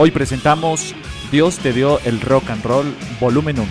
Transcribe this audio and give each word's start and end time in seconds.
Hoy 0.00 0.12
presentamos 0.12 0.94
Dios 1.32 1.58
te 1.58 1.72
dio 1.72 1.98
el 2.04 2.20
rock 2.20 2.50
and 2.50 2.64
roll 2.64 2.96
volumen 3.18 3.58
1. 3.58 3.68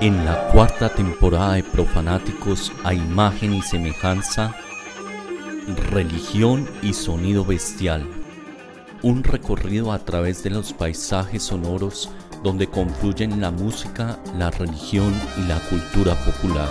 En 0.00 0.24
la 0.24 0.48
cuarta 0.52 0.88
temporada 0.88 1.54
de 1.54 1.64
Profanáticos 1.64 2.70
a 2.84 2.94
imagen 2.94 3.54
y 3.54 3.62
semejanza, 3.62 4.54
religión 5.90 6.68
y 6.80 6.92
sonido 6.92 7.44
bestial. 7.44 8.06
Un 9.02 9.24
recorrido 9.24 9.90
a 9.90 9.98
través 9.98 10.44
de 10.44 10.50
los 10.50 10.72
paisajes 10.72 11.42
sonoros 11.42 12.08
donde 12.46 12.68
confluyen 12.68 13.40
la 13.40 13.50
música, 13.50 14.20
la 14.38 14.52
religión 14.52 15.12
y 15.36 15.48
la 15.48 15.58
cultura 15.68 16.14
popular. 16.14 16.68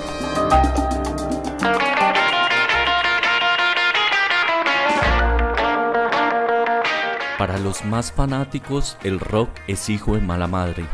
Para 7.37 7.59
los 7.59 7.83
más 7.83 8.09
fanáticos, 8.09 8.97
el 9.03 9.19
rock 9.19 9.49
es 9.67 9.89
hijo 9.89 10.15
de 10.15 10.21
mala 10.21 10.47
madre. 10.47 10.85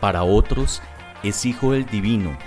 Para 0.00 0.22
otros, 0.22 0.80
es 1.24 1.44
hijo 1.44 1.72
del 1.72 1.84
divino, 1.86 2.38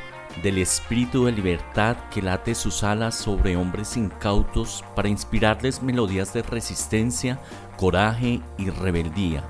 del 0.41 0.59
espíritu 0.59 1.25
de 1.25 1.33
libertad 1.33 1.97
que 2.09 2.21
late 2.21 2.55
sus 2.55 2.85
alas 2.85 3.15
sobre 3.15 3.57
hombres 3.57 3.97
incautos 3.97 4.81
para 4.95 5.09
inspirarles 5.09 5.83
melodías 5.83 6.31
de 6.31 6.41
resistencia, 6.41 7.37
coraje 7.75 8.39
y 8.57 8.69
rebeldía. 8.69 9.43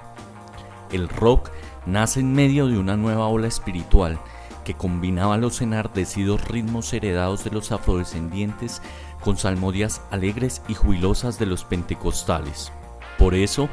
El 0.91 1.07
rock 1.09 1.51
nace 1.87 2.19
en 2.19 2.33
medio 2.33 2.67
de 2.67 2.77
una 2.77 2.97
nueva 2.97 3.27
ola 3.27 3.47
espiritual 3.47 4.19
que 4.65 4.73
combinaba 4.73 5.37
los 5.37 5.61
enardecidos 5.61 6.45
ritmos 6.45 6.91
heredados 6.91 7.45
de 7.45 7.51
los 7.51 7.71
afrodescendientes 7.71 8.81
con 9.21 9.37
salmodias 9.37 10.01
alegres 10.11 10.61
y 10.67 10.73
jubilosas 10.73 11.39
de 11.39 11.45
los 11.45 11.63
pentecostales. 11.63 12.73
Por 13.17 13.33
eso, 13.33 13.69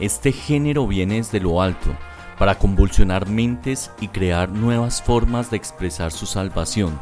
este 0.00 0.32
género 0.32 0.88
viene 0.88 1.14
desde 1.14 1.38
lo 1.38 1.62
alto, 1.62 1.90
para 2.38 2.58
convulsionar 2.58 3.28
mentes 3.28 3.92
y 4.00 4.08
crear 4.08 4.48
nuevas 4.48 5.00
formas 5.00 5.50
de 5.50 5.56
expresar 5.56 6.10
su 6.10 6.26
salvación, 6.26 6.98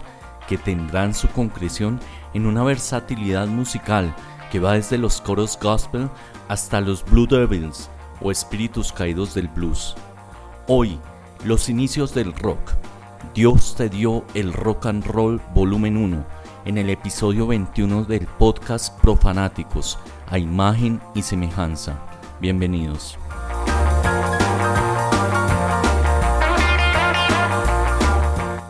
que 0.46 0.58
tendrán 0.58 1.14
su 1.14 1.28
concreción 1.28 1.98
en 2.34 2.44
una 2.44 2.62
versatilidad 2.62 3.46
musical 3.46 4.14
que 4.52 4.60
va 4.60 4.74
desde 4.74 4.98
los 4.98 5.22
coros 5.22 5.58
gospel 5.58 6.10
hasta 6.48 6.82
los 6.82 7.02
Blue 7.04 7.26
Devils 7.26 7.88
o 8.20 8.30
espíritus 8.30 8.92
caídos 8.92 9.32
del 9.32 9.48
blues. 9.48 9.96
Hoy, 10.66 10.98
los 11.44 11.68
inicios 11.68 12.14
del 12.14 12.32
rock. 12.34 12.72
Dios 13.34 13.74
te 13.76 13.88
dio 13.88 14.24
el 14.34 14.52
rock 14.52 14.86
and 14.86 15.04
roll 15.04 15.40
volumen 15.54 15.96
1 15.96 16.24
en 16.64 16.78
el 16.78 16.90
episodio 16.90 17.46
21 17.46 18.04
del 18.04 18.26
podcast 18.26 18.98
Profanáticos 19.00 19.98
a 20.28 20.38
imagen 20.38 21.00
y 21.14 21.22
semejanza. 21.22 21.98
Bienvenidos. 22.40 23.18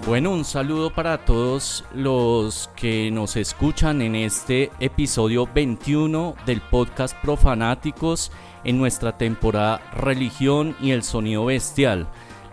Bueno, 0.07 0.31
un 0.31 0.45
saludo 0.45 0.91
para 0.91 1.25
todos 1.25 1.85
los 1.95 2.69
que 2.75 3.11
nos 3.13 3.37
escuchan 3.37 4.03
en 4.03 4.17
este 4.17 4.71
episodio 4.81 5.49
21 5.55 6.35
del 6.47 6.61
podcast 6.63 7.15
Profanáticos 7.23 8.33
en 8.65 8.79
nuestra 8.79 9.17
temporada 9.17 9.81
Religión 9.93 10.77
y 10.81 10.91
el 10.91 11.03
Sonido 11.03 11.47
Bestial. 11.47 12.07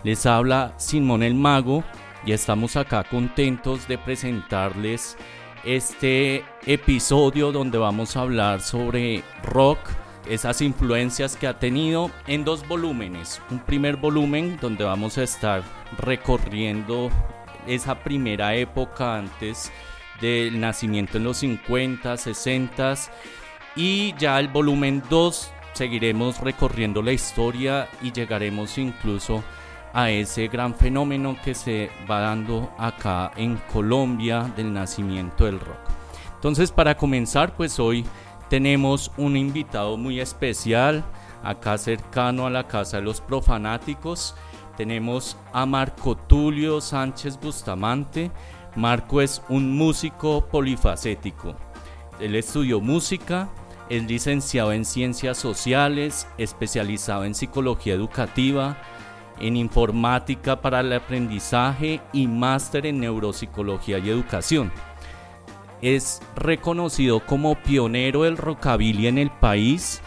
Les 0.04 0.26
habla 0.26 0.74
Simón 0.78 1.24
el 1.24 1.36
Mago 1.36 1.84
y 2.26 2.32
estamos 2.32 2.76
acá 2.76 3.04
contentos 3.04 3.88
de 3.88 3.98
presentarles 3.98 5.18
este 5.64 6.46
episodio 6.66 7.52
donde 7.52 7.78
vamos 7.78 8.16
a 8.16 8.22
hablar 8.22 8.62
sobre 8.62 9.24
rock, 9.44 9.80
esas 10.30 10.62
influencias 10.62 11.36
que 11.36 11.48
ha 11.48 11.60
tenido 11.60 12.12
en 12.28 12.46
dos 12.46 12.68
volúmenes. 12.68 13.42
Un 13.50 13.60
primer 13.60 13.98
volumen 13.98 14.58
donde 14.62 14.84
vamos 14.84 15.18
a 15.18 15.24
estar 15.24 15.64
recorriendo 15.98 17.10
esa 17.66 17.96
primera 18.04 18.56
época 18.56 19.18
antes 19.18 19.72
del 20.22 20.60
nacimiento 20.60 21.18
en 21.18 21.26
los 21.26 21.38
50, 21.38 22.18
60 22.18 22.96
y 23.76 24.16
ya 24.18 24.40
el 24.40 24.48
volumen 24.48 25.04
2 25.10 25.52
seguiremos 25.78 26.40
recorriendo 26.42 27.04
la 27.04 27.12
historia 27.12 27.88
y 28.02 28.12
llegaremos 28.12 28.80
incluso 28.80 29.44
a 29.94 30.10
ese 30.10 30.48
gran 30.48 30.74
fenómeno 30.74 31.38
que 31.44 31.54
se 31.54 31.92
va 32.10 32.20
dando 32.20 32.72
acá 32.80 33.32
en 33.38 33.58
Colombia 33.72 34.52
del 34.56 34.74
nacimiento 34.74 35.46
del 35.46 35.60
rock. 35.60 35.78
Entonces 36.34 36.72
para 36.72 36.98
comenzar 36.98 37.56
pues 37.56 37.80
hoy 37.80 38.06
tenemos 38.50 39.12
un 39.18 39.38
invitado 39.38 39.98
muy 39.98 40.20
especial 40.20 41.04
acá 41.44 41.78
cercano 41.78 42.48
a 42.48 42.50
la 42.50 42.68
casa 42.68 42.98
de 42.98 43.04
los 43.04 43.22
profanáticos. 43.22 44.36
Tenemos 44.78 45.38
a 45.54 45.66
Marco 45.68 46.18
Tulio 46.18 46.82
Sánchez 46.82 47.40
Bustamante. 47.40 48.32
Marco 48.76 49.22
es 49.22 49.44
un 49.48 49.76
músico 49.76 50.48
polifacético. 50.48 51.56
Él 52.20 52.36
estudió 52.36 52.82
música, 52.82 53.50
es 53.90 54.04
licenciado 54.04 54.74
en 54.74 54.86
Ciencias 54.86 55.38
Sociales, 55.38 56.28
especializado 56.38 57.24
en 57.24 57.36
Psicología 57.36 57.94
Educativa, 57.94 58.78
en 59.40 59.56
Informática 59.56 60.62
para 60.62 60.82
el 60.82 60.92
Aprendizaje 60.94 62.02
y 62.12 62.28
máster 62.28 62.86
en 62.86 63.00
Neuropsicología 63.00 64.00
y 64.00 64.10
Educación. 64.10 64.72
Es 65.82 66.22
reconocido 66.36 67.20
como 67.26 67.56
pionero 67.56 68.24
del 68.24 68.38
rockabilly 68.38 69.08
en 69.08 69.20
el 69.20 69.30
país, 69.30 70.02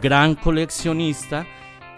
gran 0.00 0.34
coleccionista 0.34 1.46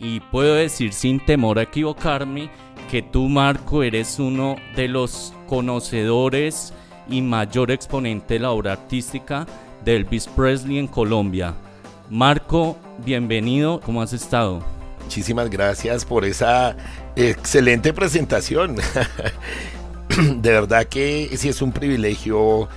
y 0.01 0.21
puedo 0.21 0.55
decir 0.55 0.93
sin 0.93 1.25
temor 1.25 1.59
a 1.59 1.63
equivocarme 1.63 2.51
que 2.91 3.03
tú 3.03 3.29
Marco 3.29 3.83
eres 3.83 4.19
uno 4.19 4.57
de 4.75 4.89
los 4.89 5.35
conocedores 5.47 6.73
y 7.09 7.21
mayor 7.21 7.71
exponente 7.71 8.35
de 8.35 8.41
la 8.41 8.51
obra 8.51 8.73
artística 8.73 9.47
de 9.85 9.97
Elvis 9.97 10.27
Presley 10.27 10.79
en 10.79 10.87
Colombia. 10.87 11.55
Marco, 12.11 12.77
bienvenido, 13.05 13.81
¿cómo 13.81 14.03
has 14.03 14.13
estado? 14.13 14.63
Muchísimas 15.03 15.51
gracias 15.51 16.05
por 16.05 16.25
esa 16.25 16.77
excelente 17.17 17.93
presentación. 17.93 18.77
de 20.37 20.51
verdad 20.51 20.87
que 20.87 21.31
sí 21.37 21.49
es 21.49 21.63
un 21.63 21.73
privilegio 21.73 22.69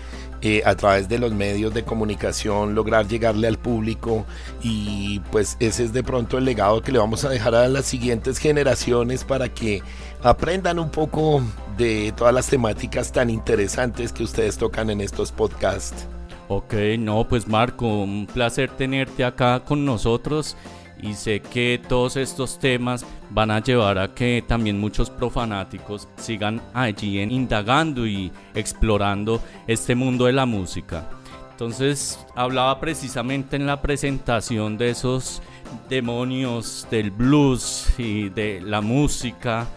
eh, 0.44 0.64
a 0.66 0.76
través 0.76 1.08
de 1.08 1.20
los 1.20 1.34
medios 1.34 1.72
de 1.74 1.84
comunicación 1.84 2.74
lograr 2.74 3.08
llegarle 3.08 3.48
al 3.48 3.60
público 3.60 4.26
y 4.64 5.20
pues 5.32 5.56
ese 5.60 5.84
es 5.84 5.94
de 5.94 6.02
pronto 6.02 6.40
el 6.40 6.46
legado 6.46 6.82
que 6.82 6.92
le 6.92 6.98
vamos 6.98 7.24
a 7.26 7.30
dejar 7.30 7.54
a 7.54 7.68
las 7.68 7.86
siguientes 7.86 8.40
generaciones 8.40 9.24
para 9.24 9.50
que 9.50 9.84
aprendan 10.24 10.80
un 10.80 10.90
poco 10.90 11.44
de 11.78 12.12
todas 12.18 12.34
las 12.34 12.48
temáticas 12.48 13.12
tan 13.12 13.30
interesantes 13.30 14.12
que 14.12 14.24
ustedes 14.24 14.58
tocan 14.58 14.90
en 14.90 15.02
estos 15.02 15.32
podcasts. 15.32 16.08
Ok, 16.54 16.74
no, 17.00 17.26
pues 17.30 17.48
Marco, 17.48 17.88
un 17.88 18.28
placer 18.28 18.72
tenerte 18.72 19.24
acá 19.24 19.62
con 19.64 19.86
nosotros 19.86 20.58
y 21.02 21.14
sé 21.14 21.40
que 21.40 21.80
todos 21.88 22.18
estos 22.18 22.60
temas 22.60 23.06
van 23.30 23.52
a 23.52 23.64
llevar 23.64 23.98
a 23.98 24.14
que 24.14 24.44
también 24.46 24.78
muchos 24.78 25.10
profanáticos 25.10 26.10
sigan 26.18 26.62
allí 26.74 27.22
indagando 27.22 28.06
y 28.06 28.34
explorando 28.54 29.42
este 29.66 29.96
mundo 29.96 30.26
de 30.26 30.34
la 30.34 30.46
música. 30.46 31.10
Entonces 31.52 32.20
hablaba 32.36 32.82
precisamente 32.82 33.56
en 33.56 33.66
la 33.66 33.82
presentación 33.82 34.78
de 34.78 34.90
esos 34.90 35.42
demonios 35.88 36.86
del 36.92 37.12
blues 37.12 37.94
y 37.98 38.28
de 38.28 38.60
la 38.60 38.82
música 38.82 39.70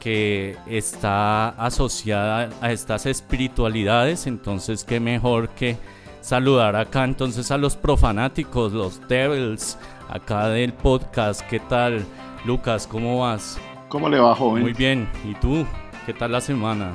que 0.00 0.56
está 0.66 1.50
asociada 1.50 2.50
a 2.60 2.72
estas 2.72 3.06
espiritualidades, 3.06 4.26
entonces 4.26 4.82
qué 4.82 4.98
mejor 4.98 5.50
que 5.50 5.76
saludar 6.26 6.74
acá 6.74 7.04
entonces 7.04 7.52
a 7.52 7.56
los 7.56 7.76
profanáticos, 7.76 8.72
los 8.72 9.00
devils, 9.06 9.78
acá 10.08 10.48
del 10.48 10.72
podcast. 10.72 11.40
¿Qué 11.42 11.60
tal, 11.60 12.04
Lucas? 12.44 12.88
¿Cómo 12.88 13.20
vas? 13.20 13.60
¿Cómo 13.88 14.08
le 14.08 14.18
va, 14.18 14.34
joven? 14.34 14.64
Muy 14.64 14.72
bien. 14.72 15.08
¿Y 15.24 15.34
tú? 15.34 15.64
¿Qué 16.04 16.12
tal 16.12 16.32
la 16.32 16.40
semana? 16.40 16.92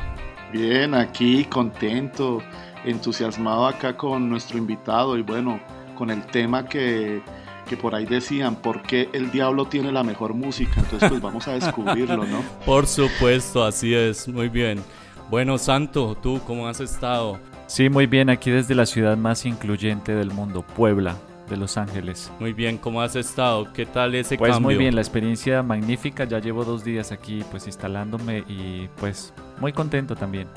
Bien, 0.51 0.93
aquí 0.93 1.45
contento, 1.45 2.39
entusiasmado 2.83 3.67
acá 3.67 3.95
con 3.95 4.29
nuestro 4.29 4.57
invitado 4.57 5.17
y 5.17 5.21
bueno, 5.21 5.61
con 5.97 6.09
el 6.09 6.25
tema 6.25 6.65
que, 6.65 7.21
que 7.69 7.77
por 7.77 7.95
ahí 7.95 8.05
decían, 8.05 8.57
¿por 8.57 8.81
qué 8.81 9.07
el 9.13 9.31
diablo 9.31 9.63
tiene 9.63 9.93
la 9.93 10.03
mejor 10.03 10.33
música? 10.33 10.73
Entonces 10.75 11.07
pues 11.07 11.21
vamos 11.21 11.47
a 11.47 11.53
descubrirlo, 11.53 12.25
¿no? 12.25 12.43
por 12.65 12.85
supuesto, 12.85 13.63
así 13.63 13.95
es, 13.95 14.27
muy 14.27 14.49
bien. 14.49 14.83
Bueno, 15.29 15.57
Santo, 15.57 16.17
¿tú 16.21 16.41
cómo 16.45 16.67
has 16.67 16.81
estado? 16.81 17.39
Sí, 17.71 17.87
muy 17.87 18.05
bien, 18.05 18.29
aquí 18.29 18.51
desde 18.51 18.75
la 18.75 18.85
ciudad 18.85 19.15
más 19.15 19.45
incluyente 19.45 20.13
del 20.13 20.31
mundo, 20.31 20.61
Puebla. 20.75 21.15
de 21.49 21.55
Los 21.55 21.77
Ángeles. 21.77 22.29
Muy 22.37 22.51
bien, 22.51 22.77
¿cómo 22.77 23.01
has 23.01 23.15
estado? 23.15 23.71
¿Qué 23.71 23.85
tal 23.85 24.13
ese 24.13 24.37
pues 24.37 24.51
cambio? 24.51 24.67
muy 24.67 24.75
bien, 24.75 24.93
la 24.93 24.99
experiencia 24.99 25.63
magnífica. 25.63 26.25
Ya 26.25 26.39
llevo 26.39 26.65
dos 26.65 26.83
días 26.83 27.13
aquí 27.13 27.45
pues 27.49 27.67
instalándome 27.67 28.39
y 28.39 28.89
pues 28.99 29.33
muy 29.61 29.71
contento 29.71 30.17
también. 30.17 30.49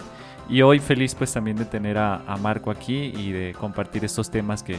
Y 0.48 0.62
hoy 0.62 0.80
feliz 0.80 1.14
pues 1.14 1.32
también 1.32 1.56
de 1.56 1.66
tener 1.66 1.98
a, 1.98 2.16
a 2.26 2.36
Marco 2.36 2.72
aquí 2.72 3.12
y 3.16 3.30
de 3.30 3.54
compartir 3.54 4.04
estos 4.04 4.28
temas 4.28 4.64
que 4.64 4.76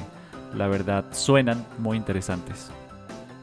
la 0.54 0.68
verdad 0.68 1.06
suenan 1.12 1.66
muy 1.80 1.96
interesantes. 1.96 2.70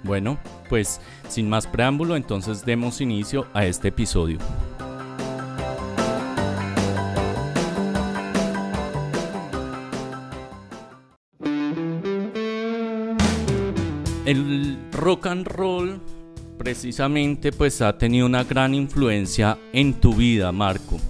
Bueno, 0.02 0.36
pues 0.68 1.00
sin 1.28 1.48
más 1.48 1.66
preámbulo, 1.66 2.14
entonces 2.14 2.62
demos 2.66 3.00
inicio 3.00 3.46
a 3.54 3.64
este 3.64 3.88
episodio. 3.88 4.38
El 14.24 14.78
rock 14.92 15.26
and 15.26 15.46
roll 15.48 16.00
precisamente 16.56 17.50
pues 17.50 17.82
ha 17.82 17.98
tenido 17.98 18.24
una 18.24 18.44
gran 18.44 18.72
influencia 18.72 19.58
en 19.72 19.94
tu 19.94 20.14
vida, 20.14 20.52
Marco. 20.52 21.00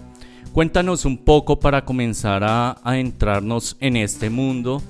Cuéntanos 0.52 1.04
un 1.04 1.18
poco 1.18 1.60
para 1.60 1.84
comenzar 1.84 2.42
a 2.42 2.70
adentrarnos 2.82 3.76
en 3.80 3.96
este 3.96 4.30
mundo. 4.30 4.82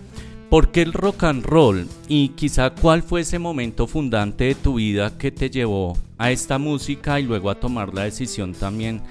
¿Por 0.51 0.71
qué 0.71 0.83
el 0.83 0.93
rock 0.93 1.25
and 1.25 1.45
roll? 1.45 1.89
Y 2.07 2.29
quizá 2.31 2.71
cuál 2.71 3.03
fue 3.03 3.23
ese 3.23 3.41
momento 3.41 3.89
fundante 3.89 4.45
de 4.45 4.55
tu 4.55 4.75
vida 4.75 5.19
que 5.19 5.33
te 5.33 5.51
llevó 5.51 5.99
a 6.17 6.31
esta 6.31 6.59
música 6.59 7.19
y 7.19 7.25
luego 7.25 7.51
a 7.51 7.59
tomar 7.59 7.93
la 7.93 8.05
decisión 8.05 8.53
también 8.53 9.03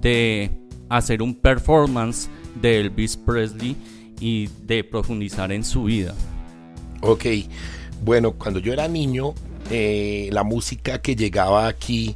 de 0.00 0.50
hacer 0.88 1.22
un 1.22 1.36
performance 1.36 2.28
de 2.60 2.80
Elvis 2.80 3.16
Presley 3.16 3.76
y 4.18 4.48
de 4.66 4.82
profundizar 4.82 5.52
en 5.52 5.62
su 5.62 5.84
vida. 5.84 6.14
Ok, 7.02 7.26
bueno, 8.06 8.34
cuando 8.34 8.60
yo 8.60 8.72
era 8.72 8.86
niño, 8.86 9.34
eh, 9.68 10.28
la 10.30 10.44
música 10.44 11.02
que 11.02 11.16
llegaba 11.16 11.66
aquí 11.66 12.14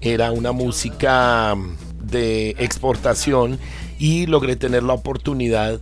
era 0.00 0.32
una 0.32 0.50
música 0.50 1.54
de 2.02 2.50
exportación 2.58 3.60
y 3.96 4.26
logré 4.26 4.56
tener 4.56 4.82
la 4.82 4.94
oportunidad 4.94 5.80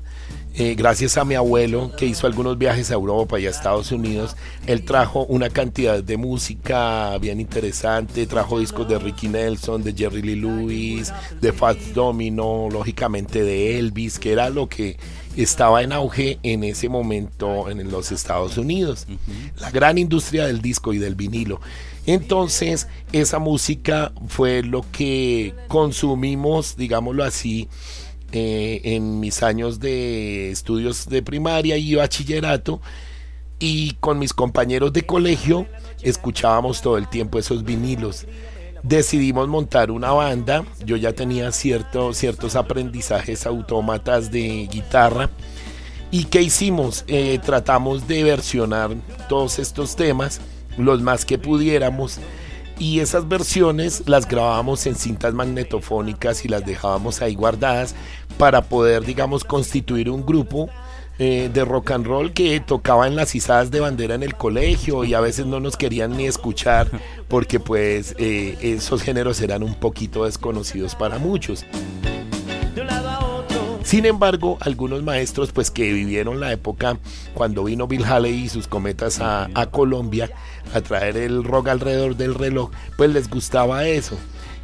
eh, 0.54 0.74
gracias 0.74 1.16
a 1.16 1.24
mi 1.24 1.34
abuelo 1.34 1.92
que 1.96 2.04
hizo 2.04 2.26
algunos 2.26 2.58
viajes 2.58 2.90
a 2.90 2.94
Europa 2.94 3.40
y 3.40 3.46
a 3.46 3.50
Estados 3.50 3.90
Unidos, 3.90 4.36
él 4.66 4.84
trajo 4.84 5.24
una 5.26 5.48
cantidad 5.48 6.02
de 6.02 6.16
música 6.18 7.16
bien 7.18 7.40
interesante, 7.40 8.26
trajo 8.26 8.58
discos 8.58 8.86
de 8.86 8.98
Ricky 8.98 9.28
Nelson, 9.28 9.82
de 9.82 9.94
Jerry 9.94 10.20
Lee 10.20 10.34
Lewis, 10.36 11.12
de 11.40 11.52
Fats 11.54 11.94
Domino, 11.94 12.68
lógicamente 12.70 13.44
de 13.44 13.78
Elvis, 13.78 14.18
que 14.18 14.32
era 14.32 14.50
lo 14.50 14.68
que 14.68 14.98
estaba 15.42 15.82
en 15.82 15.92
auge 15.92 16.38
en 16.42 16.64
ese 16.64 16.88
momento 16.88 17.70
en 17.70 17.90
los 17.90 18.10
Estados 18.10 18.58
Unidos, 18.58 19.06
la 19.60 19.70
gran 19.70 19.96
industria 19.96 20.46
del 20.46 20.60
disco 20.60 20.92
y 20.92 20.98
del 20.98 21.14
vinilo. 21.14 21.60
Entonces, 22.06 22.88
esa 23.12 23.38
música 23.38 24.12
fue 24.26 24.62
lo 24.62 24.84
que 24.90 25.54
consumimos, 25.68 26.76
digámoslo 26.76 27.22
así, 27.22 27.68
eh, 28.32 28.80
en 28.82 29.20
mis 29.20 29.42
años 29.42 29.78
de 29.78 30.50
estudios 30.50 31.08
de 31.08 31.22
primaria 31.22 31.76
y 31.76 31.94
bachillerato 31.94 32.80
y 33.58 33.92
con 34.00 34.18
mis 34.18 34.32
compañeros 34.32 34.92
de 34.92 35.06
colegio 35.06 35.66
escuchábamos 36.02 36.82
todo 36.82 36.98
el 36.98 37.08
tiempo 37.08 37.38
esos 37.38 37.64
vinilos. 37.64 38.26
Decidimos 38.82 39.48
montar 39.48 39.90
una 39.90 40.12
banda, 40.12 40.64
yo 40.84 40.96
ya 40.96 41.12
tenía 41.12 41.50
cierto, 41.52 42.12
ciertos 42.14 42.56
aprendizajes 42.56 43.46
autómatas 43.46 44.30
de 44.30 44.68
guitarra. 44.70 45.30
¿Y 46.10 46.24
qué 46.24 46.42
hicimos? 46.42 47.04
Eh, 47.06 47.38
tratamos 47.44 48.08
de 48.08 48.24
versionar 48.24 48.90
todos 49.28 49.58
estos 49.58 49.96
temas, 49.96 50.40
los 50.78 51.02
más 51.02 51.24
que 51.24 51.38
pudiéramos 51.38 52.18
y 52.78 53.00
esas 53.00 53.28
versiones 53.28 54.04
las 54.06 54.28
grabábamos 54.28 54.86
en 54.86 54.94
cintas 54.94 55.34
magnetofónicas 55.34 56.44
y 56.44 56.48
las 56.48 56.64
dejábamos 56.64 57.20
ahí 57.20 57.34
guardadas 57.34 57.94
para 58.38 58.62
poder, 58.62 59.04
digamos, 59.04 59.44
constituir 59.44 60.08
un 60.10 60.24
grupo 60.24 60.70
eh, 61.18 61.50
de 61.52 61.64
rock 61.64 61.90
and 61.90 62.06
roll 62.06 62.32
que 62.32 62.60
tocaba 62.60 63.06
en 63.06 63.16
las 63.16 63.34
izadas 63.34 63.70
de 63.70 63.80
bandera 63.80 64.14
en 64.14 64.22
el 64.22 64.36
colegio 64.36 65.04
y 65.04 65.14
a 65.14 65.20
veces 65.20 65.46
no 65.46 65.58
nos 65.58 65.76
querían 65.76 66.16
ni 66.16 66.26
escuchar 66.26 66.88
porque 67.26 67.58
pues 67.58 68.14
eh, 68.18 68.56
esos 68.60 69.02
géneros 69.02 69.40
eran 69.40 69.62
un 69.62 69.74
poquito 69.74 70.24
desconocidos 70.24 70.94
para 70.94 71.18
muchos. 71.18 71.64
Sin 73.82 74.04
embargo, 74.04 74.58
algunos 74.60 75.02
maestros 75.02 75.50
pues 75.50 75.70
que 75.70 75.92
vivieron 75.92 76.40
la 76.40 76.52
época 76.52 76.98
cuando 77.32 77.64
vino 77.64 77.86
Bill 77.86 78.04
Haley 78.04 78.44
y 78.44 78.48
sus 78.48 78.68
cometas 78.68 79.18
a, 79.20 79.48
a 79.54 79.66
Colombia 79.66 80.30
a 80.74 80.82
traer 80.82 81.16
el 81.16 81.42
rock 81.42 81.68
alrededor 81.68 82.14
del 82.14 82.34
reloj, 82.34 82.70
pues 82.96 83.10
les 83.10 83.30
gustaba 83.30 83.88
eso. 83.88 84.18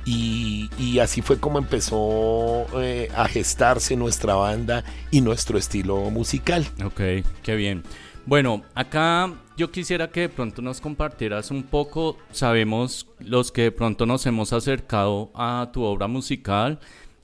Y, 0.07 0.99
así 0.99 1.23
fue 1.23 1.39
como 1.41 1.59
empezó 1.59 2.67
eh, 2.81 3.09
a 3.15 3.27
gestarse 3.27 3.97
nuestra 3.97 4.35
banda 4.35 4.85
y 5.11 5.21
nuestro 5.21 5.59
estilo 5.59 6.11
musical. 6.11 6.67
Ok, 6.85 7.01
qué 7.43 7.57
bien. 7.57 7.83
Bueno, 8.27 8.63
acá 8.75 9.35
yo 9.57 9.71
quisiera 9.71 10.11
que 10.11 10.21
de 10.21 10.29
pronto 10.29 10.63
nos 10.63 10.81
compartieras 10.81 11.51
un 11.51 11.63
poco, 11.63 12.17
sabemos 12.33 13.07
los 13.19 13.53
que 13.53 13.63
de 13.63 13.73
pronto 13.73 14.07
nos 14.07 14.25
hemos 14.27 14.53
acercado 14.53 15.31
a 15.35 15.71
tu 15.73 15.83
obra 15.83 16.07
musical, 16.07 16.81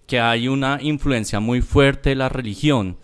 que 0.06 0.20
hay 0.20 0.48
una 0.48 0.78
influencia 0.82 1.40
muy 1.40 1.62
fuerte 1.62 2.10
de 2.10 2.16
la 2.16 2.28
religión. 2.28 2.96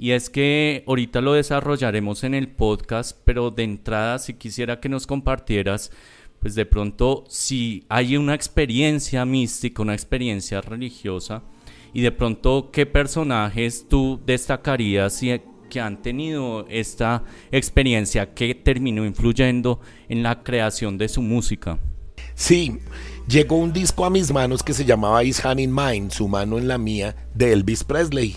Y 0.00 0.12
es 0.12 0.30
que 0.30 0.84
ahorita 0.86 1.20
lo 1.20 1.32
desarrollaremos 1.32 2.24
en 2.24 2.34
el 2.34 2.48
podcast, 2.48 3.18
pero 3.24 3.50
de 3.50 3.64
entrada 3.64 4.18
si 4.18 4.34
quisiera 4.34 4.80
que 4.80 4.88
nos 4.88 5.06
compartieras, 5.06 5.90
pues 6.40 6.54
de 6.54 6.66
pronto 6.66 7.24
si 7.28 7.84
hay 7.88 8.16
una 8.16 8.34
experiencia 8.34 9.24
mística, 9.24 9.82
una 9.82 9.94
experiencia 9.94 10.60
religiosa, 10.60 11.42
y 11.92 12.02
de 12.02 12.12
pronto 12.12 12.70
qué 12.70 12.86
personajes 12.86 13.86
tú 13.88 14.20
destacarías 14.24 15.22
y 15.22 15.40
que 15.68 15.80
han 15.80 16.00
tenido 16.02 16.66
esta 16.68 17.24
experiencia 17.50 18.34
que 18.34 18.54
terminó 18.54 19.04
influyendo 19.04 19.80
en 20.08 20.22
la 20.22 20.42
creación 20.42 20.98
de 20.98 21.08
su 21.08 21.22
música. 21.22 21.78
Sí, 22.34 22.78
llegó 23.26 23.56
un 23.56 23.72
disco 23.72 24.04
a 24.04 24.10
mis 24.10 24.32
manos 24.32 24.62
que 24.62 24.72
se 24.72 24.84
llamaba 24.84 25.24
His 25.24 25.44
Hand 25.44 25.60
in 25.60 25.74
Mine, 25.74 26.10
su 26.10 26.28
mano 26.28 26.58
en 26.58 26.68
la 26.68 26.78
mía, 26.78 27.16
de 27.34 27.52
Elvis 27.52 27.84
Presley. 27.84 28.36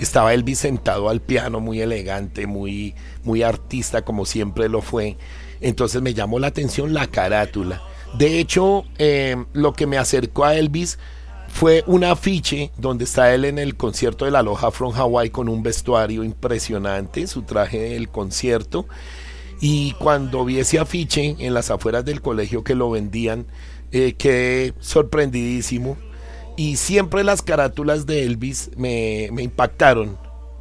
Estaba 0.00 0.34
Elvis 0.34 0.58
sentado 0.58 1.08
al 1.08 1.20
piano, 1.20 1.60
muy 1.60 1.80
elegante, 1.80 2.46
muy, 2.46 2.94
muy 3.24 3.42
artista, 3.42 4.02
como 4.04 4.26
siempre 4.26 4.68
lo 4.68 4.82
fue. 4.82 5.16
Entonces 5.60 6.02
me 6.02 6.14
llamó 6.14 6.38
la 6.38 6.48
atención 6.48 6.94
la 6.94 7.06
carátula. 7.06 7.82
De 8.18 8.38
hecho, 8.40 8.84
eh, 8.98 9.36
lo 9.52 9.72
que 9.72 9.86
me 9.86 9.98
acercó 9.98 10.44
a 10.44 10.56
Elvis 10.56 10.98
fue 11.48 11.84
un 11.86 12.04
afiche 12.04 12.70
donde 12.78 13.04
está 13.04 13.34
él 13.34 13.44
en 13.44 13.58
el 13.58 13.76
concierto 13.76 14.24
de 14.24 14.30
la 14.30 14.38
Aloha 14.38 14.70
from 14.70 14.94
Hawaii 14.94 15.30
con 15.30 15.48
un 15.48 15.62
vestuario 15.62 16.24
impresionante, 16.24 17.26
su 17.26 17.42
traje 17.42 17.78
del 17.90 18.08
concierto. 18.08 18.86
Y 19.60 19.92
cuando 19.94 20.44
vi 20.44 20.58
ese 20.58 20.78
afiche 20.78 21.36
en 21.38 21.52
las 21.52 21.70
afueras 21.70 22.04
del 22.04 22.22
colegio 22.22 22.64
que 22.64 22.74
lo 22.74 22.90
vendían, 22.90 23.46
eh, 23.92 24.14
quedé 24.14 24.74
sorprendidísimo. 24.80 25.98
Y 26.56 26.76
siempre 26.76 27.24
las 27.24 27.42
carátulas 27.42 28.06
de 28.06 28.24
Elvis 28.24 28.70
me, 28.76 29.28
me 29.32 29.42
impactaron. 29.42 30.18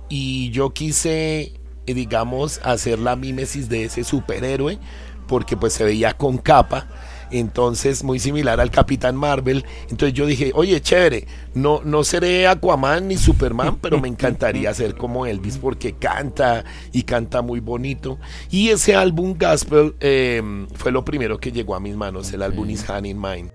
Y 0.10 0.50
yo 0.52 0.72
quise, 0.72 1.54
digamos, 1.94 2.60
hacer 2.64 3.00
la 3.00 3.16
mímesis 3.16 3.70
de 3.70 3.86
ese 3.86 4.04
superhéroe, 4.04 4.80
porque 5.28 5.58
pues 5.58 5.74
se 5.74 5.84
veía 5.84 6.14
con 6.14 6.38
capa 6.38 6.88
entonces 7.32 8.04
muy 8.04 8.20
similar 8.20 8.60
al 8.60 8.72
Capitán 8.72 9.16
Marvel. 9.16 9.66
Entonces 9.90 10.14
yo 10.14 10.26
dije, 10.26 10.52
oye, 10.56 10.82
chévere, 10.82 11.28
no, 11.54 11.82
no 11.84 12.04
seré 12.04 12.48
Aquaman 12.48 13.08
ni 13.08 13.18
Superman, 13.18 13.78
pero 13.82 14.00
me 14.00 14.08
encantaría 14.08 14.74
ser 14.74 14.96
como 14.96 15.26
Elvis 15.26 15.58
porque 15.58 15.94
canta 15.94 16.64
y 16.92 17.04
canta 17.04 17.42
muy 17.42 17.60
bonito. 17.60 18.18
Y 18.50 18.70
ese 18.70 18.96
álbum 18.96 19.36
Gospel 19.40 19.96
eh, 20.00 20.42
fue 20.76 20.92
lo 20.92 21.06
primero 21.06 21.40
que 21.40 21.52
llegó 21.52 21.76
a 21.76 21.80
mis 21.80 21.96
manos, 21.96 22.32
el 22.34 22.42
álbum 22.42 22.70
Is 22.70 22.90
Hand 22.90 23.06
in 23.06 23.20
Mine. 23.20 23.52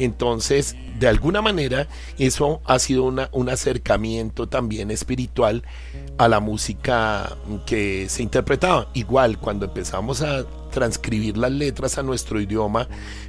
Entonces, 0.00 0.76
de 0.98 1.08
alguna 1.08 1.42
manera, 1.42 1.86
eso 2.18 2.62
ha 2.64 2.78
sido 2.78 3.04
una, 3.04 3.28
un 3.32 3.50
acercamiento 3.50 4.48
también 4.48 4.90
espiritual 4.90 5.62
a 6.16 6.26
la 6.26 6.40
música 6.40 7.36
que 7.66 8.08
se 8.08 8.22
interpretaba. 8.22 8.88
Igual, 8.94 9.38
cuando 9.38 9.66
empezamos 9.66 10.22
a 10.22 10.46
transcribir 10.70 11.36
las 11.36 11.52
letras 11.52 11.98
a 11.98 12.02
nuestro 12.02 12.40
idioma, 12.40 12.88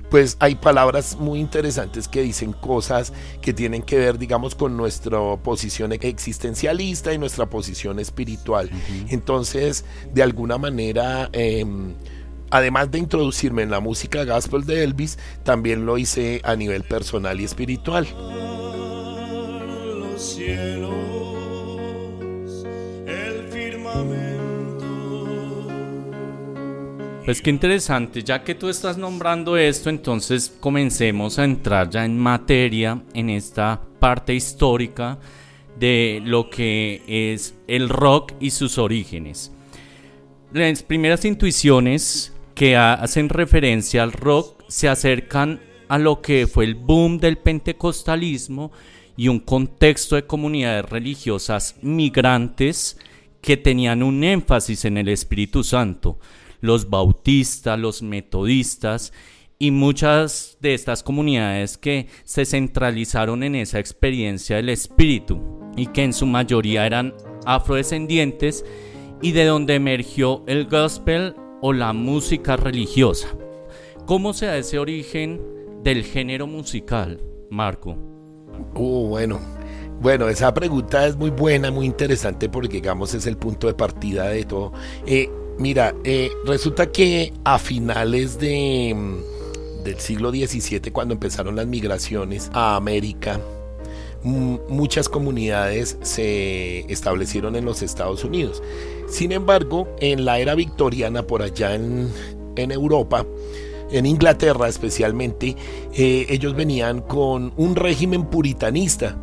pues 0.09 0.37
hay 0.39 0.55
palabras 0.55 1.17
muy 1.17 1.39
interesantes 1.39 2.07
que 2.07 2.21
dicen 2.21 2.53
cosas 2.53 3.11
que 3.41 3.51
tienen 3.51 3.81
que 3.81 3.97
ver, 3.97 4.17
digamos, 4.17 4.55
con 4.55 4.77
nuestra 4.77 5.19
posición 5.43 5.91
existencialista 5.91 7.13
y 7.13 7.17
nuestra 7.17 7.49
posición 7.49 7.99
espiritual. 7.99 8.69
Entonces, 9.09 9.83
de 10.13 10.23
alguna 10.23 10.57
manera... 10.57 11.29
Eh, 11.33 11.65
además 12.51 12.91
de 12.91 12.99
introducirme 12.99 13.63
en 13.63 13.71
la 13.71 13.79
música 13.79 14.23
gospel 14.25 14.65
de 14.65 14.83
Elvis, 14.83 15.17
también 15.43 15.85
lo 15.85 15.97
hice 15.97 16.41
a 16.43 16.55
nivel 16.55 16.83
personal 16.83 17.39
y 17.41 17.45
espiritual. 17.45 18.07
Los 19.97 20.21
cielos, 20.35 20.93
el 23.07 23.47
firmamento. 23.49 24.21
Pues 27.25 27.41
qué 27.41 27.49
interesante, 27.49 28.21
ya 28.21 28.43
que 28.43 28.53
tú 28.53 28.69
estás 28.69 28.97
nombrando 28.97 29.55
esto, 29.57 29.89
entonces 29.89 30.53
comencemos 30.59 31.39
a 31.39 31.45
entrar 31.45 31.89
ya 31.89 32.05
en 32.05 32.19
materia, 32.19 33.01
en 33.13 33.29
esta 33.29 33.81
parte 33.99 34.33
histórica 34.35 35.17
de 35.79 36.21
lo 36.23 36.49
que 36.49 37.01
es 37.07 37.55
el 37.67 37.89
rock 37.89 38.33
y 38.39 38.51
sus 38.51 38.77
orígenes. 38.77 39.51
Las 40.51 40.83
primeras 40.83 41.23
intuiciones 41.23 42.33
que 42.61 42.77
hacen 42.77 43.29
referencia 43.29 44.03
al 44.03 44.11
rock 44.11 44.63
se 44.67 44.87
acercan 44.87 45.59
a 45.87 45.97
lo 45.97 46.21
que 46.21 46.45
fue 46.45 46.65
el 46.65 46.75
boom 46.75 47.17
del 47.17 47.39
pentecostalismo 47.39 48.71
y 49.17 49.29
un 49.29 49.39
contexto 49.39 50.15
de 50.15 50.27
comunidades 50.27 50.85
religiosas 50.87 51.77
migrantes 51.81 52.99
que 53.41 53.57
tenían 53.57 54.03
un 54.03 54.23
énfasis 54.23 54.85
en 54.85 54.99
el 54.99 55.07
Espíritu 55.07 55.63
Santo, 55.63 56.19
los 56.59 56.87
bautistas, 56.87 57.79
los 57.79 58.03
metodistas 58.03 59.11
y 59.57 59.71
muchas 59.71 60.59
de 60.61 60.75
estas 60.75 61.01
comunidades 61.01 61.79
que 61.79 62.09
se 62.25 62.45
centralizaron 62.45 63.41
en 63.41 63.55
esa 63.55 63.79
experiencia 63.79 64.57
del 64.57 64.69
Espíritu 64.69 65.41
y 65.75 65.87
que 65.87 66.03
en 66.03 66.13
su 66.13 66.27
mayoría 66.27 66.85
eran 66.85 67.15
afrodescendientes 67.43 68.63
y 69.19 69.31
de 69.31 69.45
donde 69.45 69.73
emergió 69.73 70.43
el 70.45 70.67
gospel 70.67 71.33
o 71.61 71.73
la 71.73 71.93
música 71.93 72.57
religiosa. 72.57 73.27
¿Cómo 74.05 74.33
se 74.33 74.47
da 74.47 74.57
ese 74.57 74.79
origen 74.79 75.39
del 75.83 76.03
género 76.03 76.47
musical, 76.47 77.21
Marco? 77.49 77.95
Uh, 78.75 79.07
bueno. 79.07 79.39
Bueno, 80.01 80.27
esa 80.29 80.51
pregunta 80.51 81.05
es 81.05 81.15
muy 81.15 81.29
buena, 81.29 81.69
muy 81.69 81.85
interesante 81.85 82.49
porque 82.49 82.77
digamos 82.77 83.13
es 83.13 83.27
el 83.27 83.37
punto 83.37 83.67
de 83.67 83.75
partida 83.75 84.29
de 84.29 84.45
todo. 84.45 84.73
Eh, 85.05 85.29
mira, 85.59 85.93
eh, 86.03 86.31
resulta 86.43 86.91
que 86.91 87.31
a 87.43 87.59
finales 87.59 88.39
de, 88.39 88.95
mm, 88.95 89.83
del 89.83 89.99
siglo 89.99 90.31
XVII, 90.31 90.91
cuando 90.91 91.13
empezaron 91.13 91.55
las 91.55 91.67
migraciones 91.67 92.49
a 92.51 92.75
América, 92.75 93.39
muchas 94.23 95.09
comunidades 95.09 95.97
se 96.01 96.91
establecieron 96.91 97.55
en 97.55 97.65
los 97.65 97.81
Estados 97.81 98.23
Unidos. 98.23 98.61
Sin 99.11 99.33
embargo, 99.33 99.89
en 99.99 100.23
la 100.23 100.39
era 100.39 100.55
victoriana, 100.55 101.27
por 101.27 101.41
allá 101.41 101.75
en, 101.75 102.09
Europa, 102.55 103.25
en 103.91 104.05
Inglaterra 104.05 104.69
especialmente, 104.69 105.57
eh, 105.93 106.27
ellos 106.29 106.55
venían 106.55 107.01
con 107.01 107.51
un 107.57 107.75
régimen 107.75 108.23
puritanista. 108.23 109.17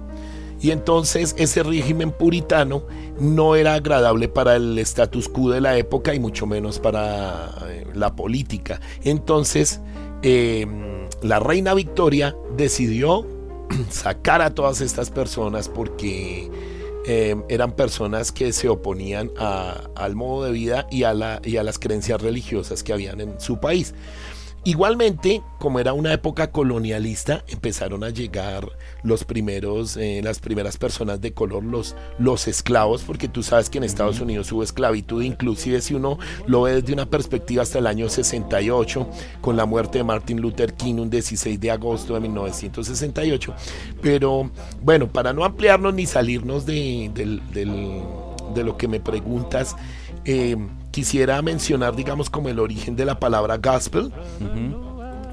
Y 0.61 0.73
entonces 0.73 1.35
ese 1.39 1.63
régimen 1.63 2.11
puritano 2.11 2.83
no 3.19 3.57
era 3.57 3.75
agradable 3.75 4.29
para 4.29 4.57
el 4.57 4.79
status 4.81 5.27
quo 5.27 5.51
de 5.51 5.63
la 5.63 5.79
época 5.79 6.15
y 6.15 6.21
mucho 6.21 6.47
menos 6.47 6.79
para 6.79 7.49
eh, 7.69 7.87
la 7.95 8.15
política. 8.15 8.81
Entonces 9.05 9.81
em, 10.21 11.09
la 11.23 11.41
reina 11.41 11.73
Victoria 11.73 12.37
decidió 12.59 13.25
sacar 13.89 14.43
a 14.43 14.55
todas 14.55 14.83
estas 14.83 15.11
personas 15.11 15.71
porque 15.71 16.51
em, 17.09 17.43
eran 17.49 17.73
personas 17.73 18.33
que 18.33 18.53
se 18.53 18.69
oponían 18.69 19.31
al 19.39 20.15
modo 20.15 20.45
de 20.45 20.53
vida 20.53 20.87
y 20.91 21.05
a, 21.05 21.15
la, 21.15 21.41
y 21.43 21.57
a 21.57 21.63
las 21.63 21.79
creencias 21.79 22.21
religiosas 22.21 22.83
que 22.83 22.93
habían 22.93 23.21
en 23.21 23.41
su 23.41 23.59
país. 23.59 23.95
Igualmente, 24.69 25.41
como 25.59 25.81
era 25.81 25.95
una 25.95 26.13
época 26.13 26.51
colonialista, 26.51 27.43
empezaron 27.49 28.05
a 28.05 28.11
llegar 28.11 28.69
los 29.03 29.25
primeros, 29.25 29.97
eh, 29.97 30.21
las 30.23 30.41
primeras 30.41 30.77
personas 30.77 31.23
de 31.23 31.33
color, 31.33 31.65
los, 31.65 31.97
los 32.19 32.47
esclavos, 32.47 33.03
porque 33.03 33.29
tú 33.29 33.43
sabes 33.43 33.71
que 33.71 33.79
en 33.79 33.85
Estados 33.85 34.21
Unidos 34.21 34.53
hubo 34.53 34.63
esclavitud, 34.63 35.23
inclusive 35.23 35.81
si 35.81 35.95
uno 35.95 36.19
lo 36.47 36.61
ve 36.61 36.75
desde 36.75 36.93
una 36.93 37.07
perspectiva 37.07 37.63
hasta 37.63 37.79
el 37.79 37.87
año 37.87 38.11
68, 38.11 39.09
con 39.41 39.57
la 39.57 39.65
muerte 39.65 39.97
de 39.97 40.05
Martin 40.05 40.39
Luther 40.39 40.75
King 40.75 40.97
un 40.97 41.09
16 41.09 41.59
de 41.59 41.71
agosto 41.71 42.13
de 42.13 42.21
1968. 42.21 43.55
Pero 44.03 44.51
bueno, 44.83 45.11
para 45.11 45.33
no 45.33 45.47
ampliarnos 45.47 45.95
ni 45.95 46.05
salirnos 46.05 46.67
de, 46.67 47.11
de 47.15 48.65
lo 48.65 48.77
que 48.77 48.87
me 48.87 49.01
preguntas, 49.01 49.77
eh, 50.27 50.59
quisiera 50.99 51.41
mencionar, 51.43 51.95
digamos, 51.95 52.29
como 52.29 52.49
el 52.49 52.59
origen 52.59 52.97
de 52.97 53.05
la 53.05 53.21
palabra 53.21 53.57
gospel, 53.59 54.11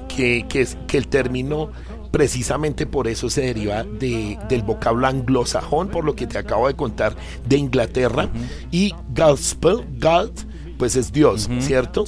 que, 0.06 0.46
es, 0.54 0.78
que 0.86 0.96
el 0.96 1.08
término 1.08 1.72
precisamente 2.12 2.86
por 2.86 3.08
eso 3.08 3.28
se 3.28 3.40
deriva 3.40 3.82
de, 3.82 4.38
del 4.48 4.62
vocablo 4.62 5.08
anglosajón, 5.08 5.88
por 5.88 6.04
lo 6.04 6.14
que 6.14 6.28
te 6.28 6.38
acabo 6.38 6.68
de 6.68 6.74
contar, 6.74 7.16
de 7.48 7.56
Inglaterra, 7.56 8.28
y 8.70 8.94
gospel, 9.12 9.84
God, 9.98 10.30
pues 10.78 10.94
es 10.94 11.10
Dios, 11.10 11.48
¿cierto? 11.58 12.04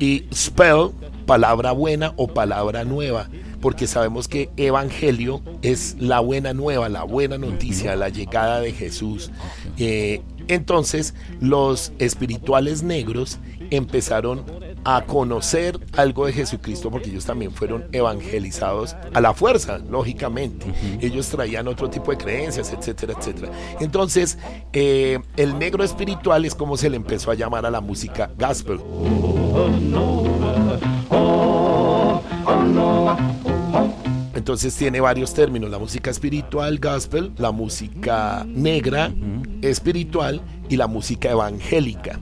Y 0.00 0.24
spell, 0.34 0.90
palabra 1.24 1.70
buena 1.70 2.12
o 2.16 2.26
palabra 2.26 2.82
nueva, 2.82 3.28
porque 3.60 3.86
sabemos 3.86 4.26
que 4.26 4.50
evangelio 4.56 5.42
es 5.62 5.94
la 6.00 6.18
buena 6.18 6.54
nueva, 6.54 6.88
la 6.88 7.04
buena 7.04 7.38
noticia, 7.38 7.94
la 7.94 8.08
llegada 8.08 8.60
de 8.60 8.72
Jesús. 8.72 9.30
Eh, 9.78 10.22
entonces 10.54 11.14
los 11.40 11.92
espirituales 11.98 12.82
negros 12.82 13.38
empezaron 13.70 14.44
a 14.84 15.02
conocer 15.02 15.78
algo 15.96 16.26
de 16.26 16.32
Jesucristo 16.32 16.90
porque 16.90 17.10
ellos 17.10 17.24
también 17.24 17.52
fueron 17.52 17.86
evangelizados 17.92 18.96
a 19.12 19.20
la 19.20 19.34
fuerza, 19.34 19.78
lógicamente. 19.78 20.66
Ellos 21.00 21.28
traían 21.28 21.68
otro 21.68 21.88
tipo 21.88 22.10
de 22.10 22.18
creencias, 22.18 22.72
etcétera, 22.72 23.14
etcétera. 23.18 23.52
Entonces, 23.80 24.38
eh, 24.72 25.18
el 25.36 25.58
negro 25.58 25.84
espiritual 25.84 26.44
es 26.44 26.54
como 26.54 26.76
se 26.76 26.90
le 26.90 26.96
empezó 26.96 27.30
a 27.30 27.34
llamar 27.34 27.66
a 27.66 27.70
la 27.70 27.80
música 27.80 28.30
gospel. 28.38 28.80
Entonces 34.40 34.74
tiene 34.74 35.02
varios 35.02 35.34
términos, 35.34 35.70
la 35.70 35.78
música 35.78 36.10
espiritual, 36.10 36.78
gospel, 36.78 37.30
la 37.36 37.50
música 37.50 38.46
negra, 38.48 39.12
espiritual 39.60 40.40
y 40.70 40.78
la 40.78 40.86
música 40.86 41.30
evangélica. 41.30 42.18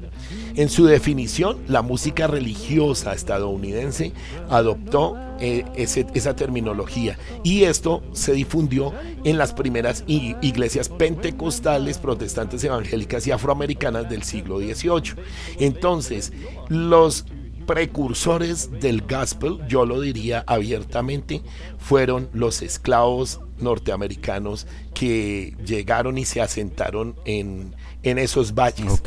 En 0.56 0.68
su 0.68 0.86
definición, 0.86 1.58
la 1.68 1.80
música 1.80 2.26
religiosa 2.26 3.12
estadounidense 3.12 4.10
adoptó 4.50 5.16
eh, 5.38 5.64
esa 5.76 6.34
terminología 6.34 7.16
y 7.44 7.62
esto 7.62 8.02
se 8.10 8.32
difundió 8.32 8.92
en 9.22 9.38
las 9.38 9.52
primeras 9.52 10.02
iglesias 10.08 10.88
pentecostales, 10.88 11.98
protestantes 11.98 12.64
evangélicas 12.64 13.28
y 13.28 13.30
afroamericanas 13.30 14.10
del 14.10 14.24
siglo 14.24 14.58
XVIII. 14.58 15.14
Entonces, 15.60 16.32
los 16.68 17.26
precursores 17.68 18.80
del 18.80 19.02
gospel, 19.02 19.58
yo 19.68 19.84
lo 19.84 20.00
diría 20.00 20.42
abiertamente, 20.46 21.42
fueron 21.76 22.30
los 22.32 22.62
esclavos 22.62 23.40
norteamericanos 23.58 24.66
que 24.94 25.54
llegaron 25.66 26.16
y 26.16 26.24
se 26.24 26.40
asentaron 26.40 27.14
en, 27.26 27.76
en 28.10 28.18
esos 28.18 28.54
valles. 28.54 29.02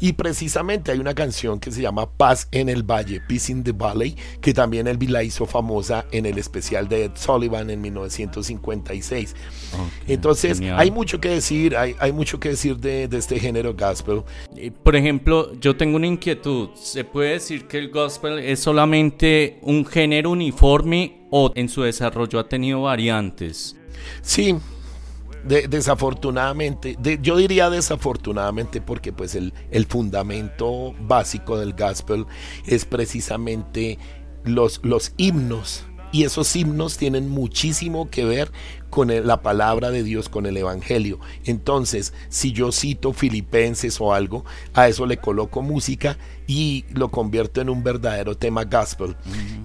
Y 0.00 0.12
precisamente 0.12 0.92
hay 0.92 0.98
una 0.98 1.14
canción 1.14 1.60
que 1.60 1.70
se 1.70 1.82
llama 1.82 2.08
Paz 2.10 2.48
en 2.50 2.68
el 2.68 2.82
Valle, 2.82 3.20
Peace 3.20 3.52
in 3.52 3.62
the 3.62 3.72
Valley, 3.72 4.16
que 4.40 4.52
también 4.52 4.86
él 4.86 4.98
la 5.08 5.22
hizo 5.22 5.46
famosa 5.46 6.06
en 6.10 6.26
el 6.26 6.38
especial 6.38 6.88
de 6.88 7.04
Ed 7.04 7.12
Sullivan 7.14 7.70
en 7.70 7.80
1956. 7.80 9.34
Entonces, 10.08 10.60
hay 10.60 10.90
mucho 10.90 11.20
que 11.20 11.28
decir, 11.28 11.76
hay, 11.76 11.94
hay 11.98 12.12
mucho 12.12 12.40
que 12.40 12.50
decir 12.50 12.76
de, 12.76 13.08
de, 13.08 13.18
este 13.18 13.38
género 13.38 13.74
gospel. 13.74 14.22
Por 14.82 14.96
ejemplo, 14.96 15.52
yo 15.60 15.76
tengo 15.76 15.96
una 15.96 16.06
inquietud. 16.06 16.70
¿Se 16.74 17.04
puede 17.04 17.32
decir 17.32 17.66
que 17.66 17.78
el 17.78 17.90
gospel 17.90 18.38
es 18.38 18.60
solamente 18.60 19.58
un 19.62 19.84
género 19.84 20.30
uniforme 20.30 21.26
o 21.30 21.52
en 21.54 21.68
su 21.68 21.82
desarrollo 21.82 22.38
ha 22.38 22.48
tenido 22.48 22.82
variantes? 22.82 23.76
Sí, 24.22 24.56
desafortunadamente, 25.46 26.96
yo 27.22 27.36
diría 27.36 27.70
desafortunadamente 27.70 28.80
porque 28.80 29.12
pues 29.12 29.34
el, 29.34 29.52
el, 29.70 29.86
fundamento 29.86 30.94
básico 31.00 31.58
del 31.58 31.72
gospel 31.72 32.26
es 32.66 32.84
precisamente 32.84 33.98
los, 34.44 34.80
los 34.82 35.12
himnos. 35.16 35.84
Y 36.12 36.24
esos 36.24 36.54
himnos 36.54 36.96
tienen 36.96 37.28
muchísimo 37.28 38.08
que 38.10 38.24
ver 38.24 38.50
con 38.90 39.08
la 39.26 39.42
palabra 39.42 39.90
de 39.90 40.02
Dios, 40.02 40.28
con 40.28 40.46
el 40.46 40.56
Evangelio. 40.56 41.18
Entonces, 41.44 42.12
si 42.28 42.52
yo 42.52 42.72
cito 42.72 43.12
Filipenses 43.12 44.00
o 44.00 44.12
algo, 44.12 44.44
a 44.74 44.88
eso 44.88 45.06
le 45.06 45.18
coloco 45.18 45.62
música 45.62 46.16
y 46.46 46.84
lo 46.92 47.10
convierto 47.10 47.60
en 47.60 47.70
un 47.70 47.82
verdadero 47.82 48.36
tema 48.36 48.64
gospel. 48.64 49.16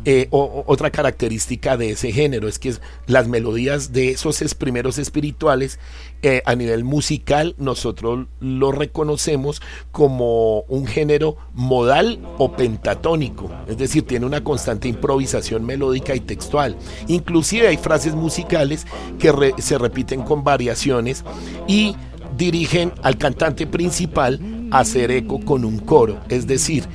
Eh, 0.04 0.28
otra 0.32 0.90
característica 0.90 1.78
de 1.78 1.92
ese 1.92 2.12
género 2.12 2.48
es 2.48 2.58
que 2.58 2.74
las 3.08 3.28
melodías 3.28 3.94
de 3.94 4.10
esos 4.10 4.42
primeros 4.56 4.98
espirituales 4.98 5.80
eh, 6.24 6.42
a 6.46 6.56
nivel 6.56 6.84
musical 6.84 7.56
nosotros 7.58 8.28
lo 8.40 8.72
reconocemos 8.72 9.62
como 9.92 10.62
un 10.62 10.86
género 10.88 11.38
modal 11.54 12.20
o 12.38 12.54
pentatónico, 12.54 13.51
es 13.68 13.78
decir, 13.78 14.06
tiene 14.06 14.25
una 14.25 14.44
constante 14.44 14.88
improvisación 14.88 15.66
melódica 15.66 16.16
y 16.16 16.20
textual. 16.20 16.78
Inclusive 17.08 17.68
hay 17.68 17.78
frases 17.78 18.16
musicales 18.16 18.86
que 19.20 19.53
se 19.60 19.77
repiten 19.77 20.24
con 20.24 20.44
variaciones 20.44 21.24
y 21.68 21.96
dirigen 22.38 22.94
al 23.03 23.18
cantante 23.18 23.68
principal 23.68 24.39
a 24.72 24.80
hacer 24.80 25.12
eco 25.12 25.39
con 25.39 25.65
un 25.65 25.80
coro. 25.80 26.20
Es 26.30 26.48
decir, 26.48 26.86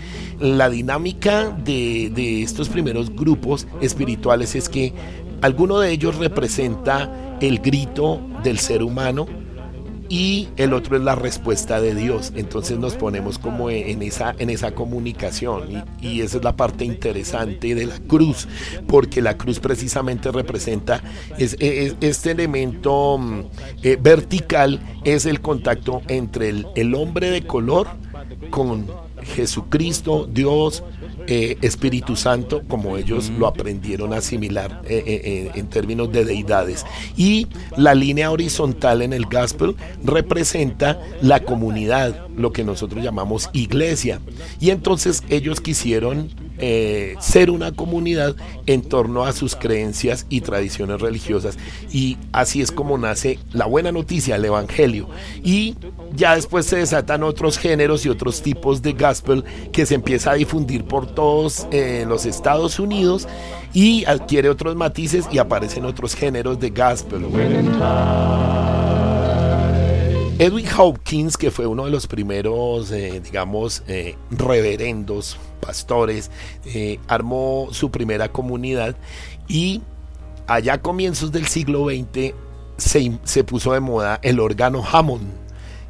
la 0.41 0.69
dinámica 0.69 1.51
de, 1.51 2.11
de 2.15 2.43
estos 2.43 2.69
primeros 2.69 3.15
grupos 3.15 3.67
espirituales 3.81 4.55
es 4.55 4.69
que 4.69 4.93
alguno 5.43 5.79
de 5.79 5.93
ellos 5.93 6.17
representa 6.17 7.39
el 7.41 7.59
grito 7.59 8.21
del 8.43 8.59
ser 8.59 8.83
humano, 8.83 9.27
y 10.09 10.49
el 10.57 10.73
otro 10.73 10.97
es 10.97 11.03
la 11.03 11.15
respuesta 11.15 11.81
de 11.81 11.95
Dios. 11.95 12.33
Entonces 12.37 12.79
nos 12.79 12.95
ponemos 12.95 13.39
como 13.39 13.71
en 13.71 14.03
esa, 14.03 14.35
en 14.39 14.51
esa 14.51 14.73
comunicación 14.73 15.85
y, 16.01 16.21
esa 16.21 16.39
es 16.39 16.45
la 16.45 16.57
parte 16.57 16.85
interesante 16.85 17.75
de 17.75 17.87
la 17.87 17.99
cruz, 17.99 18.49
porque 18.87 19.21
la 19.21 19.37
cruz 19.37 19.61
precisamente 19.61 20.33
representa 20.33 21.03
este 21.39 22.31
elemento 22.31 23.19
mm, 23.19 23.41
eh, 23.83 23.99
vertical, 24.01 24.81
es 25.05 25.27
el 25.27 25.41
contacto 25.41 26.03
entre 26.09 26.49
el, 26.49 26.67
el 26.75 26.95
hombre 26.95 27.31
de 27.31 27.47
color 27.47 27.89
con 28.51 28.87
Jesucristo, 29.35 30.27
Dios, 30.31 30.83
eh, 31.27 31.59
Espíritu 31.63 32.17
Santo, 32.17 32.63
como 32.69 32.97
ellos 32.97 33.31
lo 33.31 33.47
aprendieron 33.47 34.13
a 34.13 34.19
asimilar 34.19 34.83
eh, 34.85 35.03
eh, 35.07 35.51
en 35.55 35.69
términos 35.69 36.13
de 36.13 36.25
deidades. 36.25 36.85
Y 37.17 37.47
la 37.77 37.95
línea 37.95 38.31
horizontal 38.31 39.03
en 39.03 39.13
el 39.13 39.27
gospel 39.27 39.75
representa 40.05 41.01
la 41.23 41.41
comunidad, 41.41 42.27
lo 42.37 42.53
que 42.53 42.65
nosotros 42.65 43.03
llamamos 43.03 43.51
iglesia. 43.53 44.21
Y 44.61 44.71
entonces 44.71 45.23
ellos 45.29 45.61
quisieron 45.61 46.31
eh, 46.59 47.15
ser 47.21 47.51
una 47.51 47.73
comunidad 47.73 48.35
en 48.67 48.83
torno 48.83 49.25
a 49.25 49.33
sus 49.33 49.57
creencias 49.57 50.27
y 50.29 50.41
tradiciones 50.41 51.01
religiosas. 51.01 51.59
Y 51.93 52.17
así 52.33 52.61
es 52.61 52.73
como 52.73 52.99
nace 52.99 53.39
la 53.53 53.67
buena 53.67 53.93
noticia, 53.93 54.37
el 54.37 54.45
Evangelio. 54.45 55.09
Y 55.43 55.77
ya 56.15 56.35
después 56.35 56.67
se 56.67 56.77
desatan 56.77 57.23
otros 57.23 57.59
géneros 57.59 58.07
y 58.07 58.09
otros 58.09 58.43
tipos 58.43 58.83
de 58.83 58.93
gospel 58.93 59.45
que 59.73 59.87
se 59.87 59.95
empieza 59.95 60.33
a 60.33 60.35
difundir 60.35 60.85
por 60.85 61.07
todos 61.07 61.67
eh, 61.71 62.05
los 62.09 62.27
Estados 62.27 62.79
Unidos 62.79 63.29
y 63.73 64.05
adquiere 64.07 64.49
otros 64.49 64.77
matices 64.77 65.27
y 65.31 65.39
aparecen 65.39 65.85
otros 65.85 66.15
géneros 66.15 66.59
de 66.59 66.71
gospel. 66.71 67.27
Edwin 70.39 70.67
Hopkins, 70.77 71.39
que 71.39 71.51
fue 71.51 71.67
uno 71.67 71.87
de 71.87 71.91
los 71.91 72.07
primeros, 72.07 72.91
eh, 72.93 73.23
digamos, 73.25 73.83
eh, 73.89 74.17
reverendos, 74.31 75.39
pastores, 75.61 76.31
eh, 76.67 77.01
armó 77.09 77.69
su 77.71 77.91
primera 77.91 78.31
comunidad 78.31 78.97
y 79.49 79.81
allá 80.47 80.83
comienzos 80.83 81.33
del 81.33 81.47
siglo 81.47 81.87
XX 81.87 82.35
se, 82.77 83.19
se 83.25 83.45
puso 83.45 83.73
de 83.73 83.81
moda 83.81 84.21
el 84.23 84.39
órgano 84.39 84.85
Hammond. 84.85 85.27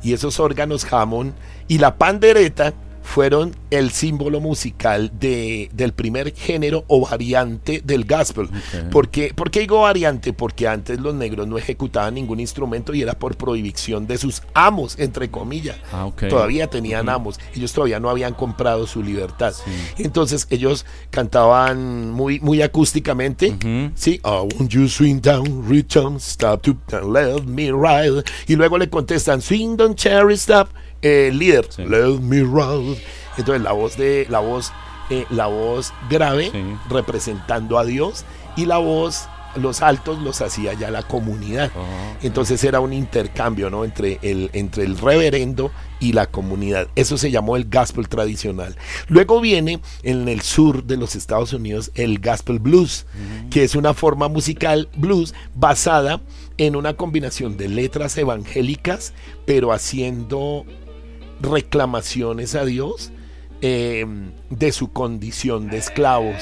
Y 0.05 0.13
esos 0.13 0.39
órganos 0.39 0.87
Hammond 0.93 1.35
y 1.67 1.79
la 1.79 1.99
pandereta 1.99 2.73
fueron 3.07 3.55
el 3.71 3.93
símbolo 3.93 4.41
musical 4.41 5.13
de, 5.19 5.71
del 5.73 5.93
primer 5.93 6.35
género 6.35 6.85
o 6.89 7.07
variante 7.07 7.81
del 7.83 8.05
gospel. 8.05 8.51
¿Por, 8.91 9.09
qué, 9.09 9.33
digo 9.61 9.83
variante? 9.83 10.33
Porque 10.33 10.67
antes 10.67 11.01
los 11.01 11.15
negros 11.15 11.47
no 11.47 11.57
ejecutaban 11.57 12.15
ningún 12.15 12.41
instrumento 12.41 12.93
y 12.93 13.03
era 13.03 13.15
por 13.15 13.37
prohibición 13.37 14.07
de 14.09 14.19
sus 14.19 14.43
amos, 14.55 14.99
entre 14.99 15.31
comillas. 15.31 15.77
Ah, 15.93 16.11
todavía 16.29 16.67
tenían 16.67 17.09
amos, 17.09 17.39
ellos 17.55 17.73
todavía 17.73 18.01
no 18.01 18.11
habían 18.11 18.35
comprado 18.35 18.87
su 18.89 19.03
libertad. 19.03 19.55
Entonces 19.99 20.49
ellos 20.51 20.85
cantaban 21.11 22.11
muy, 22.11 22.41
muy 22.41 22.61
acústicamente, 22.61 23.57
¿sí? 23.95 24.21
I 24.25 24.57
want 24.59 24.69
you 24.71 24.89
swing 24.89 25.21
down, 25.21 25.65
return, 25.69 26.17
stop 26.17 26.63
to, 26.63 26.77
let 27.09 27.43
me 27.45 27.71
ride. 27.71 28.25
Y 28.49 28.57
luego 28.57 28.77
le 28.77 28.91
contestan, 28.91 29.41
swing 29.41 29.77
down, 29.77 29.95
cherry, 29.95 30.35
stop 30.35 30.69
el 31.03 31.39
líder, 31.39 31.69
Let 31.79 32.21
me 32.21 32.41
ride. 32.41 33.01
Entonces 33.37 33.63
la 33.63 33.73
voz 33.73 33.97
de 33.97 34.27
la 34.29 34.41
voz 34.41 34.73
eh, 35.09 35.25
la 35.31 35.47
voz 35.47 35.93
grave 36.11 36.51
representando 36.89 37.79
a 37.79 37.85
Dios 37.85 38.25
y 38.57 38.67
la 38.67 38.79
voz 38.79 39.29
los 39.57 39.83
altos 39.83 40.21
los 40.21 40.41
hacía 40.43 40.75
ya 40.75 40.91
la 40.91 41.03
comunidad. 41.03 41.71
Oh, 41.77 41.85
Entonces 42.23 42.63
era 42.65 42.81
un 42.81 42.93
intercambio 42.93 43.71
¿no? 43.71 43.85
entre, 43.85 44.19
el, 44.23 44.51
entre 44.53 44.85
el 44.85 44.99
reverendo 44.99 45.71
y 46.01 46.13
la 46.13 46.27
comunidad. 46.27 46.89
Eso 46.95 47.17
se 47.17 47.31
llamó 47.31 47.57
el 47.57 47.69
gospel 47.71 48.09
tradicional. 48.09 48.77
Luego 49.09 49.41
viene 49.41 49.81
en 50.03 50.29
el 50.29 50.43
sur 50.43 50.85
de 50.85 50.97
los 50.97 51.17
Estados 51.17 51.53
Unidos 51.53 51.91
el 51.95 52.19
gospel 52.21 52.59
blues, 52.59 53.07
que 53.51 53.65
es 53.65 53.75
una 53.75 53.95
forma 53.95 54.29
musical 54.29 54.89
blues 54.97 55.35
basada 55.55 56.21
en 56.59 56.77
una 56.77 56.95
combinación 56.95 57.57
de 57.57 57.69
letras 57.69 58.19
evangélicas, 58.19 59.15
pero 59.47 59.73
haciendo 59.73 60.67
reclamaciones 61.41 62.55
a 62.55 62.65
Dios 62.65 63.13
em, 63.61 64.33
de 64.51 64.73
su 64.73 64.93
condición 64.93 65.69
de 65.69 65.79
esclavos. 65.79 66.37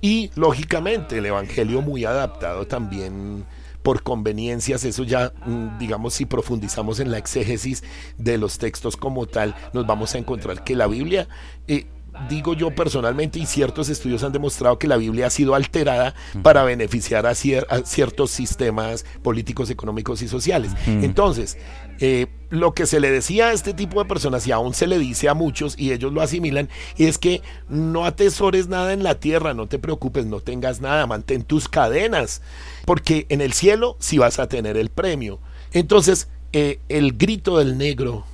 Y 0.00 0.30
lógicamente 0.34 1.18
el 1.18 1.26
Evangelio 1.26 1.82
muy 1.82 2.04
adaptado 2.04 2.66
también 2.66 3.44
por 3.82 4.02
conveniencias, 4.02 4.84
eso 4.84 5.04
ya, 5.04 5.32
mm, 5.46 5.78
digamos, 5.78 6.14
si 6.14 6.26
profundizamos 6.26 7.00
en 7.00 7.10
la 7.10 7.18
exégesis 7.18 7.82
de 8.18 8.36
los 8.36 8.58
textos 8.58 8.96
como 8.96 9.26
tal, 9.26 9.54
nos 9.72 9.86
vamos 9.86 10.14
a 10.14 10.18
encontrar 10.18 10.64
que 10.64 10.76
la 10.76 10.86
Biblia 10.86 11.28
eh, 11.66 11.86
digo 12.28 12.54
yo 12.54 12.74
personalmente, 12.74 13.38
y 13.38 13.46
ciertos 13.46 13.88
estudios 13.88 14.22
han 14.22 14.32
demostrado 14.32 14.78
que 14.78 14.88
la 14.88 14.96
Biblia 14.96 15.26
ha 15.26 15.30
sido 15.30 15.54
alterada 15.54 16.14
para 16.42 16.62
beneficiar 16.64 17.26
a, 17.26 17.34
ciertos 17.34 18.30
sistemas 18.30 19.04
políticos, 19.22 19.70
económicos 19.70 20.22
y 20.22 20.28
sociales. 20.28 20.72
Entonces, 20.86 21.56
eh, 22.00 22.26
lo 22.50 22.74
que 22.74 22.86
se 22.86 22.98
le 22.98 23.10
decía 23.10 23.48
a 23.48 23.52
este 23.52 23.74
tipo 23.74 24.02
de 24.02 24.08
personas, 24.08 24.46
y 24.46 24.52
aún 24.52 24.74
se 24.74 24.86
le 24.86 24.98
dice 24.98 25.28
a 25.28 25.34
muchos, 25.34 25.78
y 25.78 25.92
ellos 25.92 26.12
lo 26.12 26.20
asimilan, 26.20 26.68
es 26.98 27.18
que 27.18 27.42
no 27.68 28.04
atesores 28.04 28.68
nada 28.68 28.92
en 28.92 29.02
la 29.02 29.20
tierra, 29.20 29.54
no 29.54 29.66
te 29.66 29.78
preocupes, 29.78 30.26
no 30.26 30.40
tengas 30.40 30.80
nada, 30.80 31.06
mantén 31.06 31.42
tus 31.42 31.68
cadenas, 31.68 32.42
porque 32.86 33.26
en 33.28 33.40
el 33.40 33.52
cielo 33.52 33.96
sí 34.00 34.18
vas 34.18 34.38
a 34.38 34.48
tener 34.48 34.76
el 34.76 34.90
premio. 34.90 35.40
Entonces, 35.72 36.28
eh, 36.52 36.80
el 36.88 37.16
grito 37.16 37.58
del 37.58 37.78
negro 37.78 38.24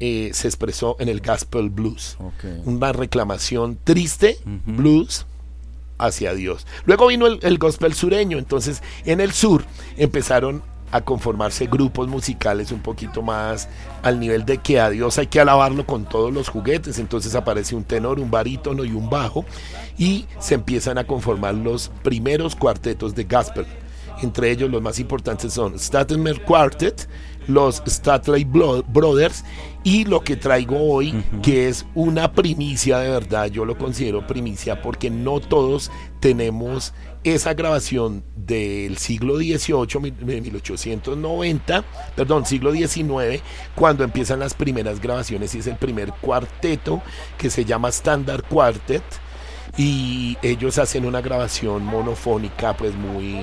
eh, 0.00 0.30
se 0.32 0.48
expresó 0.48 0.96
en 0.98 1.08
el 1.08 1.20
gospel 1.20 1.70
blues. 1.70 2.16
Una 2.64 2.92
reclamación 2.92 3.78
triste, 3.84 4.38
blues, 4.66 5.26
hacia 6.00 6.34
Dios. 6.34 6.66
Luego 6.86 7.08
vino 7.08 7.26
el, 7.26 7.58
gospel 7.58 7.94
sureño, 7.94 8.38
entonces 8.38 8.82
en 9.04 9.20
el 9.20 9.32
sur 9.32 9.64
empezaron 9.96 10.62
a 10.92 11.02
conformarse 11.02 11.66
grupos 11.66 12.08
musicales 12.08 12.72
un 12.72 12.80
poquito 12.80 13.22
más 13.22 13.68
al 14.02 14.18
nivel 14.18 14.44
de 14.44 14.58
que 14.58 14.80
a 14.80 14.90
Dios 14.90 15.18
hay 15.18 15.28
que 15.28 15.38
alabarlo 15.38 15.86
con 15.86 16.04
todos 16.04 16.32
los 16.32 16.48
juguetes. 16.48 16.98
Entonces 16.98 17.34
aparece 17.34 17.76
un 17.76 17.84
tenor, 17.84 18.18
un 18.18 18.30
barítono 18.30 18.84
y 18.84 18.92
un 18.92 19.08
bajo 19.08 19.44
y 19.98 20.26
se 20.40 20.54
empiezan 20.54 20.98
a 20.98 21.04
conformar 21.04 21.54
los 21.54 21.90
primeros 22.02 22.56
cuartetos 22.56 23.14
de 23.14 23.24
gospel. 23.24 23.66
Entre 24.22 24.50
ellos 24.50 24.70
los 24.70 24.82
más 24.82 24.98
importantes 24.98 25.52
son 25.52 25.78
Statler 25.78 26.42
Quartet, 26.42 27.08
los 27.52 27.82
Statley 27.86 28.44
Brothers 28.44 29.44
y 29.82 30.04
lo 30.04 30.22
que 30.22 30.36
traigo 30.36 30.78
hoy, 30.78 31.24
que 31.42 31.68
es 31.68 31.86
una 31.94 32.32
primicia 32.32 32.98
de 32.98 33.10
verdad, 33.10 33.46
yo 33.46 33.64
lo 33.64 33.78
considero 33.78 34.26
primicia 34.26 34.82
porque 34.82 35.10
no 35.10 35.40
todos 35.40 35.90
tenemos 36.20 36.92
esa 37.24 37.54
grabación 37.54 38.24
del 38.36 38.98
siglo 38.98 39.36
XVIII, 39.36 40.12
1890, 40.40 41.84
perdón, 42.16 42.46
siglo 42.46 42.72
XIX, 42.72 43.42
cuando 43.74 44.04
empiezan 44.04 44.40
las 44.40 44.54
primeras 44.54 45.00
grabaciones 45.00 45.54
y 45.54 45.58
es 45.58 45.66
el 45.66 45.76
primer 45.76 46.12
cuarteto 46.20 47.02
que 47.38 47.50
se 47.50 47.64
llama 47.64 47.88
Standard 47.88 48.44
Quartet 48.44 49.02
y 49.76 50.36
ellos 50.42 50.78
hacen 50.78 51.04
una 51.04 51.20
grabación 51.20 51.84
monofónica 51.84 52.76
pues 52.76 52.94
muy 52.94 53.42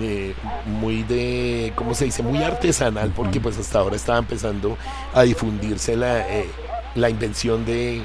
eh, 0.00 0.34
muy 0.66 1.02
de 1.02 1.72
cómo 1.74 1.94
se 1.94 2.04
dice 2.04 2.22
muy 2.22 2.42
artesanal 2.42 3.12
porque 3.14 3.40
pues 3.40 3.58
hasta 3.58 3.80
ahora 3.80 3.96
estaba 3.96 4.18
empezando 4.18 4.76
a 5.12 5.22
difundirse 5.22 5.96
la, 5.96 6.20
eh, 6.28 6.48
la 6.94 7.10
invención 7.10 7.64
de, 7.64 8.02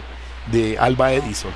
de 0.52 0.78
Alba 0.78 1.14
Edison 1.14 1.52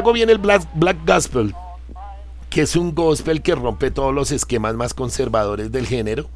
luego 0.00 0.14
viene 0.14 0.32
el 0.32 0.38
Black, 0.38 0.66
Gospel, 1.06 1.54
que 2.48 2.62
es 2.62 2.74
un 2.74 2.94
gospel 2.94 3.42
que 3.42 3.54
rompe 3.54 3.90
todos 3.90 4.14
los 4.14 4.32
esquemas 4.32 4.74
más 4.74 4.94
conservadores 4.94 5.72
del 5.72 5.86
género 5.86 6.30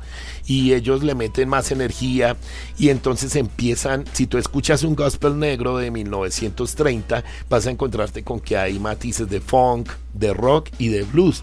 y 0.45 0.75
ellos 0.75 1.03
le 1.03 1.15
meten 1.15 1.49
más 1.49 1.73
energía 1.73 2.37
y 2.77 2.91
entonces 2.91 3.37
empiezan, 3.37 4.05
si 4.13 4.27
tú 4.27 4.37
escuchas 4.37 4.83
un 4.83 4.95
gospel 4.95 5.39
negro 5.39 5.79
de 5.79 5.91
1930, 5.91 7.25
vas 7.49 7.67
a 7.67 7.71
encontrarte 7.71 8.23
con 8.23 8.39
que 8.39 8.59
hay 8.59 8.79
matices 8.79 9.31
de 9.31 9.41
funk, 9.41 9.89
de 10.13 10.35
rock 10.35 10.69
y 10.77 10.89
de 10.89 11.05
blues. 11.05 11.43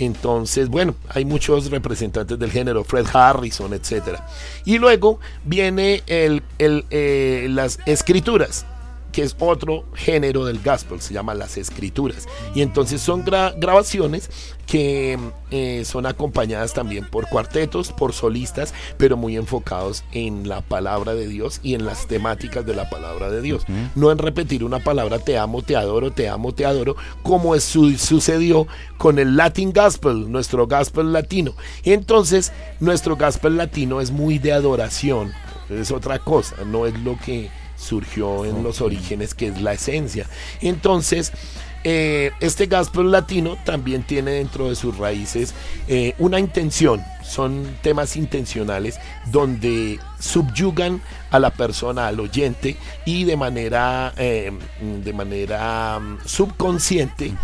Entonces, 0.00 0.68
bueno, 0.68 0.96
hay 1.10 1.24
muchos 1.24 1.70
representantes 1.70 2.40
del 2.40 2.50
género, 2.50 2.82
Fred 2.82 3.06
Harrison, 3.12 3.72
etc. 3.72 4.18
Y 4.64 4.78
luego 4.78 5.20
viene 5.44 6.02
el, 6.08 6.42
eh, 6.58 7.46
las 7.50 7.78
escrituras 7.86 8.66
que 9.12 9.22
es 9.22 9.36
otro 9.38 9.84
género 9.94 10.44
del 10.44 10.60
gospel, 10.62 11.00
se 11.00 11.14
llama 11.14 11.34
las 11.34 11.56
escrituras. 11.56 12.26
Y 12.54 12.62
entonces 12.62 13.00
son 13.00 13.24
grabaciones 13.24 14.30
que 14.66 15.18
eh, 15.50 15.84
son 15.84 16.06
acompañadas 16.06 16.72
también 16.72 17.06
por 17.06 17.28
cuartetos, 17.28 17.92
por 17.92 18.14
solistas, 18.14 18.72
pero 18.96 19.16
muy 19.16 19.36
enfocados 19.36 20.02
en 20.12 20.48
la 20.48 20.62
palabra 20.62 21.14
de 21.14 21.28
Dios 21.28 21.60
y 21.62 21.74
en 21.74 21.84
las 21.84 22.06
temáticas 22.06 22.64
de 22.64 22.74
la 22.74 22.88
palabra 22.88 23.30
de 23.30 23.42
Dios. 23.42 23.64
No 23.94 24.10
en 24.10 24.18
repetir 24.18 24.64
una 24.64 24.78
palabra 24.78 25.18
te 25.18 25.36
amo, 25.36 25.62
te 25.62 25.76
adoro, 25.76 26.10
te 26.10 26.28
amo, 26.28 26.54
te 26.54 26.64
adoro, 26.64 26.96
como 27.22 27.58
sucedió 27.60 28.66
con 28.96 29.18
el 29.18 29.36
Latin 29.36 29.72
Gospel, 29.72 30.30
nuestro 30.30 30.66
gospel 30.66 31.12
latino. 31.12 31.54
Entonces, 31.84 32.52
nuestro 32.80 33.16
gospel 33.16 33.56
latino 33.56 34.00
es 34.00 34.10
muy 34.10 34.38
de 34.38 34.52
adoración, 34.52 35.32
es 35.68 35.90
otra 35.90 36.18
cosa, 36.18 36.56
no 36.64 36.86
es 36.86 36.98
lo 37.00 37.18
que 37.18 37.50
surgió 37.82 38.44
en 38.44 38.62
los 38.62 38.80
orígenes, 38.80 39.34
que 39.34 39.48
es 39.48 39.60
la 39.60 39.72
esencia. 39.72 40.26
Entonces, 40.60 41.32
eh, 41.84 42.30
este 42.38 42.66
gospel 42.66 43.10
latino 43.10 43.58
también 43.64 44.04
tiene 44.04 44.30
dentro 44.30 44.68
de 44.68 44.76
sus 44.76 44.96
raíces 44.98 45.52
eh, 45.88 46.14
una 46.18 46.38
intención, 46.38 47.02
son 47.24 47.66
temas 47.82 48.16
intencionales 48.16 49.00
donde 49.32 49.98
subyugan 50.20 51.02
a 51.32 51.40
la 51.40 51.50
persona, 51.50 52.06
al 52.06 52.20
oyente 52.20 52.76
y 53.04 53.24
de 53.24 53.36
manera, 53.36 54.12
eh, 54.16 54.52
de 54.80 55.12
manera 55.12 55.98
mm, 55.98 56.18
subconsciente 56.24 57.34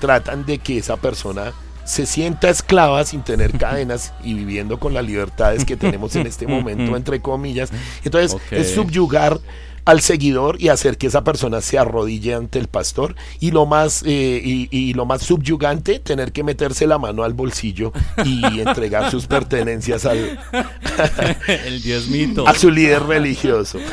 tratan 0.00 0.46
de 0.46 0.58
que 0.58 0.78
esa 0.78 0.96
persona 0.96 1.52
se 1.84 2.04
sienta 2.04 2.50
esclava 2.50 3.04
sin 3.04 3.22
tener 3.22 3.52
cadenas 3.58 4.12
y 4.22 4.34
viviendo 4.34 4.78
con 4.78 4.92
las 4.92 5.04
libertades 5.04 5.64
que 5.64 5.76
tenemos 5.76 6.16
en 6.16 6.26
este 6.26 6.46
momento, 6.46 6.96
entre 6.96 7.20
comillas. 7.20 7.70
Entonces, 8.04 8.36
es 8.50 8.74
subyugar 8.74 9.38
al 9.86 10.00
seguidor 10.00 10.60
y 10.60 10.68
hacer 10.68 10.98
que 10.98 11.06
esa 11.06 11.22
persona 11.22 11.60
se 11.60 11.78
arrodille 11.78 12.34
ante 12.34 12.58
el 12.58 12.66
pastor 12.66 13.14
y 13.38 13.52
lo 13.52 13.66
más 13.66 14.02
eh, 14.04 14.42
y, 14.44 14.94
lo 14.94 15.06
más 15.06 15.22
subyugante 15.22 16.00
tener 16.00 16.32
que 16.32 16.42
meterse 16.42 16.88
la 16.88 16.98
mano 16.98 17.22
al 17.22 17.34
bolsillo 17.34 17.92
y 18.24 18.44
entregar 18.60 19.10
sus 19.10 19.26
pertenencias 19.26 20.04
al 20.04 20.18
el 21.46 21.80
diosmito 21.82 22.46
a 22.46 22.54
su 22.54 22.70
líder 22.70 23.04
religioso. 23.04 23.78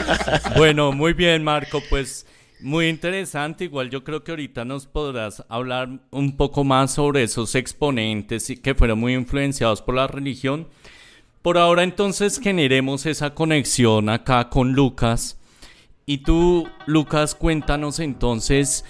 Bueno 0.57 0.91
muy 0.91 1.13
bien 1.13 1.43
Marco 1.43 1.81
pues 1.89 2.25
muy 2.59 2.87
interesante, 2.87 3.65
igual 3.65 3.89
yo 3.89 4.03
creo 4.03 4.23
que 4.23 4.31
ahorita 4.31 4.65
nos 4.65 4.87
podrás 4.87 5.43
hablar 5.47 5.89
un 6.09 6.37
poco 6.37 6.63
más 6.63 6.93
sobre 6.93 7.23
esos 7.23 7.53
exponentes 7.55 8.51
que 8.63 8.73
fueron 8.73 8.99
muy 8.99 9.13
influenciados 9.13 9.81
por 9.81 9.95
la 9.95 10.07
religión. 10.07 10.67
Por 11.41 11.57
ahora 11.57 11.83
entonces 11.83 12.39
generemos 12.39 13.05
esa 13.05 13.35
conexión 13.35 14.09
acá 14.09 14.49
con 14.49 14.71
Lucas 14.71 15.37
y 16.05 16.19
tú, 16.19 16.67
Lucas, 16.85 17.35
cuéntanos 17.35 17.99
entonces 17.99 18.85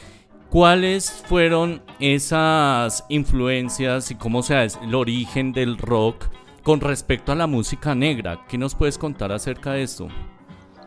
cuáles 0.50 1.12
fueron 1.12 1.82
esas 2.00 3.06
influencias 3.10 4.12
y 4.12 4.16
cómo 4.16 4.44
sea 4.44 4.64
el 4.64 4.96
origen 4.96 5.52
del 5.54 5.78
rock 5.78 6.26
con 6.64 6.80
respecto 6.80 7.32
a 7.32 7.36
la 7.36 7.48
música 7.48 7.94
negra. 7.94 8.46
¿Qué 8.48 8.58
nos 8.58 8.76
puedes 8.76 8.98
contar 8.98 9.32
acerca 9.32 9.74
de 9.74 9.84
esto? 9.84 10.08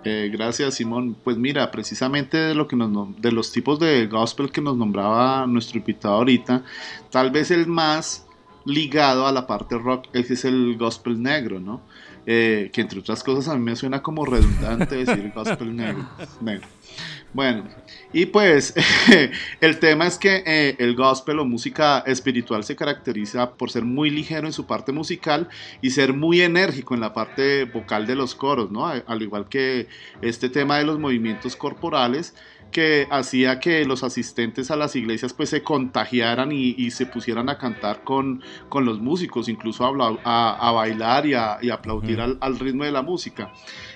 Eh, 0.04 0.30
gracias, 0.32 0.74
Simón. 0.74 1.16
Pues 1.22 1.36
mira, 1.36 1.70
precisamente 1.70 2.36
de, 2.36 2.54
lo 2.54 2.68
que 2.68 2.76
nos, 2.76 3.20
de 3.20 3.32
los 3.32 3.50
tipos 3.50 3.78
de 3.80 4.06
gospel 4.06 4.50
que 4.50 4.60
nos 4.60 4.76
nombraba 4.76 5.46
nuestro 5.46 5.78
invitado 5.78 6.14
ahorita, 6.14 6.62
tal 7.10 7.30
vez 7.30 7.50
el 7.50 7.66
más 7.66 8.26
ligado 8.64 9.26
a 9.26 9.32
la 9.32 9.46
parte 9.46 9.78
rock 9.78 10.06
es 10.12 10.44
el 10.44 10.76
gospel 10.76 11.22
negro, 11.22 11.60
¿no? 11.60 11.80
Eh, 12.28 12.70
que 12.72 12.80
entre 12.80 12.98
otras 12.98 13.22
cosas 13.22 13.46
a 13.46 13.54
mí 13.54 13.60
me 13.60 13.76
suena 13.76 14.02
como 14.02 14.24
redundante 14.24 14.96
decir 14.96 15.32
gospel 15.32 15.76
negro. 15.76 16.08
Bueno, 17.32 17.64
y 18.12 18.26
pues 18.26 18.74
el 19.60 19.78
tema 19.78 20.06
es 20.06 20.18
que 20.18 20.42
eh, 20.46 20.74
el 20.78 20.96
gospel 20.96 21.38
o 21.38 21.44
música 21.44 22.00
espiritual 22.06 22.64
se 22.64 22.74
caracteriza 22.74 23.52
por 23.52 23.70
ser 23.70 23.84
muy 23.84 24.10
ligero 24.10 24.46
en 24.46 24.52
su 24.52 24.66
parte 24.66 24.90
musical 24.90 25.48
y 25.82 25.90
ser 25.90 26.14
muy 26.14 26.40
enérgico 26.40 26.94
en 26.94 27.00
la 27.00 27.12
parte 27.12 27.64
vocal 27.64 28.06
de 28.06 28.16
los 28.16 28.34
coros, 28.34 28.70
¿no? 28.70 28.86
Al 28.86 29.22
igual 29.22 29.48
que 29.48 29.86
este 30.22 30.48
tema 30.48 30.78
de 30.78 30.84
los 30.84 30.98
movimientos 30.98 31.54
corporales 31.54 32.34
que 32.70 33.06
hacía 33.10 33.60
que 33.60 33.84
los 33.84 34.02
asistentes 34.02 34.70
a 34.70 34.76
las 34.76 34.96
iglesias 34.96 35.32
pues 35.32 35.50
se 35.50 35.62
contagiaran 35.62 36.52
y, 36.52 36.90
se 36.90 37.06
pusieran 37.06 37.48
a 37.48 37.58
cantar 37.58 38.04
con, 38.04 38.42
con 38.68 38.84
los 38.84 39.00
músicos, 39.00 39.48
incluso 39.48 39.84
a, 39.84 40.68
a, 40.68 40.72
bailar 40.72 41.26
y 41.26 41.34
a, 41.34 41.58
aplaudir 41.72 42.20
al, 42.20 42.38
al, 42.40 42.58
ritmo 42.58 42.84
de 42.84 42.92
la 42.92 43.02
música. 43.02 43.52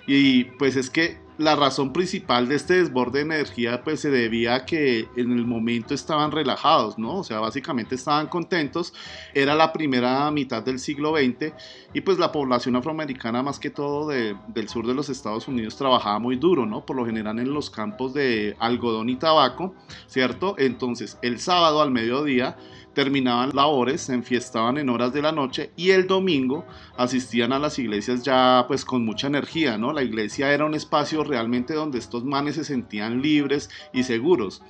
Y 0.06 0.44
pues 0.44 0.76
es 0.76 0.90
que 0.90 1.18
la 1.40 1.56
razón 1.56 1.94
principal 1.94 2.48
de 2.48 2.56
este 2.56 2.74
desborde 2.74 3.20
de 3.20 3.24
energía 3.24 3.82
pues 3.82 4.00
se 4.00 4.10
debía 4.10 4.56
a 4.56 4.64
que 4.66 5.08
en 5.16 5.32
el 5.32 5.46
momento 5.46 5.94
estaban 5.94 6.32
relajados, 6.32 6.98
¿no? 6.98 7.16
O 7.16 7.24
sea, 7.24 7.40
básicamente 7.40 7.94
estaban 7.94 8.26
contentos. 8.26 8.92
Era 9.32 9.54
la 9.54 9.72
primera 9.72 10.30
mitad 10.30 10.62
del 10.62 10.78
siglo 10.78 11.16
XX 11.16 11.54
y 11.94 12.02
pues 12.02 12.18
la 12.18 12.30
población 12.30 12.76
afroamericana 12.76 13.42
más 13.42 13.58
que 13.58 13.70
todo 13.70 14.08
del 14.08 14.68
sur 14.68 14.86
de 14.86 14.92
los 14.92 15.08
Estados 15.08 15.48
Unidos 15.48 15.76
trabajaba 15.76 16.18
muy 16.18 16.36
duro, 16.36 16.66
¿no? 16.66 16.84
Por 16.84 16.96
lo 16.96 17.06
general 17.06 17.38
en 17.38 17.54
los 17.54 17.70
campos 17.70 18.12
de 18.12 18.54
algodón 18.58 19.08
y 19.08 19.16
tabaco, 19.16 19.74
¿cierto? 20.08 20.56
Entonces 20.58 21.16
el 21.22 21.40
sábado 21.40 21.80
al 21.80 21.90
mediodía 21.90 22.58
terminaban 22.94 23.50
labores, 23.54 24.02
se 24.02 24.14
enfiestaban 24.14 24.78
en 24.78 24.88
horas 24.88 25.12
de 25.12 25.22
la 25.22 25.32
noche 25.32 25.70
y 25.76 25.90
el 25.90 26.06
domingo 26.06 26.64
asistían 26.96 27.52
a 27.52 27.58
las 27.58 27.78
iglesias 27.78 28.22
ya 28.22 28.64
pues 28.66 28.84
con 28.84 29.04
mucha 29.04 29.28
energía, 29.28 29.78
¿no? 29.78 29.92
La 29.92 30.02
iglesia 30.02 30.52
era 30.52 30.64
un 30.64 30.74
espacio 30.74 31.24
realmente 31.24 31.74
donde 31.74 31.98
estos 31.98 32.24
manes 32.24 32.56
se 32.56 32.64
sentían 32.64 33.22
libres 33.22 33.70
y 33.92 34.02
seguros. 34.02 34.62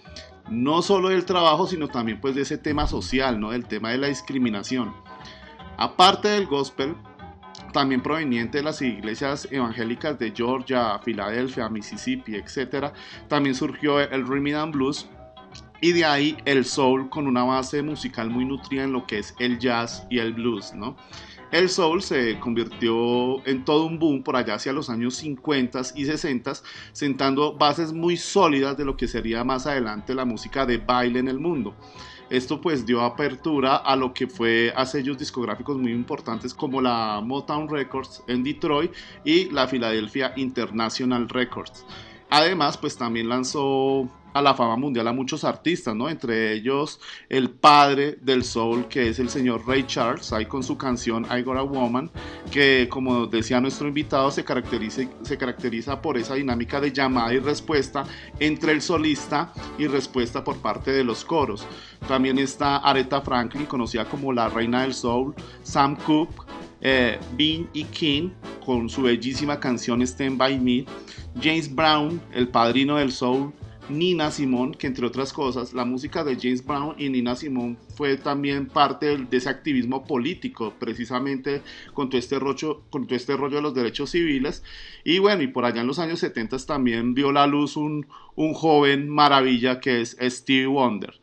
No 0.50 0.82
solo 0.82 1.10
del 1.10 1.24
trabajo, 1.24 1.66
sino 1.66 1.88
también 1.88 2.20
pues 2.20 2.34
de 2.34 2.42
ese 2.42 2.58
tema 2.58 2.86
social, 2.86 3.40
¿no? 3.40 3.50
Del 3.52 3.66
tema 3.66 3.90
de 3.90 3.98
la 3.98 4.08
discriminación. 4.08 4.92
Aparte 5.76 6.28
del 6.28 6.46
gospel, 6.46 6.94
también 7.72 8.02
proveniente 8.02 8.58
de 8.58 8.64
las 8.64 8.82
iglesias 8.82 9.48
evangélicas 9.50 10.18
de 10.18 10.32
Georgia, 10.32 10.98
Filadelfia, 10.98 11.68
Mississippi, 11.68 12.34
etc., 12.34 12.92
también 13.28 13.54
surgió 13.54 14.00
el 14.00 14.26
rhythm 14.26 14.56
and 14.56 14.74
blues, 14.74 15.08
y 15.80 15.92
de 15.92 16.04
ahí 16.04 16.36
el 16.44 16.64
soul 16.64 17.08
con 17.08 17.26
una 17.26 17.44
base 17.44 17.82
musical 17.82 18.30
muy 18.30 18.44
nutrida 18.44 18.84
en 18.84 18.92
lo 18.92 19.06
que 19.06 19.18
es 19.18 19.34
el 19.38 19.58
jazz 19.58 20.06
y 20.10 20.18
el 20.18 20.34
blues, 20.34 20.72
¿no? 20.74 20.96
El 21.50 21.68
soul 21.68 22.00
se 22.00 22.38
convirtió 22.38 23.44
en 23.44 23.64
todo 23.64 23.86
un 23.86 23.98
boom 23.98 24.22
por 24.22 24.36
allá 24.36 24.54
hacia 24.54 24.72
los 24.72 24.88
años 24.88 25.16
50 25.16 25.80
y 25.96 26.04
60, 26.04 26.52
sentando 26.92 27.54
bases 27.54 27.92
muy 27.92 28.16
sólidas 28.16 28.76
de 28.76 28.84
lo 28.84 28.96
que 28.96 29.08
sería 29.08 29.42
más 29.42 29.66
adelante 29.66 30.14
la 30.14 30.24
música 30.24 30.64
de 30.64 30.78
baile 30.78 31.18
en 31.18 31.26
el 31.26 31.40
mundo. 31.40 31.74
Esto 32.30 32.60
pues 32.60 32.86
dio 32.86 33.00
apertura 33.00 33.74
a 33.74 33.96
lo 33.96 34.14
que 34.14 34.28
fue 34.28 34.72
a 34.76 34.86
sellos 34.86 35.18
discográficos 35.18 35.76
muy 35.76 35.90
importantes 35.90 36.54
como 36.54 36.80
la 36.80 37.20
Motown 37.20 37.68
Records 37.68 38.22
en 38.28 38.44
Detroit 38.44 38.92
y 39.24 39.50
la 39.50 39.66
Philadelphia 39.66 40.32
International 40.36 41.28
Records. 41.28 41.84
Además, 42.30 42.78
pues 42.78 42.96
también 42.96 43.28
lanzó 43.28 44.08
a 44.32 44.42
la 44.42 44.54
fama 44.54 44.76
mundial 44.76 45.08
a 45.08 45.12
muchos 45.12 45.44
artistas, 45.44 45.94
¿no? 45.94 46.08
Entre 46.08 46.52
ellos 46.52 47.00
el 47.28 47.50
padre 47.50 48.16
del 48.20 48.44
soul, 48.44 48.86
que 48.86 49.08
es 49.08 49.18
el 49.18 49.28
señor 49.28 49.66
Ray 49.66 49.84
Charles, 49.86 50.32
ahí 50.32 50.46
con 50.46 50.62
su 50.62 50.76
canción 50.76 51.26
I 51.36 51.42
Got 51.42 51.56
a 51.56 51.62
Woman, 51.62 52.10
que 52.50 52.88
como 52.88 53.26
decía 53.26 53.60
nuestro 53.60 53.88
invitado, 53.88 54.30
se 54.30 54.44
caracteriza, 54.44 55.02
se 55.22 55.36
caracteriza 55.36 56.00
por 56.00 56.16
esa 56.16 56.34
dinámica 56.34 56.80
de 56.80 56.92
llamada 56.92 57.34
y 57.34 57.38
respuesta 57.38 58.04
entre 58.38 58.72
el 58.72 58.82
solista 58.82 59.52
y 59.78 59.86
respuesta 59.86 60.44
por 60.44 60.58
parte 60.58 60.92
de 60.92 61.04
los 61.04 61.24
coros. 61.24 61.66
También 62.06 62.38
está 62.38 62.76
Aretha 62.76 63.20
Franklin, 63.20 63.66
conocida 63.66 64.04
como 64.04 64.32
la 64.32 64.48
reina 64.48 64.82
del 64.82 64.94
soul, 64.94 65.34
Sam 65.62 65.96
Cooke, 65.96 66.49
eh, 66.80 67.18
Bean 67.36 67.68
y 67.72 67.84
King, 67.84 68.30
con 68.64 68.88
su 68.88 69.02
bellísima 69.02 69.60
canción 69.60 70.02
Stand 70.02 70.38
By 70.38 70.58
Me, 70.58 70.84
James 71.40 71.74
Brown, 71.74 72.20
el 72.32 72.48
padrino 72.48 72.96
del 72.96 73.12
soul, 73.12 73.52
Nina 73.90 74.30
Simone, 74.30 74.76
que 74.76 74.86
entre 74.86 75.04
otras 75.04 75.32
cosas, 75.32 75.72
la 75.72 75.84
música 75.84 76.22
de 76.22 76.36
James 76.40 76.64
Brown 76.64 76.94
y 76.96 77.08
Nina 77.08 77.34
Simone 77.34 77.76
fue 77.96 78.16
también 78.16 78.66
parte 78.66 79.16
de 79.16 79.36
ese 79.36 79.48
activismo 79.48 80.04
político, 80.04 80.74
precisamente 80.78 81.62
con 81.92 82.08
todo 82.08 82.18
este 82.18 82.38
rollo, 82.38 82.82
con 82.90 83.06
todo 83.06 83.16
este 83.16 83.36
rollo 83.36 83.56
de 83.56 83.62
los 83.62 83.74
derechos 83.74 84.10
civiles. 84.10 84.62
Y 85.04 85.18
bueno, 85.18 85.42
y 85.42 85.48
por 85.48 85.64
allá 85.64 85.80
en 85.80 85.88
los 85.88 85.98
años 85.98 86.20
70 86.20 86.58
también 86.66 87.14
vio 87.14 87.32
la 87.32 87.46
luz 87.46 87.76
un, 87.76 88.06
un 88.36 88.54
joven 88.54 89.08
maravilla 89.08 89.80
que 89.80 90.00
es 90.00 90.16
Stevie 90.20 90.66
Wonder. 90.66 91.19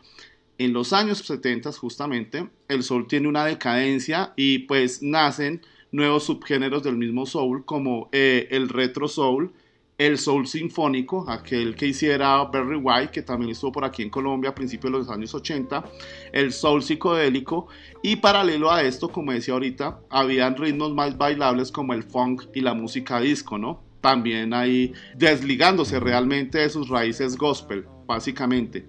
En 0.59 0.73
los 0.73 0.91
años 0.91 1.19
70 1.19 1.71
justamente, 1.73 2.49
el 2.67 2.81
soul 2.81 3.07
tiene 3.07 3.27
una 3.27 3.45
decadencia 3.45 4.33
y 4.35 4.59
pues 4.59 5.03
nacen 5.03 5.61
nuevos 5.91 6.23
subgéneros 6.23 6.81
del 6.81 6.97
mismo 6.97 7.27
soul 7.27 7.63
como 7.63 8.09
eh, 8.11 8.47
el 8.49 8.67
retro 8.67 9.07
soul, 9.07 9.53
el 9.99 10.17
soul 10.17 10.47
sinfónico, 10.47 11.29
aquel 11.29 11.75
que 11.75 11.87
hiciera 11.87 12.43
Barry 12.45 12.75
White, 12.75 13.11
que 13.11 13.21
también 13.21 13.51
estuvo 13.51 13.71
por 13.71 13.85
aquí 13.85 14.01
en 14.01 14.09
Colombia 14.09 14.49
a 14.49 14.55
principios 14.55 14.93
de 14.93 14.99
los 14.99 15.09
años 15.09 15.33
80, 15.35 15.83
el 16.31 16.51
soul 16.51 16.81
psicodélico, 16.83 17.67
y 18.01 18.15
paralelo 18.15 18.71
a 18.71 18.83
esto, 18.83 19.09
como 19.09 19.31
decía 19.33 19.53
ahorita, 19.53 19.99
habían 20.09 20.55
ritmos 20.55 20.93
más 20.93 21.17
bailables 21.17 21.71
como 21.71 21.93
el 21.93 22.03
funk 22.03 22.45
y 22.55 22.61
la 22.61 22.73
música 22.73 23.19
disco, 23.19 23.57
¿no? 23.57 23.83
También 24.01 24.53
ahí 24.53 24.93
desligándose 25.15 25.99
realmente 25.99 26.59
de 26.59 26.69
sus 26.69 26.89
raíces 26.89 27.35
gospel, 27.35 27.85
básicamente. 28.05 28.85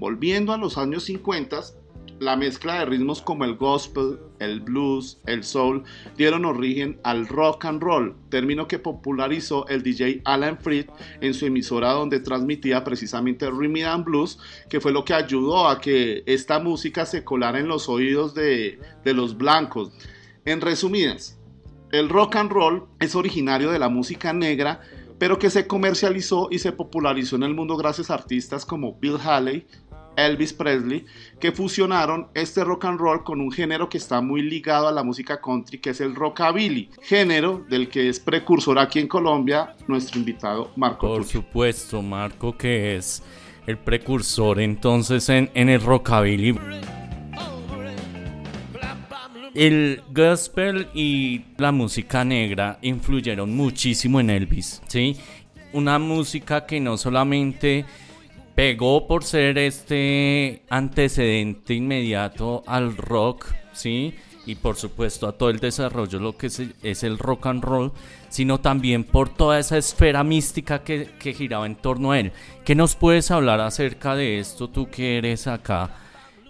Volviendo 0.00 0.54
a 0.54 0.56
los 0.56 0.78
años 0.78 1.04
50, 1.04 1.60
la 2.20 2.34
mezcla 2.34 2.78
de 2.78 2.86
ritmos 2.86 3.20
como 3.20 3.44
el 3.44 3.56
gospel, 3.56 4.18
el 4.38 4.60
blues, 4.60 5.20
el 5.26 5.44
soul 5.44 5.84
dieron 6.16 6.46
origen 6.46 6.98
al 7.04 7.28
rock 7.28 7.66
and 7.66 7.82
roll, 7.82 8.16
término 8.30 8.66
que 8.66 8.78
popularizó 8.78 9.68
el 9.68 9.82
DJ 9.82 10.22
Alan 10.24 10.56
Freed 10.58 10.86
en 11.20 11.34
su 11.34 11.44
emisora 11.44 11.92
donde 11.92 12.18
transmitía 12.18 12.82
precisamente 12.82 13.50
Rhythm 13.50 13.84
and 13.86 14.06
Blues, 14.06 14.38
que 14.70 14.80
fue 14.80 14.90
lo 14.90 15.04
que 15.04 15.12
ayudó 15.12 15.68
a 15.68 15.82
que 15.82 16.22
esta 16.24 16.60
música 16.60 17.04
se 17.04 17.22
colara 17.22 17.60
en 17.60 17.68
los 17.68 17.86
oídos 17.90 18.32
de, 18.32 18.80
de 19.04 19.12
los 19.12 19.36
blancos. 19.36 19.92
En 20.46 20.62
resumidas, 20.62 21.38
el 21.92 22.08
rock 22.08 22.36
and 22.36 22.50
roll 22.50 22.86
es 23.00 23.14
originario 23.14 23.70
de 23.70 23.78
la 23.78 23.90
música 23.90 24.32
negra, 24.32 24.80
pero 25.18 25.38
que 25.38 25.50
se 25.50 25.66
comercializó 25.66 26.48
y 26.50 26.60
se 26.60 26.72
popularizó 26.72 27.36
en 27.36 27.42
el 27.42 27.52
mundo 27.52 27.76
gracias 27.76 28.10
a 28.10 28.14
artistas 28.14 28.64
como 28.64 28.94
Bill 28.94 29.18
Haley, 29.22 29.66
Elvis 30.16 30.52
Presley, 30.52 31.06
que 31.38 31.52
fusionaron 31.52 32.28
este 32.34 32.64
rock 32.64 32.84
and 32.86 32.98
roll 32.98 33.24
con 33.24 33.40
un 33.40 33.50
género 33.50 33.88
que 33.88 33.98
está 33.98 34.20
muy 34.20 34.42
ligado 34.42 34.88
a 34.88 34.92
la 34.92 35.02
música 35.02 35.40
country, 35.40 35.78
que 35.78 35.90
es 35.90 36.00
el 36.00 36.14
rockabilly, 36.14 36.90
género 37.02 37.64
del 37.68 37.88
que 37.88 38.08
es 38.08 38.20
precursor 38.20 38.78
aquí 38.78 38.98
en 38.98 39.08
Colombia 39.08 39.74
nuestro 39.88 40.18
invitado 40.18 40.70
Marco. 40.76 41.08
Por 41.08 41.24
supuesto, 41.24 42.02
Marco, 42.02 42.56
que 42.56 42.96
es 42.96 43.22
el 43.66 43.78
precursor 43.78 44.60
entonces 44.60 45.28
en, 45.28 45.50
en 45.54 45.68
el 45.68 45.80
rockabilly. 45.80 46.58
El 49.54 50.02
gospel 50.12 50.88
y 50.94 51.42
la 51.58 51.72
música 51.72 52.24
negra 52.24 52.78
influyeron 52.82 53.54
muchísimo 53.54 54.20
en 54.20 54.30
Elvis, 54.30 54.80
¿sí? 54.86 55.16
Una 55.72 55.98
música 55.98 56.66
que 56.66 56.78
no 56.78 56.96
solamente 56.96 57.84
pegó 58.54 59.06
por 59.06 59.24
ser 59.24 59.58
este 59.58 60.62
antecedente 60.68 61.74
inmediato 61.74 62.62
al 62.66 62.96
rock, 62.96 63.46
¿sí? 63.72 64.14
Y 64.46 64.56
por 64.56 64.76
supuesto 64.76 65.28
a 65.28 65.32
todo 65.32 65.50
el 65.50 65.60
desarrollo 65.60 66.18
lo 66.18 66.36
que 66.36 66.48
es 66.82 67.02
el 67.04 67.18
rock 67.18 67.46
and 67.46 67.62
roll, 67.62 67.92
sino 68.30 68.60
también 68.60 69.04
por 69.04 69.28
toda 69.28 69.58
esa 69.58 69.76
esfera 69.76 70.24
mística 70.24 70.82
que, 70.82 71.08
giraba 71.36 71.66
en 71.66 71.76
torno 71.76 72.12
a 72.12 72.20
él. 72.20 72.32
¿Qué 72.64 72.74
nos 72.74 72.94
puedes 72.94 73.30
hablar 73.30 73.60
acerca 73.60 74.14
de 74.14 74.38
esto, 74.38 74.68
tú 74.68 74.88
que 74.88 75.18
eres 75.18 75.46
acá 75.46 75.96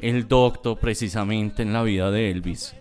el 0.00 0.28
doctor 0.28 0.78
precisamente 0.78 1.62
en 1.62 1.72
la 1.72 1.82
vida 1.82 2.10
de 2.10 2.30
Elvis? 2.30 2.74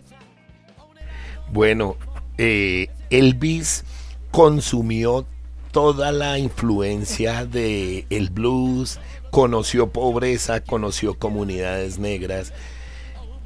Bueno, 1.52 1.96
eh, 2.38 2.88
Elvis 3.10 3.84
consumió 4.30 5.26
toda 5.70 6.12
la 6.12 6.38
influencia 6.38 7.44
de 7.46 8.06
el 8.10 8.30
blues, 8.30 8.98
conoció 9.30 9.92
pobreza, 9.92 10.60
conoció 10.60 11.14
comunidades 11.14 11.98
negras, 11.98 12.52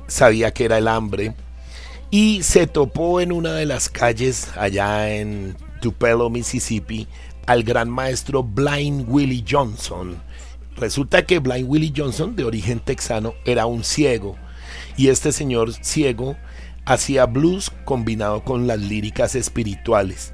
sabía 0.07 0.53
que 0.53 0.65
era 0.65 0.79
el 0.79 0.89
hambre 0.89 1.35
y 2.11 2.43
se 2.43 2.67
topó 2.67 3.21
en 3.21 3.33
una 3.33 3.53
de 3.53 3.67
las 3.67 3.89
calles 3.89 4.49
allá 4.57 5.15
en 5.15 5.57
Tupelo, 5.81 6.31
Mississippi, 6.31 7.09
al 7.47 7.63
gran 7.63 7.91
maestro 7.91 8.43
Blind 8.43 9.07
Willie 9.09 9.45
Johnson. 9.49 10.23
Resulta 10.77 11.27
que 11.27 11.39
Blind 11.39 11.69
Willie 11.69 11.93
Johnson, 11.95 12.35
de 12.37 12.45
origen 12.45 12.81
texano, 12.81 13.35
era 13.45 13.67
un 13.67 13.85
ciego 13.85 14.37
y 14.97 15.09
este 15.09 15.33
señor 15.33 15.73
ciego 15.73 16.37
hacía 16.85 17.27
blues 17.27 17.71
combinado 17.85 18.45
con 18.45 18.67
las 18.67 18.79
líricas 18.79 19.35
espirituales. 19.35 20.33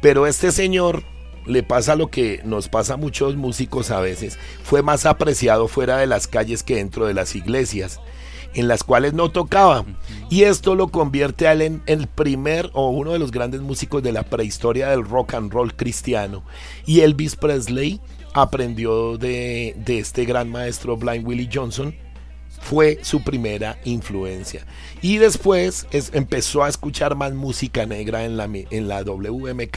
Pero 0.00 0.26
este 0.26 0.52
señor 0.52 1.04
le 1.46 1.62
pasa 1.62 1.96
lo 1.96 2.08
que 2.08 2.40
nos 2.44 2.68
pasa 2.68 2.94
a 2.94 2.98
muchos 2.98 3.36
músicos 3.36 3.90
a 3.90 4.00
veces, 4.00 4.38
fue 4.62 4.82
más 4.82 5.06
apreciado 5.06 5.68
fuera 5.68 5.98
de 5.98 6.06
las 6.06 6.26
calles 6.26 6.62
que 6.62 6.76
dentro 6.76 7.06
de 7.06 7.14
las 7.14 7.34
iglesias, 7.34 8.00
en 8.54 8.68
las 8.68 8.84
cuales 8.84 9.12
no 9.14 9.30
tocaba. 9.30 9.84
Y 10.30 10.42
esto 10.42 10.74
lo 10.74 10.88
convierte 10.88 11.48
a 11.48 11.52
él 11.52 11.62
en 11.62 11.82
el 11.86 12.06
primer 12.06 12.70
o 12.72 12.90
uno 12.90 13.12
de 13.12 13.18
los 13.18 13.30
grandes 13.30 13.60
músicos 13.60 14.02
de 14.02 14.12
la 14.12 14.22
prehistoria 14.22 14.90
del 14.90 15.04
rock 15.04 15.34
and 15.34 15.52
roll 15.52 15.74
cristiano. 15.74 16.44
Y 16.86 17.00
Elvis 17.00 17.36
Presley 17.36 18.00
aprendió 18.32 19.18
de, 19.18 19.74
de 19.76 19.98
este 19.98 20.24
gran 20.24 20.50
maestro 20.50 20.96
Blind 20.96 21.26
Willie 21.26 21.50
Johnson 21.52 21.94
fue 22.64 22.98
su 23.02 23.22
primera 23.22 23.78
influencia. 23.84 24.66
Y 25.02 25.18
después 25.18 25.86
empezó 26.12 26.64
a 26.64 26.68
escuchar 26.68 27.14
más 27.14 27.34
música 27.34 27.84
negra 27.84 28.24
en 28.24 28.38
la, 28.38 28.44
en 28.44 28.88
la 28.88 29.02
WMK, 29.02 29.76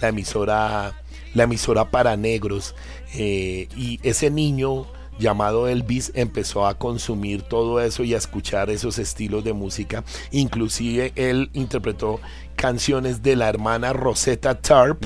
la 0.00 0.08
emisora 0.08 0.94
la 1.34 1.44
emisora 1.44 1.90
para 1.90 2.16
negros. 2.16 2.74
Eh, 3.14 3.68
y 3.76 4.00
ese 4.02 4.30
niño 4.30 4.86
llamado 5.18 5.68
Elvis 5.68 6.12
empezó 6.14 6.66
a 6.66 6.78
consumir 6.78 7.42
todo 7.42 7.80
eso 7.80 8.04
y 8.04 8.14
a 8.14 8.18
escuchar 8.18 8.70
esos 8.70 8.98
estilos 8.98 9.44
de 9.44 9.52
música. 9.52 10.04
Inclusive 10.30 11.12
él 11.16 11.50
interpretó 11.52 12.20
canciones 12.56 13.22
de 13.22 13.36
la 13.36 13.48
hermana 13.48 13.92
Rosetta 13.92 14.60
Tarp. 14.60 15.04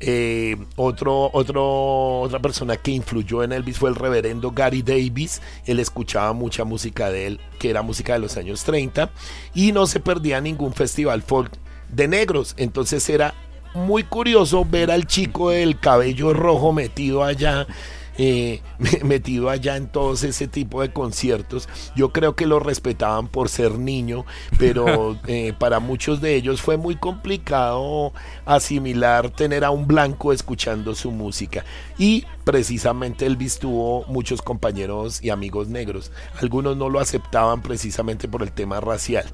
Eh, 0.00 0.56
otro, 0.76 1.30
otro, 1.32 2.20
otra 2.20 2.38
persona 2.40 2.76
que 2.76 2.90
influyó 2.90 3.42
en 3.42 3.52
Elvis 3.52 3.78
fue 3.78 3.90
el 3.90 3.96
reverendo 3.96 4.50
Gary 4.50 4.82
Davis. 4.82 5.40
Él 5.66 5.80
escuchaba 5.80 6.32
mucha 6.32 6.64
música 6.64 7.10
de 7.10 7.26
él, 7.26 7.40
que 7.58 7.70
era 7.70 7.82
música 7.82 8.14
de 8.14 8.18
los 8.18 8.36
años 8.36 8.64
30, 8.64 9.10
y 9.54 9.72
no 9.72 9.86
se 9.86 10.00
perdía 10.00 10.40
ningún 10.40 10.72
festival 10.74 11.22
folk 11.22 11.52
de 11.90 12.08
negros. 12.08 12.54
Entonces 12.58 13.08
era 13.08 13.34
muy 13.74 14.04
curioso 14.04 14.64
ver 14.64 14.90
al 14.90 15.06
chico 15.06 15.50
del 15.50 15.78
cabello 15.78 16.32
rojo 16.32 16.72
metido 16.72 17.24
allá 17.24 17.66
eh, 18.16 18.60
metido 19.04 19.50
allá 19.50 19.76
en 19.76 19.88
todos 19.88 20.22
ese 20.22 20.46
tipo 20.46 20.82
de 20.82 20.92
conciertos. 20.92 21.68
Yo 21.96 22.12
creo 22.12 22.36
que 22.36 22.46
lo 22.46 22.60
respetaban 22.60 23.28
por 23.28 23.48
ser 23.48 23.78
niño, 23.78 24.24
pero 24.58 25.18
eh, 25.26 25.52
para 25.58 25.80
muchos 25.80 26.20
de 26.20 26.34
ellos 26.34 26.62
fue 26.62 26.76
muy 26.76 26.96
complicado 26.96 28.12
asimilar 28.44 29.30
tener 29.30 29.64
a 29.64 29.70
un 29.70 29.86
blanco 29.86 30.32
escuchando 30.32 30.94
su 30.94 31.10
música. 31.10 31.64
Y 31.96 32.24
precisamente 32.44 33.24
Elvis 33.26 33.58
tuvo 33.58 34.04
muchos 34.06 34.42
compañeros 34.42 35.22
y 35.22 35.30
amigos 35.30 35.68
negros. 35.68 36.10
Algunos 36.40 36.76
no 36.76 36.88
lo 36.88 37.00
aceptaban 37.00 37.62
precisamente 37.62 38.28
por 38.28 38.42
el 38.42 38.52
tema 38.52 38.80
racial. 38.80 39.24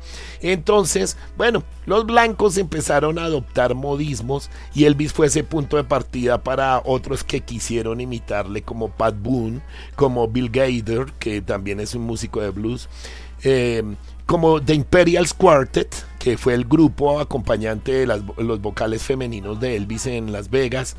Entonces, 0.42 1.16
bueno, 1.36 1.64
los 1.86 2.06
blancos 2.06 2.58
empezaron 2.58 3.18
a 3.18 3.24
adoptar 3.24 3.74
modismos 3.74 4.50
y 4.74 4.84
Elvis 4.84 5.12
fue 5.12 5.26
ese 5.28 5.42
punto 5.44 5.76
de 5.76 5.84
partida 5.84 6.42
para 6.42 6.82
otros 6.84 7.24
que 7.24 7.40
quisieron 7.40 8.00
imitarle 8.00 8.62
como 8.62 8.90
Pat 8.90 9.14
Boone, 9.18 9.60
como 9.96 10.28
Bill 10.28 10.50
Gaither, 10.50 11.06
que 11.18 11.40
también 11.40 11.80
es 11.80 11.94
un 11.94 12.02
músico 12.02 12.40
de 12.40 12.50
blues, 12.50 12.88
eh, 13.42 13.82
como 14.26 14.60
The 14.62 14.74
Imperials 14.74 15.34
Quartet, 15.34 15.92
que 16.18 16.36
fue 16.38 16.54
el 16.54 16.64
grupo 16.64 17.18
acompañante 17.18 17.92
de 17.92 18.06
los 18.06 18.60
vocales 18.60 19.02
femeninos 19.02 19.58
de 19.58 19.76
Elvis 19.76 20.06
en 20.06 20.30
Las 20.30 20.50
Vegas, 20.50 20.94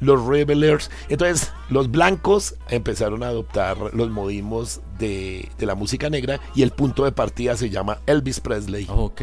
los 0.00 0.24
Revelers. 0.26 0.90
Entonces, 1.08 1.52
los 1.70 1.90
blancos 1.90 2.56
empezaron 2.68 3.22
a 3.22 3.28
adoptar 3.28 3.76
los 3.94 4.10
modismos 4.10 4.80
de, 4.98 5.48
de, 5.58 5.66
la 5.66 5.74
música 5.74 6.10
negra 6.10 6.40
y 6.54 6.62
el 6.62 6.70
punto 6.70 7.04
de 7.04 7.12
partida 7.12 7.56
se 7.56 7.70
llama 7.70 7.98
Elvis 8.06 8.40
Presley. 8.40 8.86
Ok. 8.88 9.22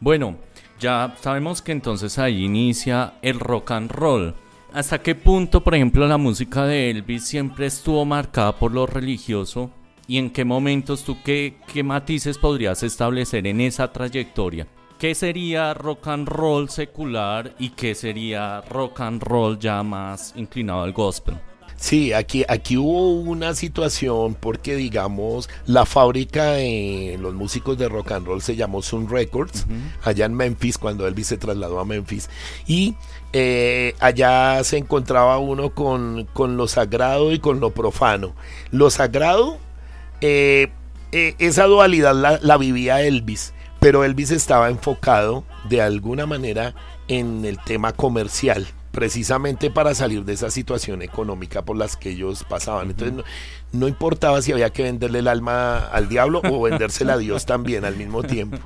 Bueno, 0.00 0.36
ya 0.80 1.14
sabemos 1.20 1.62
que 1.62 1.72
entonces 1.72 2.18
ahí 2.18 2.44
inicia 2.44 3.14
el 3.22 3.38
rock 3.38 3.70
and 3.70 3.90
roll. 3.90 4.34
¿Hasta 4.72 5.02
qué 5.02 5.14
punto, 5.14 5.62
por 5.62 5.74
ejemplo, 5.74 6.06
la 6.08 6.16
música 6.16 6.64
de 6.64 6.90
Elvis 6.90 7.24
siempre 7.24 7.66
estuvo 7.66 8.04
marcada 8.04 8.58
por 8.58 8.72
lo 8.72 8.86
religioso? 8.86 9.70
¿Y 10.08 10.18
en 10.18 10.30
qué 10.30 10.44
momentos 10.44 11.04
tú 11.04 11.18
qué, 11.22 11.58
qué 11.72 11.82
matices 11.82 12.38
podrías 12.38 12.82
establecer 12.82 13.46
en 13.46 13.60
esa 13.60 13.92
trayectoria? 13.92 14.66
¿Qué 15.02 15.16
sería 15.16 15.74
rock 15.74 16.06
and 16.06 16.28
roll 16.28 16.70
secular 16.70 17.56
y 17.58 17.70
qué 17.70 17.96
sería 17.96 18.60
rock 18.60 19.00
and 19.00 19.20
roll 19.20 19.58
ya 19.58 19.82
más 19.82 20.32
inclinado 20.36 20.82
al 20.82 20.92
gospel? 20.92 21.34
Sí, 21.74 22.12
aquí, 22.12 22.44
aquí 22.48 22.76
hubo 22.76 23.10
una 23.14 23.56
situación 23.56 24.36
porque, 24.36 24.76
digamos, 24.76 25.50
la 25.66 25.86
fábrica 25.86 26.52
de 26.52 27.18
los 27.20 27.34
músicos 27.34 27.76
de 27.78 27.88
rock 27.88 28.12
and 28.12 28.28
roll 28.28 28.42
se 28.42 28.54
llamó 28.54 28.80
Sun 28.80 29.10
Records, 29.10 29.66
allá 30.04 30.24
en 30.24 30.34
Memphis, 30.34 30.78
cuando 30.78 31.04
Elvis 31.08 31.26
se 31.26 31.36
trasladó 31.36 31.80
a 31.80 31.84
Memphis. 31.84 32.30
Y 32.68 32.94
eh, 33.32 33.96
allá 33.98 34.62
se 34.62 34.76
encontraba 34.76 35.36
uno 35.38 35.74
con, 35.74 36.28
lo 36.36 36.68
sagrado 36.68 37.32
y 37.32 37.40
con 37.40 37.58
lo 37.58 37.70
profano. 37.70 38.36
Lo 38.70 38.88
sagrado, 38.88 39.58
eh, 40.20 40.68
eh, 41.10 41.34
esa 41.40 41.64
dualidad 41.64 42.14
la, 42.14 42.38
la 42.40 42.56
vivía 42.56 43.02
Elvis, 43.02 43.52
pero 43.82 44.04
Elvis 44.04 44.30
estaba 44.30 44.70
enfocado 44.70 45.42
de 45.68 45.82
alguna 45.82 46.24
manera 46.24 46.72
en 47.08 47.44
el 47.44 47.58
tema 47.58 47.92
comercial 47.92 48.64
precisamente 48.92 49.72
para 49.72 49.92
salir 49.96 50.24
de 50.24 50.34
esa 50.34 50.50
situación 50.50 51.02
económica 51.02 51.62
por 51.62 51.76
las 51.76 51.96
que 51.96 52.10
ellos 52.10 52.44
pasaban. 52.48 52.90
Entonces 52.90 53.24
no, 53.72 53.88
importaba 53.88 54.40
si 54.40 54.52
había 54.52 54.70
que 54.70 54.84
venderle 54.84 55.18
el 55.18 55.26
alma 55.26 55.78
al 55.78 56.08
diablo 56.08 56.42
o 56.48 56.62
vendérsela 56.62 57.14
a 57.14 57.18
Dios 57.18 57.44
también 57.44 57.84
al 57.84 57.96
mismo 57.96 58.22
tiempo. 58.22 58.58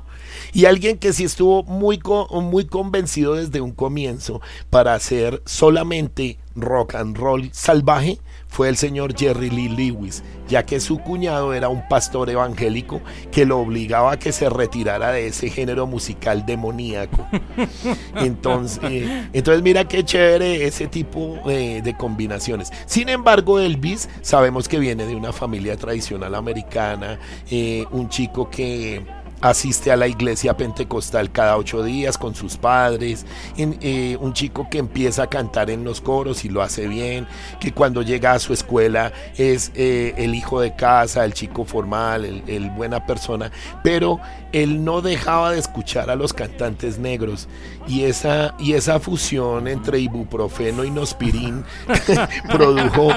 Y 0.53 0.65
alguien 0.65 0.99
que 0.99 1.13
sí 1.13 1.23
estuvo 1.23 1.63
muy, 1.63 1.99
muy 2.29 2.65
convencido 2.67 3.33
desde 3.33 3.59
un 3.59 3.71
comienzo 3.71 4.39
para 4.69 4.93
hacer 4.93 5.41
solamente 5.47 6.37
rock 6.55 6.93
and 6.93 7.17
roll 7.17 7.49
salvaje 7.53 8.19
fue 8.47 8.69
el 8.69 8.77
señor 8.77 9.17
Jerry 9.17 9.49
Lee 9.49 9.69
Lewis, 9.69 10.23
ya 10.47 10.65
que 10.65 10.79
su 10.79 10.99
cuñado 10.99 11.53
era 11.53 11.69
un 11.69 11.87
pastor 11.87 12.29
evangélico 12.29 13.01
que 13.31 13.45
lo 13.45 13.59
obligaba 13.59 14.13
a 14.13 14.19
que 14.19 14.31
se 14.31 14.49
retirara 14.49 15.11
de 15.11 15.27
ese 15.27 15.49
género 15.49 15.87
musical 15.87 16.45
demoníaco. 16.45 17.27
Entonces, 18.15 18.79
eh, 18.83 19.27
entonces 19.33 19.63
mira 19.63 19.87
qué 19.87 20.03
chévere 20.03 20.65
ese 20.65 20.87
tipo 20.87 21.39
de 21.45 21.95
combinaciones. 21.97 22.71
Sin 22.85 23.09
embargo, 23.09 23.59
Elvis 23.59 24.09
sabemos 24.21 24.67
que 24.67 24.79
viene 24.79 25.05
de 25.05 25.15
una 25.15 25.33
familia 25.33 25.77
tradicional 25.77 26.35
americana, 26.35 27.19
eh, 27.49 27.85
un 27.91 28.09
chico 28.09 28.49
que 28.49 29.05
asiste 29.41 29.91
a 29.91 29.95
la 29.95 30.07
iglesia 30.07 30.57
pentecostal 30.57 31.31
cada 31.31 31.57
ocho 31.57 31.83
días 31.83 32.17
con 32.17 32.35
sus 32.35 32.57
padres, 32.57 33.25
eh, 33.57 34.17
un 34.19 34.33
chico 34.33 34.67
que 34.69 34.79
empieza 34.79 35.23
a 35.23 35.27
cantar 35.27 35.69
en 35.69 35.83
los 35.83 36.01
coros 36.01 36.45
y 36.45 36.49
lo 36.49 36.61
hace 36.61 36.87
bien, 36.87 37.27
que 37.59 37.71
cuando 37.71 38.01
llega 38.01 38.33
a 38.33 38.39
su 38.39 38.53
escuela 38.53 39.11
es 39.37 39.71
eh, 39.75 40.13
el 40.17 40.35
hijo 40.35 40.61
de 40.61 40.75
casa, 40.75 41.25
el 41.25 41.33
chico 41.33 41.65
formal, 41.65 42.43
el, 42.47 42.69
buena 42.71 43.05
persona, 43.05 43.51
pero 43.83 44.19
él 44.51 44.83
no 44.83 45.01
dejaba 45.01 45.51
de 45.51 45.59
escuchar 45.59 46.09
a 46.09 46.15
los 46.15 46.33
cantantes 46.33 46.97
negros 46.97 47.47
y 47.87 48.03
esa, 48.03 48.55
y 48.59 48.73
esa 48.73 48.99
fusión 48.99 49.67
entre 49.67 49.99
ibuprofeno 49.99 50.83
y 50.83 50.91
nospirín 50.91 51.63
produjo, 52.51 53.09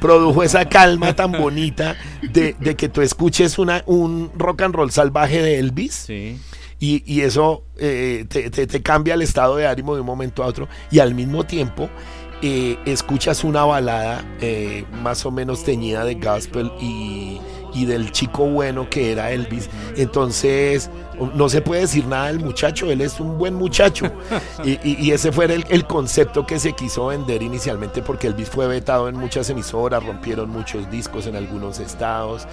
produjo 0.00 0.42
esa 0.42 0.68
calma 0.68 1.14
tan 1.14 1.32
bonita 1.32 1.96
de, 2.22 2.54
que 2.76 2.88
tú 2.88 3.02
escuches 3.02 3.58
una, 3.58 3.82
un 3.86 4.30
rock 4.36 4.62
and 4.62 4.74
roll 4.74 4.90
salvaje 4.90 5.42
de 5.42 5.58
Elvis. 5.58 6.08
Y, 6.80 7.22
eso 7.22 7.64
eh, 7.78 8.26
te, 8.28 8.82
cambia 8.82 9.14
el 9.14 9.22
estado 9.22 9.56
de 9.56 9.66
ánimo 9.66 9.94
de 9.94 10.02
un 10.02 10.06
momento 10.06 10.42
a 10.42 10.46
otro. 10.46 10.68
Y 10.90 10.98
al 10.98 11.14
mismo 11.14 11.44
tiempo 11.44 11.88
eh, 12.42 12.78
escuchas 12.84 13.42
una 13.42 13.64
balada 13.64 14.22
eh, 14.42 14.84
más 15.02 15.24
o 15.24 15.30
menos 15.30 15.64
teñida 15.64 16.04
de 16.04 16.16
gospel 16.16 16.70
y, 16.78 17.40
y 17.74 17.84
del 17.84 18.12
chico 18.12 18.46
bueno 18.46 18.88
que 18.88 19.12
era 19.12 19.32
Elvis. 19.32 19.68
Entonces, 19.96 20.90
no 21.34 21.48
se 21.48 21.60
puede 21.60 21.82
decir 21.82 22.06
nada 22.06 22.28
del 22.28 22.40
muchacho, 22.40 22.90
él 22.90 23.00
es 23.00 23.20
un 23.20 23.38
buen 23.38 23.54
muchacho. 23.54 24.10
Y, 24.64 25.10
ese 25.10 25.32
fue 25.32 25.44
el, 25.46 25.86
concepto 25.86 26.46
que 26.46 26.58
se 26.58 26.72
quiso 26.72 27.06
vender 27.06 27.42
inicialmente 27.42 28.02
porque 28.02 28.28
Elvis 28.28 28.48
fue 28.48 28.66
vetado 28.66 29.08
en 29.08 29.16
muchas 29.16 29.50
emisoras, 29.50 30.04
rompieron 30.04 30.48
muchos 30.48 30.90
discos 30.90 31.26
en 31.26 31.36
algunos 31.36 31.80
estados, 31.80 32.46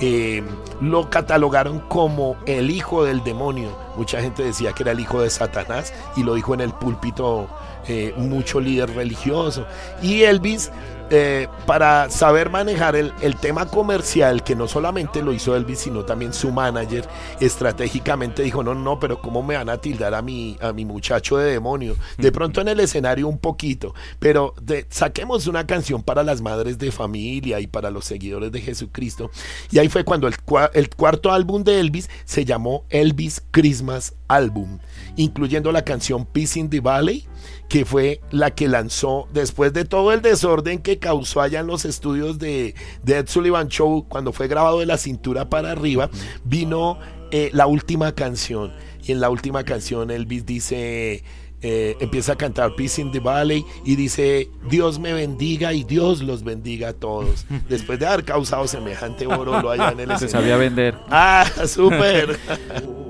eh, 0.00 0.42
lo 0.80 1.10
catalogaron 1.10 1.80
como 1.80 2.36
el 2.46 2.70
hijo 2.70 3.04
del 3.04 3.24
demonio. 3.24 3.76
Mucha 3.96 4.20
gente 4.20 4.42
decía 4.44 4.72
que 4.72 4.82
era 4.82 4.92
el 4.92 5.00
hijo 5.00 5.20
de 5.20 5.30
Satanás 5.30 5.92
y 6.16 6.22
lo 6.22 6.34
dijo 6.34 6.54
en 6.54 6.60
el 6.60 6.72
púlpito 6.72 7.48
eh, 7.88 8.12
mucho 8.16 8.60
líder 8.60 8.94
religioso. 8.94 9.66
Y 10.02 10.22
Elvis 10.22 10.70
eh, 11.10 11.48
para 11.66 12.10
saber 12.10 12.50
manejar 12.50 12.96
el, 12.96 13.12
tema 13.40 13.66
comercial, 13.66 14.42
que 14.42 14.56
no 14.56 14.66
solamente 14.66 15.22
lo 15.22 15.32
hizo 15.32 15.54
Elvis, 15.54 15.80
sino 15.80 16.04
también 16.04 16.32
su 16.32 16.50
manager, 16.50 17.06
estratégicamente 17.40 18.42
dijo, 18.42 18.62
no, 18.62 18.74
no, 18.74 18.98
pero 18.98 19.20
¿cómo 19.20 19.42
me 19.42 19.56
van 19.56 19.68
a 19.68 19.78
tildar 19.78 20.14
a 20.14 20.22
mi, 20.22 20.56
a 20.60 20.72
mi 20.72 20.84
muchacho 20.84 21.36
de 21.36 21.52
demonio? 21.52 21.96
De 22.18 22.32
pronto 22.32 22.60
en 22.60 22.68
el 22.68 22.80
escenario 22.80 23.28
un 23.28 23.38
poquito, 23.38 23.94
pero 24.18 24.54
saquemos 24.88 25.46
una 25.46 25.66
canción 25.66 26.02
para 26.02 26.22
las 26.22 26.40
madres 26.40 26.78
de 26.78 26.90
familia 26.90 27.60
y 27.60 27.66
para 27.66 27.90
los 27.90 28.04
seguidores 28.04 28.50
de 28.50 28.60
Jesucristo. 28.60 29.30
Y 29.70 29.78
ahí 29.78 29.88
fue 29.88 30.04
cuando 30.04 30.26
el, 30.26 30.34
el 30.72 30.90
cuarto 30.90 31.32
álbum 31.32 31.62
de 31.62 31.80
Elvis 31.80 32.10
se 32.24 32.44
llamó 32.44 32.84
Elvis 32.90 33.42
Christmas 33.50 34.14
Album, 34.28 34.78
incluyendo 35.16 35.70
la 35.72 35.84
canción 35.84 36.26
Peace 36.26 36.58
in 36.58 36.68
the 36.68 36.80
Valley, 36.80 37.26
que 37.68 37.84
fue 37.84 38.20
la 38.30 38.52
que 38.52 38.68
lanzó 38.68 39.28
después 39.32 39.72
de 39.72 39.84
todo 39.84 40.12
el 40.12 40.22
desorden 40.22 40.78
que 40.78 40.98
causó 40.98 41.40
allá 41.40 41.60
en 41.60 41.66
los 41.66 41.84
estudios 41.84 42.38
de, 42.38 42.74
de 43.02 43.18
Ed 43.18 43.28
Sullivan 43.28 43.68
Show 43.68 44.06
cuando 44.08 44.32
fue 44.32 44.48
grabado 44.48 44.80
de 44.80 44.86
la 44.86 44.98
cintura 44.98 45.48
para 45.48 45.72
arriba, 45.72 46.10
vino 46.44 46.98
eh, 47.30 47.50
la 47.52 47.66
última 47.66 48.14
canción. 48.14 48.72
Y 49.04 49.12
en 49.12 49.20
la 49.20 49.30
última 49.30 49.64
canción 49.64 50.10
Elvis 50.10 50.46
dice... 50.46 51.24
Eh, 51.62 51.96
empieza 52.00 52.34
a 52.34 52.36
cantar 52.36 52.76
Peace 52.76 53.00
in 53.00 53.10
the 53.10 53.18
Valley 53.18 53.64
y 53.82 53.96
dice 53.96 54.50
Dios 54.68 54.98
me 54.98 55.14
bendiga 55.14 55.72
y 55.72 55.84
Dios 55.84 56.22
los 56.22 56.44
bendiga 56.44 56.90
a 56.90 56.92
todos. 56.92 57.46
Después 57.68 57.98
de 57.98 58.06
haber 58.06 58.26
causado 58.26 58.68
semejante 58.68 59.26
oro 59.26 59.62
lo 59.62 59.70
allá 59.70 59.90
en 59.90 60.00
el 60.00 60.18
Se 60.18 60.28
sabía 60.28 60.58
vender. 60.58 60.98
Ah, 61.08 61.46
súper. 61.66 62.38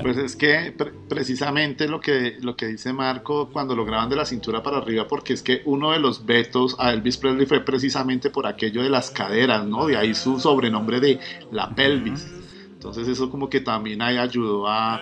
Pues 0.00 0.18
es 0.18 0.36
que 0.36 0.74
precisamente 1.08 1.88
lo 1.88 2.00
que, 2.00 2.36
lo 2.40 2.56
que 2.56 2.66
dice 2.66 2.92
Marco 2.92 3.48
cuando 3.50 3.74
lo 3.74 3.84
graban 3.84 4.08
de 4.08 4.16
la 4.16 4.24
cintura 4.24 4.62
para 4.62 4.78
arriba, 4.78 5.06
porque 5.08 5.32
es 5.32 5.42
que 5.42 5.62
uno 5.64 5.92
de 5.92 5.98
los 5.98 6.26
vetos 6.26 6.76
a 6.78 6.92
Elvis 6.92 7.16
Presley 7.16 7.46
fue 7.46 7.60
precisamente 7.60 8.30
por 8.30 8.46
aquello 8.46 8.82
de 8.82 8.90
las 8.90 9.10
caderas, 9.10 9.64
¿no? 9.66 9.86
De 9.86 9.96
ahí 9.96 10.14
su 10.14 10.38
sobrenombre 10.40 11.00
de 11.00 11.20
la 11.50 11.74
pelvis. 11.74 12.26
Entonces 12.72 13.08
eso 13.08 13.30
como 13.30 13.48
que 13.48 13.60
también 13.60 14.02
ahí 14.02 14.18
ayudó 14.18 14.68
a, 14.68 15.00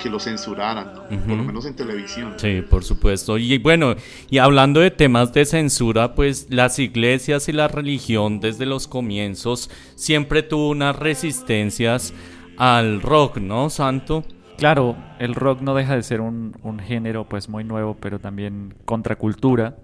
que 0.00 0.08
lo 0.08 0.20
censuraran, 0.20 0.94
¿no? 0.94 1.26
por 1.26 1.36
lo 1.36 1.44
menos 1.44 1.66
en 1.66 1.74
televisión. 1.74 2.34
Sí, 2.36 2.62
por 2.62 2.84
supuesto. 2.84 3.36
Y 3.36 3.58
bueno, 3.58 3.96
y 4.30 4.38
hablando 4.38 4.80
de 4.80 4.90
temas 4.90 5.32
de 5.32 5.44
censura, 5.44 6.14
pues 6.14 6.46
las 6.50 6.78
iglesias 6.78 7.48
y 7.48 7.52
la 7.52 7.66
religión 7.66 8.38
desde 8.38 8.64
los 8.64 8.86
comienzos 8.86 9.70
siempre 9.94 10.42
tuvo 10.42 10.70
unas 10.70 10.96
resistencias 10.96 12.14
al 12.56 13.02
rock, 13.02 13.38
¿no, 13.38 13.70
Santo? 13.70 14.24
Claro, 14.56 14.96
el 15.18 15.34
rock 15.34 15.60
no 15.60 15.74
deja 15.74 15.94
de 15.94 16.02
ser 16.02 16.20
un, 16.20 16.54
género 16.82 17.28
pues 17.28 17.48
muy 17.48 17.64
nuevo, 17.64 17.96
pero 18.00 18.18
también 18.18 18.74
contracultura. 18.84 19.76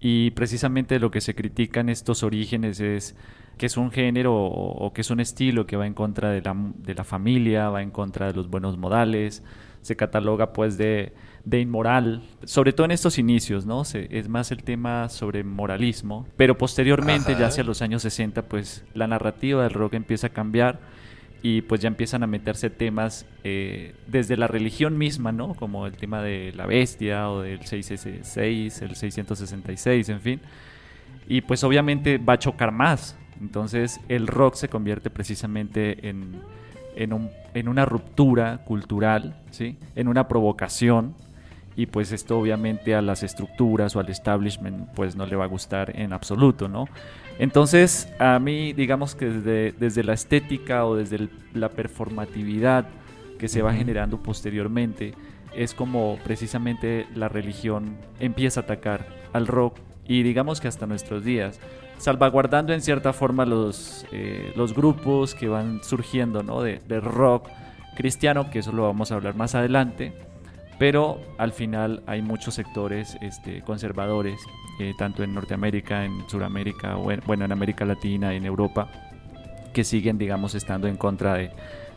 Y 0.00 0.30
precisamente 0.30 0.98
lo 0.98 1.10
que 1.10 1.20
se 1.20 1.34
critica 1.34 1.80
en 1.80 1.90
estos 1.90 2.22
orígenes 2.22 2.80
es 2.80 3.14
que 3.58 3.66
es 3.66 3.76
un 3.76 3.90
género 3.90 4.34
o, 4.34 4.90
que 4.94 5.02
es 5.02 5.10
un 5.10 5.20
estilo 5.20 5.66
que 5.66 5.76
va 5.76 5.86
en 5.86 5.92
contra 5.92 6.30
de 6.30 6.40
la, 6.40 6.56
de 6.56 6.94
la, 6.94 7.04
familia, 7.04 7.68
va 7.68 7.82
en 7.82 7.90
contra 7.90 8.28
de 8.28 8.32
los 8.32 8.48
buenos 8.48 8.78
modales, 8.78 9.42
se 9.82 9.96
cataloga 9.96 10.54
pues 10.54 10.78
de, 10.78 11.12
de 11.44 11.60
inmoral, 11.60 12.22
sobre 12.44 12.72
todo 12.72 12.86
en 12.86 12.92
estos 12.92 13.18
inicios, 13.18 13.66
¿no? 13.66 13.82
es 13.82 14.28
más 14.30 14.50
el 14.50 14.62
tema 14.62 15.10
sobre 15.10 15.44
moralismo, 15.44 16.26
pero 16.38 16.56
posteriormente, 16.56 17.36
ya 17.38 17.48
hacia 17.48 17.64
los 17.64 17.82
años 17.82 18.00
60, 18.00 18.48
pues 18.48 18.84
la 18.94 19.06
narrativa 19.06 19.62
del 19.62 19.72
rock 19.72 19.94
empieza 19.94 20.28
a 20.28 20.30
cambiar 20.30 20.80
y 21.42 21.62
pues 21.62 21.80
ya 21.80 21.88
empiezan 21.88 22.22
a 22.22 22.26
meterse 22.26 22.68
temas 22.68 23.26
eh, 23.44 23.94
desde 24.06 24.36
la 24.36 24.46
religión 24.46 24.98
misma, 24.98 25.32
¿no? 25.32 25.54
Como 25.54 25.86
el 25.86 25.94
tema 25.94 26.22
de 26.22 26.52
la 26.54 26.66
bestia 26.66 27.30
o 27.30 27.40
del 27.40 27.64
666, 27.64 28.82
el 28.82 28.94
666, 28.94 30.08
en 30.10 30.20
fin. 30.20 30.40
Y 31.28 31.40
pues 31.40 31.64
obviamente 31.64 32.18
va 32.18 32.34
a 32.34 32.38
chocar 32.38 32.72
más. 32.72 33.16
Entonces 33.40 34.00
el 34.08 34.26
rock 34.26 34.54
se 34.54 34.68
convierte 34.68 35.08
precisamente 35.08 36.08
en, 36.08 36.42
en, 36.94 37.12
un, 37.14 37.30
en 37.54 37.68
una 37.68 37.86
ruptura 37.86 38.58
cultural, 38.58 39.40
¿sí? 39.50 39.78
En 39.96 40.08
una 40.08 40.28
provocación. 40.28 41.14
Y 41.80 41.86
pues 41.86 42.12
esto 42.12 42.38
obviamente 42.38 42.94
a 42.94 43.00
las 43.00 43.22
estructuras 43.22 43.96
o 43.96 44.00
al 44.00 44.10
establishment 44.10 44.90
pues 44.94 45.16
no 45.16 45.24
le 45.24 45.34
va 45.34 45.44
a 45.44 45.46
gustar 45.46 45.98
en 45.98 46.12
absoluto, 46.12 46.68
¿no? 46.68 46.84
Entonces, 47.38 48.12
a 48.18 48.38
mí, 48.38 48.74
digamos 48.74 49.14
que 49.14 49.30
desde, 49.30 49.72
desde 49.72 50.04
la 50.04 50.12
estética 50.12 50.84
o 50.84 50.94
desde 50.94 51.30
la 51.54 51.70
performatividad 51.70 52.86
que 53.38 53.48
se 53.48 53.62
va 53.62 53.72
generando 53.72 54.22
posteriormente, 54.22 55.14
es 55.54 55.72
como 55.72 56.18
precisamente 56.22 57.06
la 57.14 57.30
religión 57.30 57.96
empieza 58.18 58.60
a 58.60 58.64
atacar 58.64 59.06
al 59.32 59.46
rock 59.46 59.78
y 60.06 60.22
digamos 60.22 60.60
que 60.60 60.68
hasta 60.68 60.84
nuestros 60.84 61.24
días, 61.24 61.60
salvaguardando 61.96 62.74
en 62.74 62.82
cierta 62.82 63.14
forma 63.14 63.46
los, 63.46 64.04
eh, 64.12 64.52
los 64.54 64.74
grupos 64.74 65.34
que 65.34 65.48
van 65.48 65.82
surgiendo 65.82 66.42
¿no? 66.42 66.60
de, 66.60 66.82
de 66.86 67.00
rock 67.00 67.48
cristiano, 67.96 68.50
que 68.50 68.58
eso 68.58 68.70
lo 68.70 68.82
vamos 68.82 69.12
a 69.12 69.14
hablar 69.14 69.34
más 69.34 69.54
adelante, 69.54 70.12
pero 70.80 71.20
al 71.36 71.52
final 71.52 72.02
hay 72.06 72.22
muchos 72.22 72.54
sectores 72.54 73.18
este, 73.20 73.60
conservadores, 73.60 74.40
eh, 74.78 74.94
tanto 74.96 75.22
en 75.22 75.34
Norteamérica, 75.34 76.06
en 76.06 76.26
Sudamérica, 76.26 76.94
bueno, 76.94 77.44
en 77.44 77.52
América 77.52 77.84
Latina, 77.84 78.32
en 78.32 78.46
Europa, 78.46 78.88
que 79.74 79.84
siguen, 79.84 80.16
digamos, 80.16 80.54
estando 80.54 80.88
en 80.88 80.96
contra 80.96 81.34
de, 81.34 81.50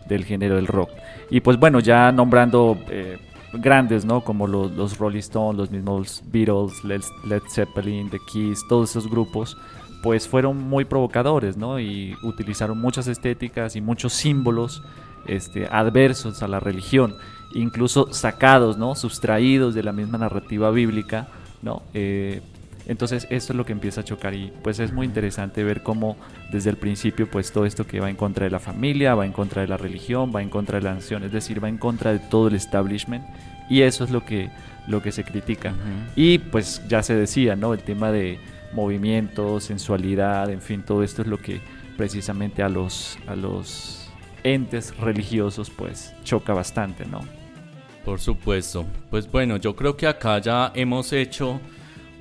del 0.05 0.25
género 0.25 0.57
del 0.57 0.67
rock. 0.67 0.89
Y 1.29 1.39
pues 1.39 1.57
bueno, 1.57 1.79
ya 1.79 2.11
nombrando 2.11 2.77
eh, 2.89 3.19
grandes, 3.53 4.03
¿no? 4.03 4.21
Como 4.21 4.47
los, 4.47 4.69
los, 4.73 4.97
Rolling 4.97 5.19
Stones, 5.19 5.57
los 5.57 5.71
mismos 5.71 6.21
Beatles, 6.25 6.83
Led, 6.83 7.41
Zeppelin, 7.55 8.09
The 8.09 8.19
Keys, 8.33 8.67
todos 8.67 8.89
esos 8.89 9.09
grupos, 9.09 9.55
pues 10.03 10.27
fueron 10.27 10.57
muy 10.57 10.83
provocadores, 10.83 11.55
¿no? 11.55 11.79
Y 11.79 12.17
utilizaron 12.21 12.81
muchas 12.81 13.07
estéticas 13.07 13.77
y 13.77 13.81
muchos 13.81 14.11
símbolos 14.11 14.83
este, 15.25 15.69
adversos 15.71 16.43
a 16.43 16.49
la 16.49 16.59
religión 16.59 17.15
incluso 17.53 18.13
sacados, 18.13 18.77
¿no? 18.77 18.95
Sustraídos 18.95 19.73
de 19.75 19.83
la 19.83 19.91
misma 19.91 20.17
narrativa 20.17 20.71
bíblica, 20.71 21.27
¿no? 21.61 21.83
Eh, 21.93 22.41
entonces 22.85 23.27
esto 23.29 23.53
es 23.53 23.57
lo 23.57 23.65
que 23.65 23.71
empieza 23.71 24.01
a 24.01 24.03
chocar 24.03 24.33
y 24.33 24.51
pues 24.61 24.79
es 24.79 24.91
muy 24.91 25.05
interesante 25.05 25.63
ver 25.63 25.83
cómo 25.83 26.17
desde 26.51 26.69
el 26.69 26.77
principio 26.77 27.29
pues 27.31 27.51
todo 27.53 27.65
esto 27.65 27.87
que 27.87 28.01
va 28.01 28.09
en 28.09 28.17
contra 28.17 28.43
de 28.43 28.51
la 28.51 28.59
familia, 28.59 29.15
va 29.15 29.25
en 29.25 29.31
contra 29.31 29.61
de 29.61 29.69
la 29.69 29.77
religión, 29.77 30.33
va 30.35 30.41
en 30.41 30.49
contra 30.49 30.79
de 30.79 30.83
la 30.83 30.93
nación, 30.95 31.23
es 31.23 31.31
decir, 31.31 31.63
va 31.63 31.69
en 31.69 31.77
contra 31.77 32.11
de 32.11 32.19
todo 32.19 32.49
el 32.49 32.55
establishment 32.55 33.23
y 33.69 33.81
eso 33.81 34.03
es 34.03 34.11
lo 34.11 34.25
que, 34.25 34.49
lo 34.87 35.01
que 35.01 35.13
se 35.13 35.23
critica. 35.23 35.73
Y 36.15 36.39
pues 36.39 36.81
ya 36.89 37.01
se 37.03 37.15
decía, 37.15 37.55
¿no? 37.55 37.73
El 37.73 37.79
tema 37.79 38.11
de 38.11 38.37
movimiento, 38.73 39.61
sensualidad, 39.61 40.49
en 40.49 40.61
fin, 40.61 40.83
todo 40.83 41.03
esto 41.03 41.21
es 41.21 41.27
lo 41.29 41.39
que 41.39 41.61
precisamente 41.95 42.63
a 42.63 42.69
los, 42.69 43.17
a 43.27 43.35
los 43.35 44.11
entes 44.43 44.97
religiosos 44.97 45.69
pues 45.69 46.13
choca 46.23 46.53
bastante, 46.53 47.05
¿no? 47.05 47.21
Por 48.05 48.19
supuesto. 48.19 48.85
Pues 49.09 49.31
bueno, 49.31 49.57
yo 49.57 49.75
creo 49.75 49.95
que 49.95 50.07
acá 50.07 50.39
ya 50.39 50.71
hemos 50.75 51.13
hecho 51.13 51.59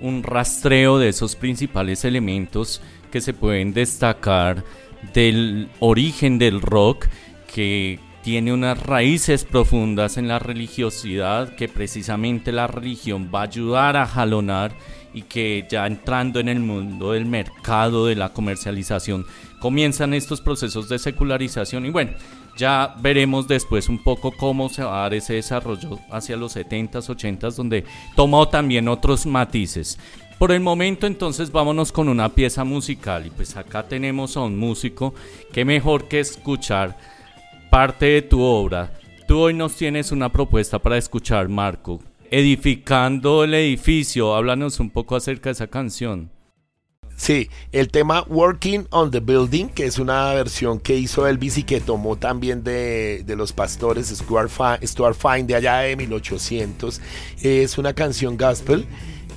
un 0.00 0.22
rastreo 0.22 0.98
de 0.98 1.08
esos 1.08 1.36
principales 1.36 2.04
elementos 2.04 2.80
que 3.10 3.20
se 3.20 3.34
pueden 3.34 3.72
destacar 3.72 4.64
del 5.12 5.68
origen 5.80 6.38
del 6.38 6.60
rock 6.60 7.06
que 7.52 7.98
tiene 8.22 8.52
unas 8.52 8.80
raíces 8.80 9.44
profundas 9.44 10.16
en 10.16 10.28
la 10.28 10.38
religiosidad 10.38 11.54
que 11.56 11.68
precisamente 11.68 12.52
la 12.52 12.68
religión 12.68 13.30
va 13.34 13.40
a 13.40 13.44
ayudar 13.44 13.96
a 13.96 14.06
jalonar 14.06 14.72
y 15.12 15.22
que 15.22 15.66
ya 15.68 15.86
entrando 15.86 16.40
en 16.40 16.48
el 16.48 16.60
mundo 16.60 17.12
del 17.12 17.26
mercado 17.26 18.06
de 18.06 18.14
la 18.14 18.32
comercialización 18.32 19.26
comienzan 19.58 20.14
estos 20.14 20.40
procesos 20.40 20.88
de 20.88 20.98
secularización 20.98 21.84
y 21.84 21.90
bueno, 21.90 22.12
ya 22.56 22.94
veremos 23.00 23.48
después 23.48 23.88
un 23.88 24.02
poco 24.02 24.32
cómo 24.32 24.68
se 24.68 24.82
va 24.82 24.98
a 24.98 25.02
dar 25.02 25.14
ese 25.14 25.34
desarrollo 25.34 25.98
hacia 26.10 26.36
los 26.36 26.56
70s, 26.56 27.08
80s, 27.08 27.54
donde 27.54 27.84
tomó 28.14 28.48
también 28.48 28.88
otros 28.88 29.26
matices. 29.26 29.98
Por 30.38 30.50
el 30.50 30.60
momento 30.60 31.06
entonces 31.06 31.52
vámonos 31.52 31.92
con 31.92 32.08
una 32.08 32.28
pieza 32.28 32.64
musical 32.64 33.26
y 33.26 33.30
pues 33.30 33.56
acá 33.56 33.84
tenemos 33.84 34.36
a 34.36 34.40
un 34.40 34.58
músico 34.58 35.14
que 35.52 35.64
mejor 35.64 36.08
que 36.08 36.18
escuchar 36.18 36.98
parte 37.70 38.06
de 38.06 38.22
tu 38.22 38.40
obra. 38.42 38.92
Tú 39.28 39.38
hoy 39.38 39.54
nos 39.54 39.76
tienes 39.76 40.10
una 40.10 40.32
propuesta 40.32 40.80
para 40.80 40.98
escuchar, 40.98 41.48
Marco. 41.48 42.00
Edificando 42.28 43.44
el 43.44 43.54
edificio, 43.54 44.34
háblanos 44.34 44.80
un 44.80 44.90
poco 44.90 45.14
acerca 45.14 45.48
de 45.48 45.52
esa 45.52 45.68
canción. 45.68 46.31
Sí, 47.16 47.50
el 47.70 47.88
tema 47.88 48.24
Working 48.28 48.86
on 48.90 49.10
the 49.10 49.20
Building, 49.20 49.66
que 49.68 49.86
es 49.86 49.98
una 49.98 50.32
versión 50.34 50.80
que 50.80 50.96
hizo 50.96 51.26
Elvis 51.26 51.58
y 51.58 51.62
que 51.62 51.80
tomó 51.80 52.16
también 52.16 52.64
de, 52.64 53.24
los 53.36 53.52
pastores 53.52 54.08
Stuart, 54.08 54.50
Fine 54.50 55.44
de 55.44 55.54
allá 55.54 55.78
de 55.78 55.96
1800, 55.96 57.00
es 57.42 57.78
una 57.78 57.92
canción 57.92 58.36
gospel 58.36 58.86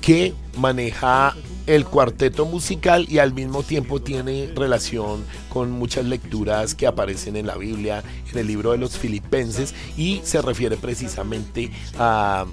que 0.00 0.34
maneja 0.56 1.34
el 1.66 1.84
cuarteto 1.84 2.44
musical 2.46 3.06
y 3.08 3.18
al 3.18 3.32
mismo 3.32 3.62
tiempo 3.62 4.00
tiene 4.00 4.50
relación 4.54 5.24
con 5.48 5.70
muchas 5.70 6.04
lecturas 6.04 6.74
que 6.74 6.86
aparecen 6.86 7.36
en 7.36 7.46
la 7.46 7.56
Biblia, 7.56 8.02
en 8.32 8.38
el 8.38 8.46
libro 8.46 8.72
de 8.72 8.78
los 8.78 8.96
filipenses 8.96 9.74
y 9.96 10.20
se 10.22 10.40
refiere 10.42 10.76
precisamente 10.76 11.70
a 11.98 12.46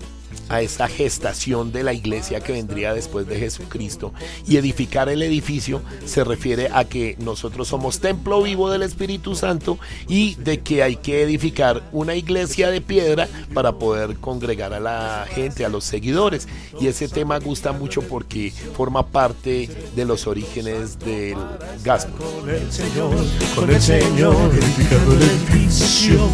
a 0.49 0.61
esta 0.61 0.87
gestación 0.87 1.71
de 1.71 1.83
la 1.83 1.93
iglesia 1.93 2.39
que 2.41 2.53
vendría 2.53 2.93
después 2.93 3.27
de 3.27 3.39
Jesucristo. 3.39 4.13
Y 4.47 4.57
edificar 4.57 5.09
el 5.09 5.21
edificio 5.21 5.81
se 6.05 6.23
refiere 6.23 6.69
a 6.73 6.85
que 6.85 7.15
nosotros 7.19 7.67
somos 7.67 7.99
templo 7.99 8.41
vivo 8.41 8.69
del 8.69 8.83
Espíritu 8.83 9.35
Santo 9.35 9.79
y 10.07 10.35
de 10.35 10.61
que 10.61 10.83
hay 10.83 10.97
que 10.97 11.23
edificar 11.23 11.83
una 11.91 12.15
iglesia 12.15 12.69
de 12.69 12.81
piedra 12.81 13.27
para 13.53 13.73
poder 13.73 14.17
congregar 14.17 14.73
a 14.73 14.79
la 14.79 15.25
gente, 15.29 15.65
a 15.65 15.69
los 15.69 15.83
seguidores. 15.83 16.47
Y 16.79 16.87
ese 16.87 17.07
tema 17.07 17.39
gusta 17.39 17.71
mucho 17.71 18.01
porque 18.01 18.51
forma 18.75 19.07
parte 19.07 19.69
de 19.95 20.05
los 20.05 20.27
orígenes 20.27 20.99
del 20.99 21.37
gospel. 21.85 22.13
Con 22.15 22.49
el 22.49 22.71
Señor, 22.71 23.15
con 23.55 23.69
el 23.69 23.81
Señor, 23.81 24.35
edificando 24.53 25.13
el 25.13 25.21
edificio 25.23 26.29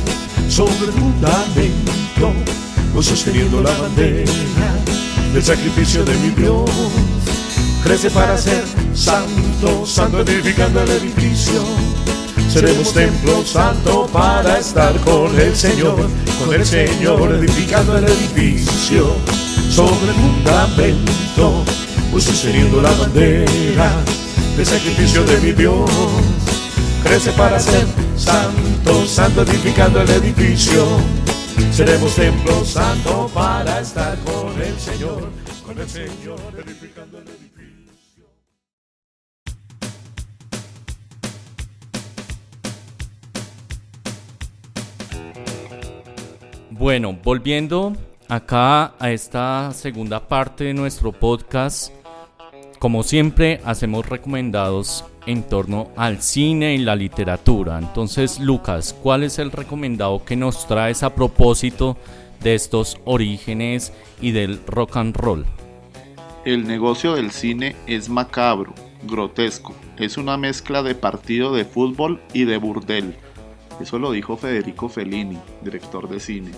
sobre 0.60 0.88
el 0.88 0.92
fundamento 0.92 2.34
sosteniendo 3.02 3.64
la 3.64 3.72
bandera 3.78 4.30
del 5.32 5.42
sacrificio 5.42 6.04
de 6.04 6.14
mi 6.16 6.32
Dios. 6.32 6.70
Crece 7.82 8.10
para 8.10 8.38
ser 8.38 8.62
santo, 8.94 9.86
santo 9.86 10.20
edificando 10.20 10.82
el 10.82 10.90
edificio. 10.90 11.62
Seremos 12.52 12.94
templo 12.94 13.46
santo 13.46 14.06
para 14.12 14.58
estar 14.58 14.94
con 15.00 15.40
el 15.40 15.56
Señor, 15.56 16.10
con 16.38 16.54
el 16.54 16.66
Señor 16.66 17.32
edificando 17.36 17.98
el 17.98 18.04
edificio 18.04 19.16
sobre 19.70 20.10
el 20.10 20.16
fundamento, 20.16 21.64
pues 22.12 22.26
sosteniendo 22.26 22.82
la 22.82 22.92
bandera 22.92 23.94
del 24.58 24.66
sacrificio 24.66 25.24
de 25.24 25.38
mi 25.38 25.54
Dios. 25.54 25.90
Crece 27.02 27.32
para 27.32 27.62
ser 27.62 27.86
santo, 28.18 28.69
santo 29.08 29.44
edificando 29.44 30.02
el 30.02 30.10
edificio 30.10 30.84
Seremos 31.72 32.16
templo 32.16 32.66
santo 32.66 33.30
para 33.34 33.80
estar 33.80 34.18
con 34.20 34.62
el 34.62 34.78
Señor, 34.78 35.30
con 35.66 35.80
el 35.80 35.88
Señor 35.88 36.40
edificando 36.58 37.20
el 37.20 37.28
edificio. 37.28 38.26
Bueno, 46.72 47.18
volviendo 47.24 47.94
acá 48.28 48.94
a 49.00 49.12
esta 49.12 49.72
segunda 49.74 50.28
parte 50.28 50.66
de 50.66 50.74
nuestro 50.74 51.12
podcast, 51.12 51.94
como 52.80 53.04
siempre 53.04 53.62
hacemos 53.64 54.06
recomendados 54.06 55.06
en 55.30 55.44
torno 55.44 55.92
al 55.96 56.24
cine 56.24 56.74
y 56.74 56.80
la 56.80 56.96
literatura. 56.96 57.78
Entonces, 57.78 58.40
Lucas, 58.40 58.96
¿cuál 59.04 59.24
es 59.24 59.38
el 59.38 59.52
recomendado 59.52 60.26
que 60.26 60.36
nos 60.36 60.68
traes 60.68 61.04
a 61.04 61.14
propósito 61.14 61.98
de 62.42 62.56
estos 62.56 62.98
orígenes 63.06 63.94
y 64.20 64.32
del 64.32 64.60
rock 64.66 64.98
and 64.98 65.16
roll? 65.16 65.46
El 66.46 66.68
negocio 66.68 67.14
del 67.14 67.30
cine 67.30 67.76
es 67.86 68.10
macabro, 68.10 68.74
grotesco. 69.04 69.76
Es 69.98 70.18
una 70.18 70.36
mezcla 70.36 70.82
de 70.82 70.96
partido 70.96 71.54
de 71.54 71.64
fútbol 71.64 72.20
y 72.34 72.46
de 72.46 72.58
burdel. 72.58 73.16
Eso 73.80 74.00
lo 74.00 74.12
dijo 74.12 74.36
Federico 74.36 74.90
Fellini, 74.90 75.38
director 75.62 76.10
de 76.10 76.20
cine. 76.20 76.52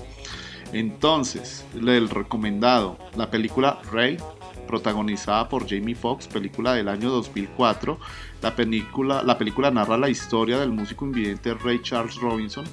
Entonces, 0.71 1.65
el 1.75 2.09
recomendado, 2.09 2.97
la 3.17 3.29
película 3.29 3.79
Ray 3.91 4.17
protagonizada 4.67 5.49
por 5.49 5.67
Jamie 5.67 5.95
Foxx, 5.95 6.27
película 6.27 6.73
del 6.73 6.87
año 6.87 7.09
2004. 7.09 7.99
La 8.41 8.55
película, 8.55 9.23
la 9.23 9.37
película 9.37 9.71
narra 9.71 9.97
la 9.97 10.09
historia 10.09 10.59
del 10.59 10.71
músico 10.71 11.05
invidente 11.05 11.53
Ray 11.53 11.81
Charles 11.81 12.15
Robinson. 12.15 12.65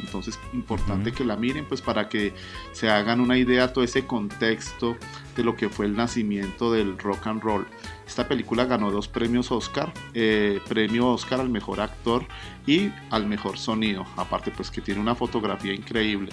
Entonces, 0.00 0.38
importante 0.52 1.12
que 1.12 1.24
la 1.24 1.36
miren, 1.36 1.64
pues 1.64 1.80
para 1.80 2.08
que 2.08 2.34
se 2.72 2.90
hagan 2.90 3.20
una 3.20 3.38
idea 3.38 3.72
todo 3.72 3.84
ese 3.84 4.06
contexto 4.06 4.96
de 5.36 5.44
lo 5.44 5.54
que 5.56 5.68
fue 5.68 5.86
el 5.86 5.96
nacimiento 5.96 6.72
del 6.72 6.98
rock 6.98 7.26
and 7.26 7.42
roll. 7.42 7.66
Esta 8.06 8.28
película 8.28 8.64
ganó 8.64 8.90
dos 8.90 9.08
premios 9.08 9.50
Oscar, 9.52 9.92
eh, 10.12 10.60
premio 10.68 11.08
Oscar 11.08 11.40
al 11.40 11.48
mejor 11.48 11.80
actor 11.80 12.26
y 12.66 12.90
al 13.10 13.26
mejor 13.26 13.58
sonido. 13.58 14.04
Aparte, 14.16 14.50
pues 14.50 14.70
que 14.70 14.80
tiene 14.80 15.00
una 15.00 15.14
fotografía 15.14 15.72
increíble. 15.72 16.32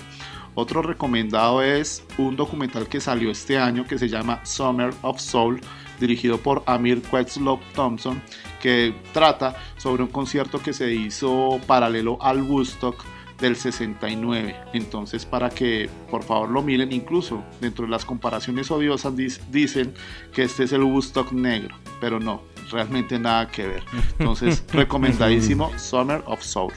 Otro 0.56 0.82
recomendado 0.82 1.62
es 1.62 2.04
un 2.18 2.36
documental 2.36 2.88
que 2.88 3.00
salió 3.00 3.32
este 3.32 3.58
año 3.58 3.86
que 3.86 3.98
se 3.98 4.10
llama 4.10 4.46
Summer 4.46 4.94
of 5.02 5.20
Soul, 5.20 5.62
dirigido 6.00 6.38
por 6.38 6.64
Amir 6.66 7.02
Questlove 7.02 7.62
Thompson, 7.74 8.22
que 8.62 8.94
trata 9.14 9.56
sobre 9.78 10.04
un 10.04 10.10
concierto 10.10 10.62
que 10.62 10.74
se 10.74 10.94
hizo 10.94 11.60
paralelo 11.68 12.18
al 12.22 12.42
Woodstock 12.42 13.04
del 13.40 13.56
69. 13.56 14.56
Entonces, 14.74 15.26
para 15.26 15.50
que 15.50 15.90
por 16.10 16.24
favor 16.24 16.50
lo 16.50 16.62
miren, 16.62 16.92
incluso 16.92 17.44
dentro 17.62 17.86
de 17.86 17.92
las 17.92 18.06
comparaciones 18.06 18.70
odiosas 18.72 19.14
dicen 19.16 19.94
que 20.34 20.44
este 20.44 20.66
es 20.66 20.74
el 20.74 20.84
Woodstock 20.84 21.32
negro, 21.32 21.76
pero 22.00 22.20
no, 22.20 22.44
realmente 22.72 23.18
nada 23.18 23.50
que 23.50 23.68
ver. 23.68 23.84
Entonces, 24.18 24.64
recomendadísimo 24.74 25.72
Summer 25.78 26.24
of 26.26 26.42
Soul. 26.42 26.74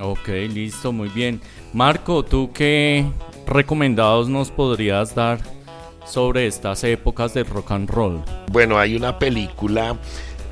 Ok, 0.00 0.28
listo, 0.28 0.92
muy 0.92 1.08
bien. 1.08 1.40
Marco, 1.72 2.24
¿tú 2.24 2.50
qué 2.52 3.04
recomendados 3.46 4.28
nos 4.28 4.50
podrías 4.50 5.14
dar 5.14 5.40
sobre 6.06 6.46
estas 6.46 6.84
épocas 6.84 7.34
de 7.34 7.44
rock 7.44 7.72
and 7.72 7.90
roll? 7.90 8.22
Bueno, 8.52 8.78
hay 8.78 8.94
una 8.94 9.18
película, 9.18 9.98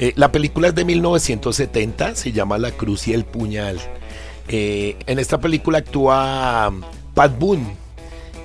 eh, 0.00 0.12
la 0.16 0.32
película 0.32 0.68
es 0.68 0.74
de 0.74 0.84
1970, 0.84 2.16
se 2.16 2.32
llama 2.32 2.58
La 2.58 2.72
Cruz 2.72 3.06
y 3.06 3.12
el 3.12 3.24
Puñal. 3.24 3.78
Eh, 4.48 4.96
en 5.06 5.18
esta 5.18 5.38
película 5.40 5.78
actúa 5.78 6.72
Pat 7.14 7.38
Boone 7.38 7.85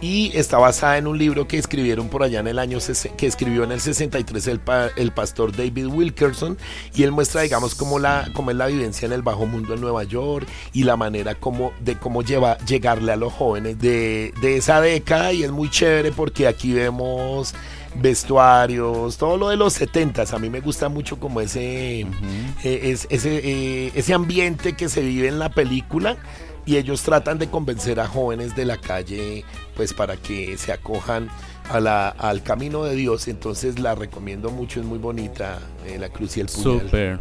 y 0.01 0.31
está 0.35 0.57
basada 0.57 0.97
en 0.97 1.07
un 1.07 1.17
libro 1.17 1.47
que 1.47 1.57
escribieron 1.57 2.09
por 2.09 2.23
allá 2.23 2.39
en 2.39 2.47
el 2.47 2.59
año 2.59 2.79
que 3.15 3.27
escribió 3.27 3.63
en 3.63 3.71
el 3.71 3.79
63 3.79 4.47
el, 4.47 4.61
el 4.97 5.11
pastor 5.11 5.55
David 5.55 5.85
Wilkerson. 5.85 6.57
Y 6.95 7.03
él 7.03 7.11
muestra 7.11 7.41
digamos 7.41 7.75
cómo 7.75 7.99
la 7.99 8.29
cómo 8.33 8.51
es 8.51 8.57
la 8.57 8.67
vivencia 8.67 9.05
en 9.05 9.13
el 9.13 9.21
bajo 9.21 9.45
mundo 9.45 9.75
en 9.75 9.81
Nueva 9.81 10.03
York 10.03 10.47
y 10.73 10.83
la 10.83 10.97
manera 10.97 11.35
como 11.35 11.71
de 11.79 11.95
cómo 11.97 12.23
lleva 12.23 12.57
llegarle 12.59 13.11
a 13.11 13.15
los 13.15 13.31
jóvenes 13.31 13.79
de, 13.79 14.33
de 14.41 14.57
esa 14.57 14.81
década. 14.81 15.31
Y 15.33 15.43
es 15.43 15.51
muy 15.51 15.69
chévere 15.69 16.11
porque 16.11 16.47
aquí 16.47 16.73
vemos 16.73 17.53
vestuarios, 17.95 19.17
todo 19.17 19.37
lo 19.37 19.49
de 19.49 19.57
los 19.57 19.73
70 19.73 20.23
A 20.31 20.39
mí 20.39 20.49
me 20.49 20.61
gusta 20.61 20.89
mucho 20.89 21.19
como 21.19 21.41
ese, 21.41 22.01
eh, 22.01 22.05
ese, 22.63 23.07
eh, 23.09 23.91
ese 23.93 24.13
ambiente 24.13 24.73
que 24.73 24.89
se 24.89 25.01
vive 25.01 25.27
en 25.27 25.39
la 25.39 25.49
película 25.49 26.17
y 26.65 26.77
ellos 26.77 27.01
tratan 27.03 27.37
de 27.39 27.49
convencer 27.49 27.99
a 27.99 28.07
jóvenes 28.07 28.55
de 28.55 28.65
la 28.65 28.77
calle 28.77 29.43
pues 29.75 29.93
para 29.93 30.17
que 30.17 30.57
se 30.57 30.71
acojan 30.71 31.29
al 31.69 32.43
camino 32.43 32.83
de 32.83 32.95
Dios. 32.95 33.27
Entonces 33.27 33.79
la 33.79 33.95
recomiendo 33.95 34.51
mucho, 34.51 34.79
es 34.79 34.85
muy 34.85 34.99
bonita, 34.99 35.59
eh, 35.85 35.97
La 35.99 36.09
Cruz 36.09 36.37
y 36.37 36.41
el 36.41 36.47
Puñal. 36.47 36.81
Super. 36.81 37.19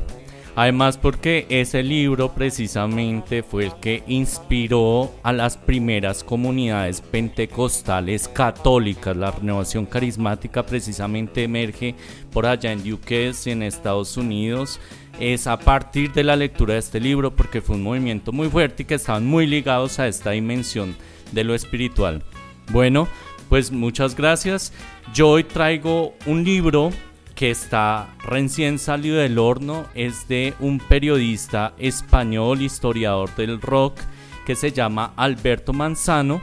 Además 0.57 0.99
porque 0.99 1.47
ese 1.49 1.83
libro 1.83 2.33
precisamente 2.33 3.43
fue 3.43 3.67
el 3.67 3.75
que 3.77 4.03
inspiró 4.09 5.11
a 5.23 5.33
las 5.33 5.57
primeras 5.57 6.25
comunidades 6.25 7.01
pentecostales 7.01 8.29
católicas. 8.29 9.17
La 9.17 9.31
renovación 9.31 9.87
carismática 9.87 10.67
precisamente 10.67 11.45
emerge 11.45 11.95
por 12.33 12.47
allá 12.47 12.73
en 12.73 12.93
UK, 12.93 13.11
en 13.47 13.63
Estados 13.63 14.17
Unidos 14.17 14.81
es 15.19 15.47
a 15.47 15.59
partir 15.59 16.13
de 16.13 16.25
la 16.25 16.37
lectura 16.37 16.75
de 16.75 16.81
este 16.81 17.01
libro 17.01 17.35
porque 17.35 17.61
fue 17.61 17.77
un 17.77 17.83
movimiento 17.83 18.33
muy 18.33 18.49
fuerte 18.49 18.83
y 18.83 18.87
que 18.87 18.95
estaban 18.95 19.27
muy 19.27 19.47
ligados 19.47 19.99
a 19.99 20.09
esta 20.09 20.31
dimensión 20.31 20.97
de 21.33 21.45
lo 21.45 21.55
espiritual. 21.55 22.23
Bueno, 22.71 23.09
pues 23.49 23.73
muchas 23.73 24.15
gracias. 24.15 24.73
Yo 25.13 25.29
hoy 25.29 25.45
traigo 25.45 26.15
un 26.27 26.45
libro 26.45 26.91
que 27.35 27.51
está 27.51 28.15
recién 28.23 28.79
salido 28.79 29.17
del 29.17 29.39
horno, 29.39 29.87
es 29.95 30.29
de 30.29 30.55
un 30.61 30.79
periodista 30.79 31.73
español, 31.79 32.63
historiador 32.63 33.35
del 33.35 33.61
rock, 33.61 33.99
que 34.45 34.55
se 34.55 34.73
llama 34.73 35.15
Alberto 35.17 35.73
Manzano. 35.73 36.43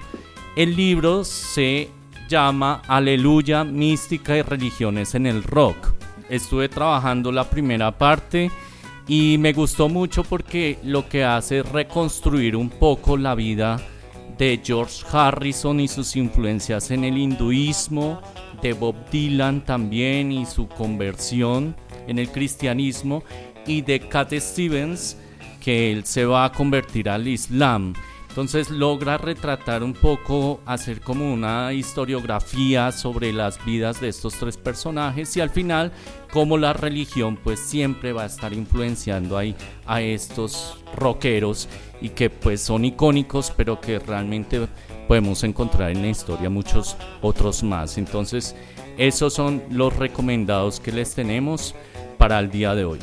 El 0.55 0.75
libro 0.75 1.23
se 1.23 1.89
llama 2.27 2.81
Aleluya, 2.87 3.63
Mística 3.63 4.35
y 4.35 4.41
Religiones 4.41 5.13
en 5.15 5.27
el 5.27 5.43
Rock. 5.43 5.96
Estuve 6.29 6.69
trabajando 6.69 7.31
la 7.31 7.49
primera 7.49 7.97
parte 7.97 8.51
y 9.07 9.37
me 9.39 9.53
gustó 9.53 9.87
mucho 9.87 10.23
porque 10.23 10.77
lo 10.83 11.07
que 11.07 11.23
hace 11.23 11.59
es 11.59 11.69
reconstruir 11.69 12.55
un 12.55 12.69
poco 12.69 13.15
la 13.15 13.35
vida 13.35 13.79
de 14.37 14.59
George 14.63 15.03
Harrison 15.11 15.79
y 15.79 15.87
sus 15.87 16.15
influencias 16.15 16.91
en 16.91 17.03
el 17.03 17.17
hinduismo, 17.17 18.21
de 18.61 18.73
Bob 18.73 18.95
Dylan 19.11 19.63
también 19.63 20.31
y 20.31 20.45
su 20.45 20.67
conversión 20.67 21.75
en 22.07 22.19
el 22.19 22.29
cristianismo, 22.29 23.23
y 23.65 23.81
de 23.81 23.99
Cat 23.99 24.33
Stevens, 24.33 25.17
que 25.61 25.91
él 25.91 26.05
se 26.05 26.25
va 26.25 26.45
a 26.45 26.51
convertir 26.51 27.09
al 27.09 27.27
Islam. 27.27 27.93
Entonces 28.37 28.69
logra 28.69 29.17
retratar 29.17 29.81
un 29.81 29.93
poco, 29.93 30.61
hacer 30.67 31.01
como 31.01 31.33
una 31.33 31.73
historiografía 31.73 32.91
sobre 32.91 33.33
las 33.33 33.65
vidas 33.65 33.99
de 33.99 34.09
estos 34.09 34.35
tres 34.35 34.57
personajes 34.57 35.35
y 35.35 35.41
al 35.41 35.49
final 35.49 35.91
cómo 36.31 36.55
la 36.59 36.71
religión 36.73 37.39
pues 37.43 37.59
siempre 37.59 38.13
va 38.13 38.21
a 38.21 38.25
estar 38.27 38.53
influenciando 38.53 39.39
ahí 39.39 39.55
a 39.87 40.01
estos 40.01 40.77
rockeros 40.95 41.67
y 41.99 42.09
que 42.09 42.29
pues 42.29 42.61
son 42.61 42.85
icónicos 42.85 43.51
pero 43.57 43.81
que 43.81 43.97
realmente 43.97 44.67
podemos 45.07 45.43
encontrar 45.43 45.89
en 45.89 46.03
la 46.03 46.09
historia 46.09 46.51
muchos 46.51 46.95
otros 47.23 47.63
más. 47.63 47.97
Entonces 47.97 48.55
esos 48.99 49.33
son 49.33 49.63
los 49.71 49.95
recomendados 49.95 50.79
que 50.79 50.91
les 50.91 51.15
tenemos 51.15 51.73
para 52.19 52.37
el 52.37 52.51
día 52.51 52.75
de 52.75 52.85
hoy. 52.85 52.99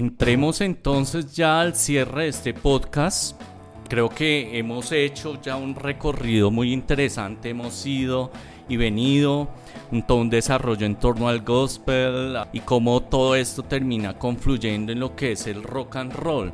Entremos 0.00 0.62
entonces 0.62 1.36
ya 1.36 1.60
al 1.60 1.76
cierre 1.76 2.22
de 2.22 2.28
este 2.30 2.54
podcast. 2.54 3.38
Creo 3.86 4.08
que 4.08 4.58
hemos 4.58 4.92
hecho 4.92 5.38
ya 5.42 5.56
un 5.56 5.74
recorrido 5.74 6.50
muy 6.50 6.72
interesante. 6.72 7.50
Hemos 7.50 7.84
ido 7.84 8.30
y 8.66 8.78
venido, 8.78 9.50
un, 9.92 10.02
todo 10.06 10.16
un 10.16 10.30
desarrollo 10.30 10.86
en 10.86 10.96
torno 10.96 11.28
al 11.28 11.42
gospel 11.42 12.34
y 12.50 12.60
cómo 12.60 13.02
todo 13.02 13.36
esto 13.36 13.62
termina 13.62 14.16
confluyendo 14.16 14.90
en 14.90 15.00
lo 15.00 15.14
que 15.14 15.32
es 15.32 15.46
el 15.46 15.62
rock 15.62 15.96
and 15.96 16.14
roll. 16.14 16.50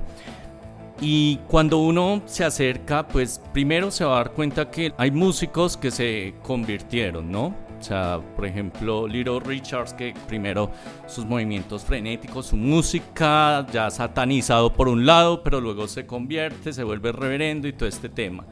Y 1.01 1.36
cuando 1.47 1.78
uno 1.78 2.22
se 2.26 2.42
acerca, 2.42 3.07
pues 3.07 3.40
primero 3.53 3.92
se 3.92 4.05
va 4.05 4.14
a 4.14 4.24
dar 4.24 4.32
cuenta 4.32 4.72
que 4.72 4.92
hay 4.99 5.12
músicos 5.12 5.76
que 5.76 5.92
se 5.92 6.34
convirtieron, 6.42 7.30
¿no? 7.30 7.65
O 7.78 7.82
sea, 7.82 8.20
por 8.34 8.46
ejemplo, 8.46 9.06
Little 9.06 9.40
Richards, 9.40 9.92
que 9.92 10.14
primero 10.26 10.70
sus 11.06 11.24
movimientos 11.24 11.84
frenéticos, 11.84 12.46
su 12.46 12.56
música 12.56 13.66
ya 13.72 13.90
satanizado 13.90 14.72
por 14.72 14.88
un 14.88 15.04
lado, 15.04 15.42
pero 15.42 15.60
luego 15.60 15.86
se 15.86 16.06
convierte, 16.06 16.72
se 16.72 16.84
vuelve 16.84 17.12
reverendo 17.12 17.68
y 17.68 17.72
todo 17.72 17.88
este 17.88 18.08
tema. 18.08 18.44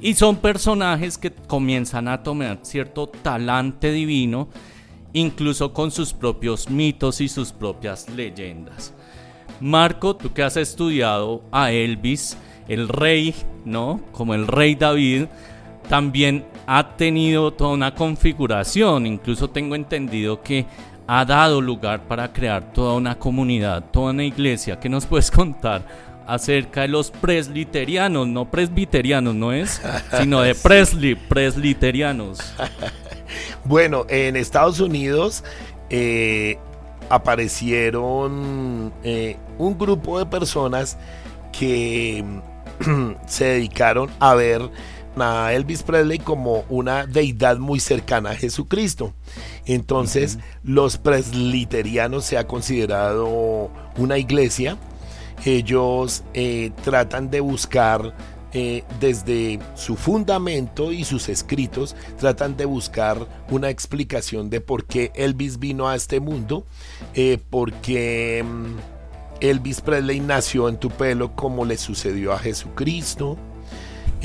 Y 0.00 0.14
son 0.14 0.36
personajes 0.36 1.16
que 1.16 1.30
comienzan 1.30 2.08
a 2.08 2.22
tomar 2.22 2.58
cierto 2.62 3.08
talante 3.08 3.92
divino, 3.92 4.48
incluso 5.12 5.72
con 5.72 5.90
sus 5.90 6.12
propios 6.12 6.68
mitos 6.68 7.20
y 7.20 7.28
sus 7.28 7.52
propias 7.52 8.08
leyendas. 8.10 8.92
Marco, 9.60 10.16
tú 10.16 10.32
que 10.32 10.42
has 10.42 10.56
estudiado 10.56 11.44
a 11.52 11.70
Elvis, 11.70 12.36
el 12.68 12.88
rey, 12.88 13.34
¿no? 13.64 14.00
Como 14.12 14.34
el 14.34 14.46
rey 14.46 14.74
David, 14.74 15.26
también 15.88 16.44
ha 16.66 16.96
tenido 16.96 17.52
toda 17.52 17.70
una 17.70 17.94
configuración, 17.94 19.06
incluso 19.06 19.48
tengo 19.50 19.74
entendido 19.74 20.42
que 20.42 20.66
ha 21.06 21.24
dado 21.24 21.60
lugar 21.60 22.06
para 22.06 22.32
crear 22.32 22.72
toda 22.72 22.94
una 22.94 23.18
comunidad, 23.18 23.84
toda 23.90 24.12
una 24.12 24.24
iglesia. 24.24 24.80
¿Qué 24.80 24.88
nos 24.88 25.06
puedes 25.06 25.30
contar 25.30 25.82
acerca 26.26 26.82
de 26.82 26.88
los 26.88 27.10
presliterianos, 27.10 28.26
no 28.26 28.50
presbiterianos, 28.50 29.34
no 29.34 29.52
es, 29.52 29.82
sino 30.18 30.40
de 30.40 30.54
Presley, 30.54 31.14
presliterianos? 31.14 32.38
bueno, 33.64 34.06
en 34.08 34.36
Estados 34.36 34.80
Unidos 34.80 35.44
eh, 35.90 36.58
aparecieron 37.10 38.92
eh, 39.02 39.36
un 39.58 39.76
grupo 39.76 40.18
de 40.18 40.26
personas 40.26 40.96
que 41.52 42.24
se 43.26 43.44
dedicaron 43.44 44.10
a 44.18 44.34
ver 44.34 44.70
a 45.18 45.52
Elvis 45.52 45.82
Presley 45.82 46.18
como 46.18 46.64
una 46.68 47.06
deidad 47.06 47.58
muy 47.58 47.80
cercana 47.80 48.30
a 48.30 48.36
Jesucristo. 48.36 49.12
Entonces, 49.66 50.38
los 50.62 50.98
presliterianos 50.98 52.24
se 52.24 52.38
ha 52.38 52.46
considerado 52.46 53.70
una 53.96 54.18
iglesia. 54.18 54.76
Ellos 55.44 56.24
eh, 56.32 56.70
tratan 56.82 57.30
de 57.30 57.40
buscar 57.40 58.14
eh, 58.56 58.84
desde 59.00 59.58
su 59.74 59.96
fundamento 59.96 60.92
y 60.92 61.02
sus 61.02 61.28
escritos, 61.28 61.96
tratan 62.20 62.56
de 62.56 62.64
buscar 62.66 63.26
una 63.50 63.68
explicación 63.68 64.48
de 64.48 64.60
por 64.60 64.84
qué 64.84 65.10
Elvis 65.16 65.58
vino 65.58 65.88
a 65.88 65.96
este 65.96 66.20
mundo, 66.20 66.64
eh, 67.14 67.38
porque 67.50 68.44
mm, 68.44 68.76
Elvis 69.40 69.80
Presley 69.80 70.20
nació 70.20 70.68
en 70.68 70.76
tu 70.76 70.88
pelo 70.88 71.34
como 71.34 71.64
le 71.64 71.76
sucedió 71.76 72.32
a 72.32 72.38
Jesucristo. 72.38 73.36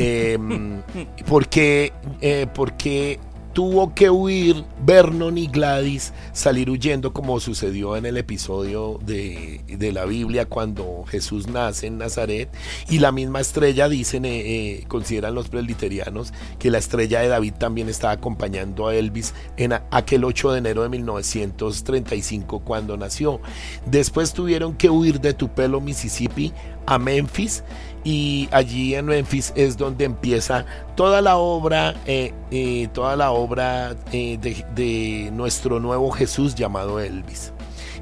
Em, 0.01 0.81
porque, 1.27 1.91
eh, 2.21 2.47
porque 2.53 3.19
tuvo 3.51 3.93
que 3.93 4.09
huir 4.09 4.63
Vernon 4.85 5.37
y 5.37 5.47
Gladys, 5.47 6.13
salir 6.31 6.69
huyendo 6.69 7.11
como 7.11 7.41
sucedió 7.41 7.97
en 7.97 8.05
el 8.05 8.15
episodio 8.15 8.99
de, 9.05 9.59
la 9.91 10.05
Biblia 10.05 10.45
cuando 10.45 11.03
Jesús 11.07 11.47
nace 11.49 11.87
en 11.87 11.97
Nazaret. 11.97 12.49
Y 12.89 12.99
la 12.99 13.11
misma 13.11 13.41
estrella, 13.41 13.89
dicen, 13.89 14.23
eh, 14.23 14.39
eh, 14.39 14.85
consideran 14.87 15.35
los 15.35 15.49
presbiterianos, 15.49 16.31
que 16.59 16.71
la 16.71 16.77
estrella 16.77 17.19
de 17.19 17.27
David 17.27 17.55
también 17.55 17.89
estaba 17.89 18.13
acompañando 18.13 18.87
a 18.87 18.95
Elvis 18.95 19.33
en 19.57 19.73
aquel 19.91 20.23
8 20.23 20.53
de 20.53 20.59
enero 20.59 20.83
de 20.83 20.89
1935 20.89 22.59
cuando 22.59 22.95
nació. 22.95 23.41
Después 23.85 24.31
tuvieron 24.31 24.75
que 24.75 24.89
huir 24.89 25.19
de 25.19 25.33
Tupelo, 25.33 25.81
Mississippi, 25.81 26.53
a 26.85 26.97
Memphis 26.97 27.63
y 28.03 28.47
allí 28.51 28.95
en 28.95 29.05
Memphis 29.05 29.51
es 29.55 29.77
donde 29.77 30.05
empieza 30.05 30.65
toda 30.95 31.21
la 31.21 31.37
obra, 31.37 31.95
eh, 32.05 32.33
eh, 32.51 32.87
toda 32.93 33.15
la 33.15 33.31
obra 33.31 33.95
eh, 34.11 34.37
de, 34.37 35.29
nuestro 35.33 35.79
nuevo 35.79 36.11
Jesús 36.11 36.55
llamado 36.55 36.99
Elvis. 36.99 37.53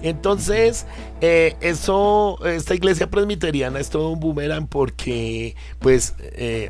Entonces, 0.04 0.86
eso, 1.22 2.38
esta 2.46 2.76
iglesia 2.76 3.10
presbiteriana 3.10 3.80
es 3.80 3.90
todo 3.90 4.12
un 4.12 4.20
boomerang 4.20 4.68
porque, 4.68 5.56
pues, 5.80 6.14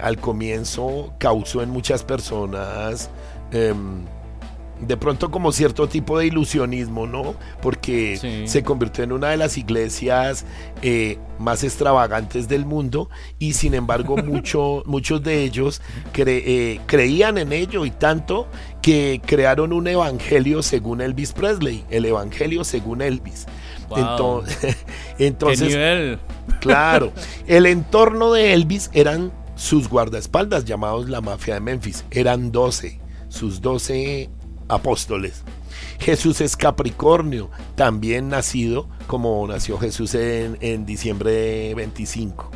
al 0.01 0.17
comienzo 0.17 1.13
causó 1.17 1.61
en 1.61 1.69
muchas 1.69 2.03
personas... 2.03 3.09
De 4.79 4.95
pronto 4.95 5.31
como 5.31 5.51
cierto 5.51 5.87
tipo 5.87 6.19
de 6.19 6.27
ilusionismo, 6.27 7.07
¿no? 7.07 7.35
Porque 7.61 8.43
se 8.45 8.63
convirtió 8.63 9.03
en 9.03 9.11
una 9.11 9.29
de 9.29 9.37
las 9.37 9.57
iglesias 9.57 10.45
eh, 10.81 11.17
más 11.39 11.63
extravagantes 11.63 12.47
del 12.47 12.65
mundo 12.65 13.09
y 13.39 13.53
sin 13.53 13.73
embargo 13.73 14.17
mucho, 14.23 14.83
muchos 14.85 15.23
de 15.23 15.43
ellos 15.43 15.81
eh, 16.15 16.79
creían 16.85 17.37
en 17.37 17.53
ello 17.53 17.85
y 17.85 17.91
tanto 17.91 18.47
que 18.81 19.21
crearon 19.25 19.73
un 19.73 19.87
evangelio 19.87 20.61
según 20.61 21.01
Elvis 21.01 21.33
Presley, 21.33 21.83
el 21.89 22.05
evangelio 22.05 22.63
según 22.63 23.01
Elvis. 23.01 23.45
Entonces, 23.95 24.77
entonces 25.17 26.19
claro, 26.59 27.13
el 27.47 27.65
entorno 27.65 28.33
de 28.33 28.53
Elvis 28.53 28.89
eran 28.93 29.31
sus 29.55 29.87
guardaespaldas 29.87 30.65
llamados 30.65 31.09
la 31.09 31.21
mafia 31.21 31.55
de 31.55 31.59
Memphis, 31.61 32.03
eran 32.11 32.51
12, 32.51 32.99
sus 33.29 33.61
12 33.61 34.29
apóstoles. 34.67 35.43
Jesús 35.99 36.41
es 36.41 36.55
Capricornio, 36.55 37.49
también 37.75 38.29
nacido 38.29 38.87
como 39.07 39.47
nació 39.47 39.77
Jesús 39.77 40.13
en, 40.15 40.85
diciembre 40.85 41.73
25. 41.75 42.51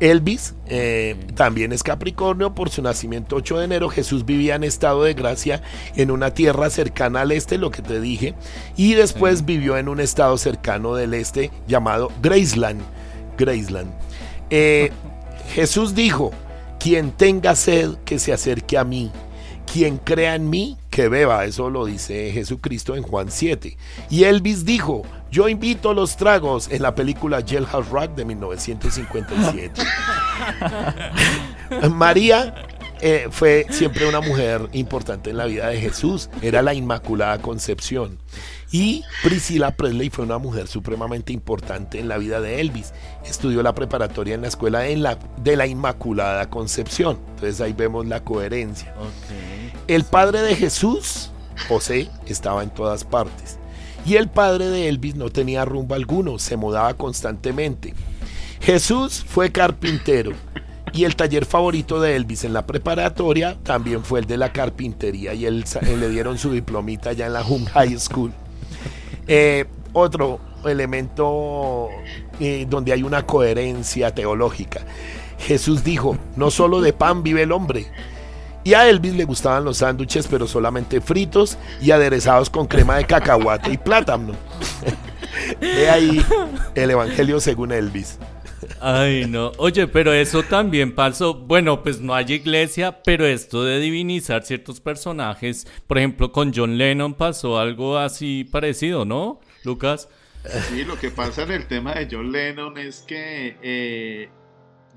Elvis 0.00 0.54
eh, 0.66 1.16
también 1.36 1.72
es 1.72 1.84
Capricornio 1.84 2.54
por 2.56 2.70
su 2.70 2.82
nacimiento 2.82 3.36
8 3.36 3.58
de 3.58 3.64
enero. 3.66 3.88
Jesús 3.88 4.24
vivía 4.24 4.56
en 4.56 4.64
estado 4.64 5.04
de 5.04 5.14
gracia 5.14 5.62
en 5.94 6.10
una 6.10 6.34
tierra 6.34 6.70
cercana 6.70 7.20
al 7.20 7.30
este, 7.30 7.56
lo 7.56 7.70
que 7.70 7.82
te 7.82 8.00
dije, 8.00 8.34
y 8.76 8.94
después 8.94 9.44
vivió 9.44 9.76
en 9.76 9.88
un 9.88 10.00
estado 10.00 10.36
cercano 10.38 10.96
del 10.96 11.14
este 11.14 11.52
llamado 11.68 12.10
Graceland. 12.20 12.82
Graceland. 13.38 13.92
Eh, 14.50 14.90
Jesús 15.54 15.94
dijo, 15.94 16.32
quien 16.80 17.12
tenga 17.12 17.54
sed, 17.54 17.94
que 18.04 18.18
se 18.18 18.32
acerque 18.32 18.76
a 18.76 18.84
mí. 18.84 19.12
Quien 19.72 19.96
crea 19.98 20.34
en 20.34 20.50
mí, 20.50 20.76
que 20.90 21.08
beba. 21.08 21.44
Eso 21.46 21.70
lo 21.70 21.86
dice 21.86 22.30
Jesucristo 22.32 22.94
en 22.94 23.02
Juan 23.02 23.30
7. 23.30 23.76
Y 24.10 24.24
Elvis 24.24 24.66
dijo, 24.66 25.02
yo 25.30 25.48
invito 25.48 25.94
los 25.94 26.16
tragos 26.16 26.68
en 26.70 26.82
la 26.82 26.94
película 26.94 27.42
Jailhouse 27.46 27.88
Rock 27.88 28.14
de 28.14 28.26
1957. 28.26 29.82
María 31.90 32.54
eh, 33.00 33.28
fue 33.30 33.66
siempre 33.70 34.06
una 34.06 34.20
mujer 34.20 34.68
importante 34.72 35.30
en 35.30 35.38
la 35.38 35.46
vida 35.46 35.68
de 35.68 35.80
Jesús. 35.80 36.28
Era 36.42 36.60
la 36.60 36.74
Inmaculada 36.74 37.38
Concepción. 37.40 38.18
Y 38.70 39.04
Priscilla 39.22 39.70
Presley 39.70 40.08
fue 40.08 40.24
una 40.24 40.38
mujer 40.38 40.66
supremamente 40.68 41.32
importante 41.32 41.98
en 41.98 42.08
la 42.08 42.16
vida 42.16 42.40
de 42.40 42.60
Elvis. 42.60 42.92
Estudió 43.24 43.62
la 43.62 43.74
preparatoria 43.74 44.34
en 44.34 44.42
la 44.42 44.48
escuela 44.48 44.80
de 44.80 45.56
la 45.56 45.66
Inmaculada 45.66 46.48
Concepción. 46.48 47.18
Entonces 47.34 47.60
ahí 47.60 47.72
vemos 47.72 48.06
la 48.06 48.24
coherencia. 48.24 48.94
El 49.88 50.04
padre 50.04 50.42
de 50.42 50.54
Jesús, 50.54 51.30
José, 51.68 52.08
estaba 52.26 52.62
en 52.62 52.70
todas 52.70 53.04
partes. 53.04 53.58
Y 54.04 54.16
el 54.16 54.28
padre 54.28 54.68
de 54.68 54.88
Elvis 54.88 55.14
no 55.14 55.30
tenía 55.30 55.64
rumbo 55.64 55.94
alguno, 55.94 56.38
se 56.38 56.56
mudaba 56.56 56.94
constantemente. 56.94 57.94
Jesús 58.60 59.24
fue 59.26 59.50
carpintero. 59.50 60.32
Y 60.92 61.04
el 61.04 61.16
taller 61.16 61.46
favorito 61.46 62.00
de 62.00 62.16
Elvis 62.16 62.44
en 62.44 62.52
la 62.52 62.66
preparatoria 62.66 63.56
también 63.62 64.04
fue 64.04 64.20
el 64.20 64.26
de 64.26 64.36
la 64.36 64.52
carpintería. 64.52 65.32
Y 65.34 65.46
él, 65.46 65.64
le 65.82 66.08
dieron 66.10 66.38
su 66.38 66.52
diplomita 66.52 67.12
ya 67.12 67.26
en 67.26 67.32
la 67.32 67.42
Home 67.42 67.66
High 67.66 67.98
School. 67.98 68.32
Eh, 69.26 69.64
otro 69.92 70.40
elemento 70.64 71.88
eh, 72.40 72.66
donde 72.68 72.92
hay 72.92 73.02
una 73.02 73.24
coherencia 73.24 74.14
teológica. 74.14 74.80
Jesús 75.38 75.82
dijo, 75.82 76.16
no 76.36 76.50
solo 76.50 76.80
de 76.80 76.92
pan 76.92 77.22
vive 77.22 77.42
el 77.42 77.52
hombre. 77.52 77.86
Y 78.64 78.74
a 78.74 78.88
Elvis 78.88 79.14
le 79.14 79.24
gustaban 79.24 79.64
los 79.64 79.78
sándwiches, 79.78 80.28
pero 80.28 80.46
solamente 80.46 81.00
fritos 81.00 81.58
y 81.80 81.90
aderezados 81.90 82.48
con 82.48 82.66
crema 82.66 82.96
de 82.96 83.04
cacahuate 83.04 83.72
y 83.72 83.78
plátano. 83.78 84.34
He 85.60 85.88
ahí 85.88 86.24
el 86.74 86.90
Evangelio 86.90 87.40
según 87.40 87.72
Elvis. 87.72 88.18
Ay, 88.80 89.26
no. 89.28 89.52
Oye, 89.58 89.86
pero 89.86 90.12
eso 90.12 90.42
también 90.42 90.94
pasó. 90.94 91.34
Bueno, 91.34 91.82
pues 91.82 92.00
no 92.00 92.14
hay 92.14 92.32
iglesia, 92.32 93.02
pero 93.02 93.26
esto 93.26 93.64
de 93.64 93.80
divinizar 93.80 94.44
ciertos 94.44 94.80
personajes, 94.80 95.66
por 95.86 95.98
ejemplo, 95.98 96.32
con 96.32 96.52
John 96.54 96.78
Lennon 96.78 97.14
pasó 97.14 97.58
algo 97.58 97.98
así 97.98 98.44
parecido, 98.44 99.04
¿no, 99.04 99.40
Lucas? 99.64 100.08
Sí, 100.68 100.84
lo 100.84 100.98
que 100.98 101.10
pasa 101.10 101.44
en 101.44 101.52
el 101.52 101.66
tema 101.66 101.94
de 101.94 102.08
John 102.10 102.32
Lennon 102.32 102.76
es 102.78 103.02
que 103.02 103.56
eh, 103.62 104.28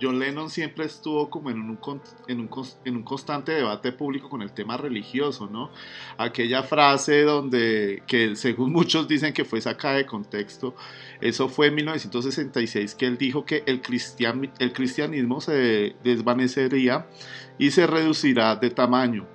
John 0.02 0.20
Lennon 0.20 0.50
siempre 0.50 0.86
estuvo 0.86 1.30
como 1.30 1.50
en 1.50 1.62
un, 1.62 1.80
en, 2.28 2.40
un, 2.42 2.50
en 2.84 2.96
un, 2.98 3.04
constante 3.04 3.54
debate 3.54 3.92
público 3.92 4.30
con 4.30 4.42
el 4.42 4.52
tema 4.52 4.76
religioso, 4.78 5.48
¿no? 5.48 5.72
Aquella 6.18 6.64
frase 6.64 7.22
donde, 7.22 8.04
que 8.08 8.36
según 8.36 8.72
muchos 8.74 9.08
dicen 9.08 9.34
que 9.34 9.46
fue 9.46 9.62
sacada 9.62 9.96
de 9.96 10.06
contexto, 10.06 10.76
eso 11.22 11.48
fue 11.48 11.68
en 11.68 11.76
1966 11.76 12.96
que 12.96 13.06
él 13.06 13.18
dijo 13.18 13.46
que 13.46 13.64
el, 13.66 13.82
cristian, 13.82 14.52
el 14.60 14.74
cristianismo 14.74 15.40
se 15.40 15.96
desvanecería 16.04 17.08
y 17.58 17.72
se 17.72 17.88
reducirá 17.88 18.56
de 18.58 18.70
tamaño. 18.70 19.35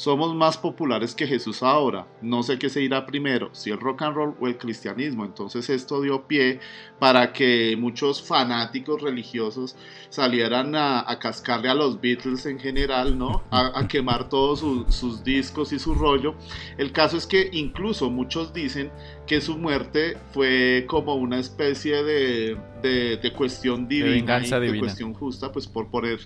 Somos 0.00 0.34
más 0.34 0.56
populares 0.56 1.14
que 1.14 1.26
Jesús 1.26 1.62
ahora. 1.62 2.06
No 2.22 2.42
sé 2.42 2.58
qué 2.58 2.70
se 2.70 2.80
irá 2.80 3.04
primero, 3.04 3.50
si 3.52 3.68
el 3.68 3.78
rock 3.78 4.00
and 4.00 4.16
roll 4.16 4.34
o 4.40 4.46
el 4.46 4.56
cristianismo. 4.56 5.26
Entonces 5.26 5.68
esto 5.68 6.00
dio 6.00 6.26
pie 6.26 6.58
para 6.98 7.34
que 7.34 7.76
muchos 7.78 8.22
fanáticos 8.22 9.02
religiosos 9.02 9.76
salieran 10.08 10.74
a, 10.74 11.04
cascarle 11.20 11.68
a 11.68 11.74
los 11.74 12.00
Beatles 12.00 12.46
en 12.46 12.58
general, 12.58 13.18
¿no? 13.18 13.42
A, 13.50 13.86
quemar 13.88 14.30
todos 14.30 14.60
sus 14.88 15.22
discos 15.22 15.70
y 15.74 15.78
su 15.78 15.94
rollo. 15.94 16.34
El 16.78 16.92
caso 16.92 17.18
es 17.18 17.26
que 17.26 17.50
incluso 17.52 18.08
muchos 18.08 18.54
dicen 18.54 18.90
que 19.26 19.42
su 19.42 19.58
muerte 19.58 20.16
fue 20.32 20.86
como 20.88 21.16
una 21.16 21.38
especie 21.38 22.02
de, 22.02 22.56
de, 22.80 23.32
cuestión 23.36 23.86
divina, 23.86 24.40
de, 24.40 24.60
de 24.60 24.78
cuestión 24.78 25.12
justa, 25.12 25.52
pues 25.52 25.66
por 25.66 25.90
poner 25.90 26.20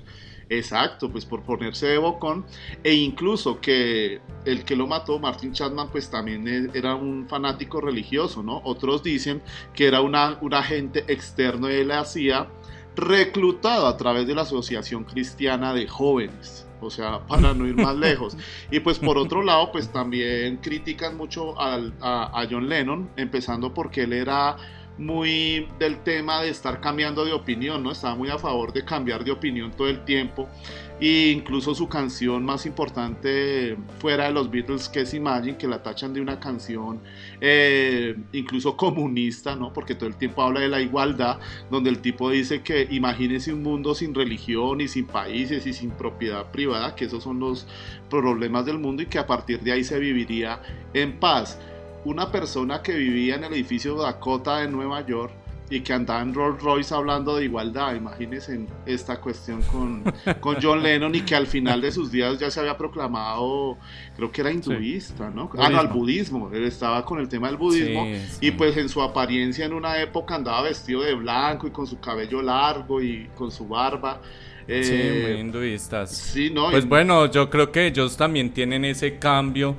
Exacto, 0.48 1.10
pues 1.10 1.24
por 1.24 1.42
ponerse 1.42 1.86
de 1.86 1.98
bocón. 1.98 2.44
E 2.82 2.94
incluso 2.94 3.60
que 3.60 4.20
el 4.44 4.64
que 4.64 4.76
lo 4.76 4.86
mató, 4.86 5.18
Martin 5.18 5.52
Chapman, 5.52 5.88
pues 5.90 6.10
también 6.10 6.46
e, 6.46 6.70
era 6.76 6.94
un 6.94 7.26
fanático 7.28 7.80
religioso, 7.80 8.42
¿no? 8.42 8.60
Otros 8.64 9.02
dicen 9.02 9.42
que 9.74 9.86
era 9.86 10.00
una, 10.00 10.38
un 10.40 10.54
agente 10.54 11.04
externo 11.08 11.68
de 11.68 11.84
la 11.84 12.04
CIA 12.04 12.48
reclutado 12.96 13.86
a 13.86 13.96
través 13.96 14.26
de 14.26 14.34
la 14.34 14.42
Asociación 14.42 15.04
Cristiana 15.04 15.72
de 15.74 15.88
Jóvenes. 15.88 16.66
O 16.80 16.90
sea, 16.90 17.20
para 17.26 17.54
no 17.54 17.66
ir 17.66 17.76
más 17.76 17.96
lejos. 17.96 18.36
Y 18.70 18.80
pues 18.80 18.98
por 18.98 19.16
otro 19.16 19.42
lado, 19.42 19.72
pues 19.72 19.90
también 19.90 20.58
critican 20.58 21.16
mucho 21.16 21.58
a, 21.58 21.76
a 22.00 22.46
John 22.50 22.68
Lennon, 22.68 23.10
empezando 23.16 23.72
porque 23.72 24.02
él 24.02 24.12
era 24.12 24.56
muy 24.98 25.68
del 25.78 25.98
tema 26.02 26.42
de 26.42 26.50
estar 26.50 26.80
cambiando 26.80 27.24
de 27.24 27.32
opinión, 27.32 27.82
¿no? 27.82 27.90
Estaba 27.90 28.14
muy 28.14 28.30
a 28.30 28.38
favor 28.38 28.72
de 28.72 28.84
cambiar 28.84 29.24
de 29.24 29.32
opinión 29.32 29.72
todo 29.72 29.88
el 29.88 30.04
tiempo. 30.04 30.48
E 31.00 31.32
incluso 31.32 31.74
su 31.74 31.88
canción 31.88 32.44
más 32.44 32.66
importante 32.66 33.76
fuera 33.98 34.26
de 34.26 34.32
los 34.32 34.48
Beatles, 34.48 34.88
que 34.88 35.00
es 35.00 35.12
Imagine, 35.12 35.56
que 35.58 35.66
la 35.66 35.82
tachan 35.82 36.14
de 36.14 36.20
una 36.20 36.38
canción 36.38 37.00
eh, 37.40 38.16
incluso 38.32 38.76
comunista, 38.76 39.56
¿no? 39.56 39.72
Porque 39.72 39.96
todo 39.96 40.08
el 40.08 40.16
tiempo 40.16 40.42
habla 40.42 40.60
de 40.60 40.68
la 40.68 40.80
igualdad, 40.80 41.40
donde 41.68 41.90
el 41.90 41.98
tipo 41.98 42.30
dice 42.30 42.62
que 42.62 42.86
imagínese 42.90 43.52
un 43.52 43.64
mundo 43.64 43.94
sin 43.94 44.14
religión 44.14 44.80
y 44.80 44.86
sin 44.86 45.06
países 45.06 45.66
y 45.66 45.72
sin 45.72 45.90
propiedad 45.90 46.52
privada, 46.52 46.94
que 46.94 47.06
esos 47.06 47.24
son 47.24 47.40
los 47.40 47.66
problemas 48.08 48.64
del 48.64 48.78
mundo 48.78 49.02
y 49.02 49.06
que 49.06 49.18
a 49.18 49.26
partir 49.26 49.60
de 49.60 49.72
ahí 49.72 49.82
se 49.82 49.98
viviría 49.98 50.62
en 50.94 51.18
paz 51.18 51.58
una 52.04 52.30
persona 52.30 52.82
que 52.82 52.94
vivía 52.94 53.36
en 53.36 53.44
el 53.44 53.52
edificio 53.54 53.96
Dakota 53.96 54.58
de 54.58 54.68
Nueva 54.68 55.04
York 55.06 55.32
y 55.70 55.80
que 55.80 55.92
andaba 55.92 56.20
en 56.20 56.34
Rolls 56.34 56.62
Royce 56.62 56.94
hablando 56.94 57.36
de 57.36 57.44
igualdad. 57.44 57.94
Imagínense 57.94 58.66
esta 58.84 59.20
cuestión 59.20 59.62
con, 59.62 60.04
con 60.40 60.56
John 60.60 60.82
Lennon 60.82 61.14
y 61.14 61.22
que 61.22 61.34
al 61.34 61.46
final 61.46 61.80
de 61.80 61.90
sus 61.90 62.12
días 62.12 62.38
ya 62.38 62.50
se 62.50 62.60
había 62.60 62.76
proclamado, 62.76 63.78
creo 64.14 64.30
que 64.30 64.42
era 64.42 64.50
hinduista, 64.50 65.30
¿no? 65.30 65.50
Ah, 65.58 65.70
no, 65.70 65.80
al 65.80 65.88
budismo. 65.88 66.50
Él 66.52 66.64
estaba 66.64 67.04
con 67.04 67.18
el 67.18 67.28
tema 67.28 67.48
del 67.48 67.56
budismo 67.56 68.06
y 68.40 68.50
pues 68.50 68.76
en 68.76 68.88
su 68.88 69.00
apariencia 69.00 69.64
en 69.64 69.72
una 69.72 70.00
época 70.00 70.34
andaba 70.34 70.62
vestido 70.62 71.02
de 71.02 71.14
blanco 71.14 71.66
y 71.66 71.70
con 71.70 71.86
su 71.86 71.98
cabello 71.98 72.42
largo 72.42 73.00
y 73.00 73.28
con 73.34 73.50
su 73.50 73.66
barba. 73.66 74.20
sí, 74.66 74.72
muy 74.72 74.76
eh, 74.76 75.38
hinduistas. 75.40 76.14
Sí, 76.14 76.50
no. 76.50 76.70
Pues 76.70 76.86
bueno, 76.86 77.30
yo 77.30 77.48
creo 77.48 77.72
que 77.72 77.86
ellos 77.86 78.16
también 78.18 78.52
tienen 78.52 78.84
ese 78.84 79.18
cambio 79.18 79.76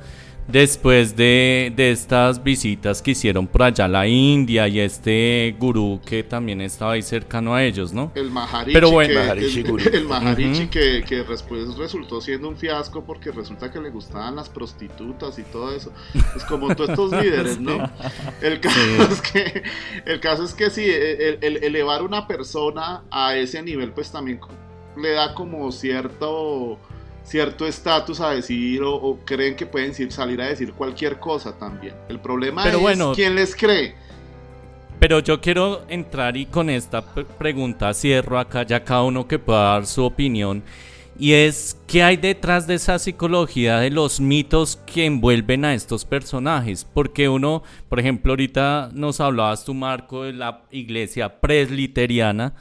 después 0.47 1.15
de, 1.15 1.73
de, 1.75 1.91
estas 1.91 2.43
visitas 2.43 3.01
que 3.01 3.11
hicieron 3.11 3.47
por 3.47 3.63
allá 3.63 3.85
a 3.85 3.87
la 3.87 4.07
India 4.07 4.67
y 4.67 4.79
este 4.79 5.55
gurú 5.59 5.99
que 6.05 6.23
también 6.23 6.61
estaba 6.61 6.93
ahí 6.93 7.01
cercano 7.01 7.55
a 7.55 7.63
ellos, 7.63 7.93
¿no? 7.93 8.11
El 8.15 8.29
Maharishi, 8.31 8.73
Pero 8.73 8.91
bueno, 8.91 9.13
que, 9.13 9.19
Maharishi 9.19 9.59
el, 9.61 9.95
el 9.95 10.05
Maharishi 10.05 10.67
que, 10.67 11.03
que 11.07 11.23
después 11.23 11.75
resultó 11.77 12.21
siendo 12.21 12.49
un 12.49 12.57
fiasco 12.57 13.03
porque 13.03 13.31
resulta 13.31 13.71
que 13.71 13.79
le 13.79 13.89
gustaban 13.89 14.35
las 14.35 14.49
prostitutas 14.49 15.37
y 15.39 15.43
todo 15.43 15.75
eso. 15.75 15.91
Es 16.35 16.43
como 16.45 16.75
todos 16.75 16.91
estos 16.91 17.11
líderes, 17.23 17.59
¿no? 17.59 17.89
El 18.41 18.59
caso, 18.59 18.79
es 19.11 19.21
que, 19.21 19.63
el 20.05 20.19
caso 20.19 20.43
es 20.43 20.53
que 20.53 20.69
sí, 20.69 20.85
el, 20.85 21.39
el- 21.41 21.63
elevar 21.63 22.03
una 22.03 22.27
persona 22.27 23.03
a 23.09 23.35
ese 23.35 23.61
nivel 23.63 23.91
pues 23.91 24.11
también 24.11 24.39
le 24.97 25.11
da 25.11 25.33
como 25.33 25.71
cierto 25.71 26.77
cierto 27.25 27.65
estatus 27.65 28.21
a 28.21 28.31
decir 28.31 28.81
o, 28.83 28.95
o 28.95 29.19
creen 29.25 29.55
que 29.55 29.65
pueden 29.65 30.11
salir 30.11 30.41
a 30.41 30.47
decir 30.47 30.71
cualquier 30.73 31.19
cosa 31.19 31.57
también. 31.57 31.95
El 32.07 32.19
problema 32.19 32.63
Pero 32.63 32.77
es 32.77 32.81
bueno. 32.83 33.13
quién 33.13 33.35
les 33.35 33.55
cree. 33.55 33.95
Pero 34.99 35.19
yo 35.19 35.41
quiero 35.41 35.83
entrar 35.89 36.37
y 36.37 36.45
con 36.45 36.69
esta 36.69 37.03
pregunta 37.03 37.93
cierro 37.93 38.39
acá 38.39 38.63
ya 38.63 38.83
cada 38.83 39.03
uno 39.03 39.27
que 39.27 39.39
pueda 39.39 39.73
dar 39.73 39.85
su 39.85 40.03
opinión. 40.03 40.63
Y 41.17 41.31
es, 41.33 41.77
¿qué 41.87 42.03
hay 42.03 42.17
detrás 42.17 42.67
de 42.67 42.75
esa 42.75 42.99
psicología 42.99 43.79
de 43.79 43.89
los 43.89 44.19
mitos 44.19 44.77
que 44.85 45.05
envuelven 45.05 45.63
a 45.63 45.73
estos 45.73 46.03
personajes? 46.03 46.85
Porque 46.85 47.29
uno, 47.29 47.63
por 47.87 47.99
ejemplo, 48.01 48.33
ahorita 48.33 48.89
nos 48.93 49.21
hablabas 49.21 49.63
tú, 49.63 49.73
Marco, 49.73 50.23
de 50.23 50.33
la 50.33 50.63
iglesia 50.71 51.39
presliteriana, 51.39 52.53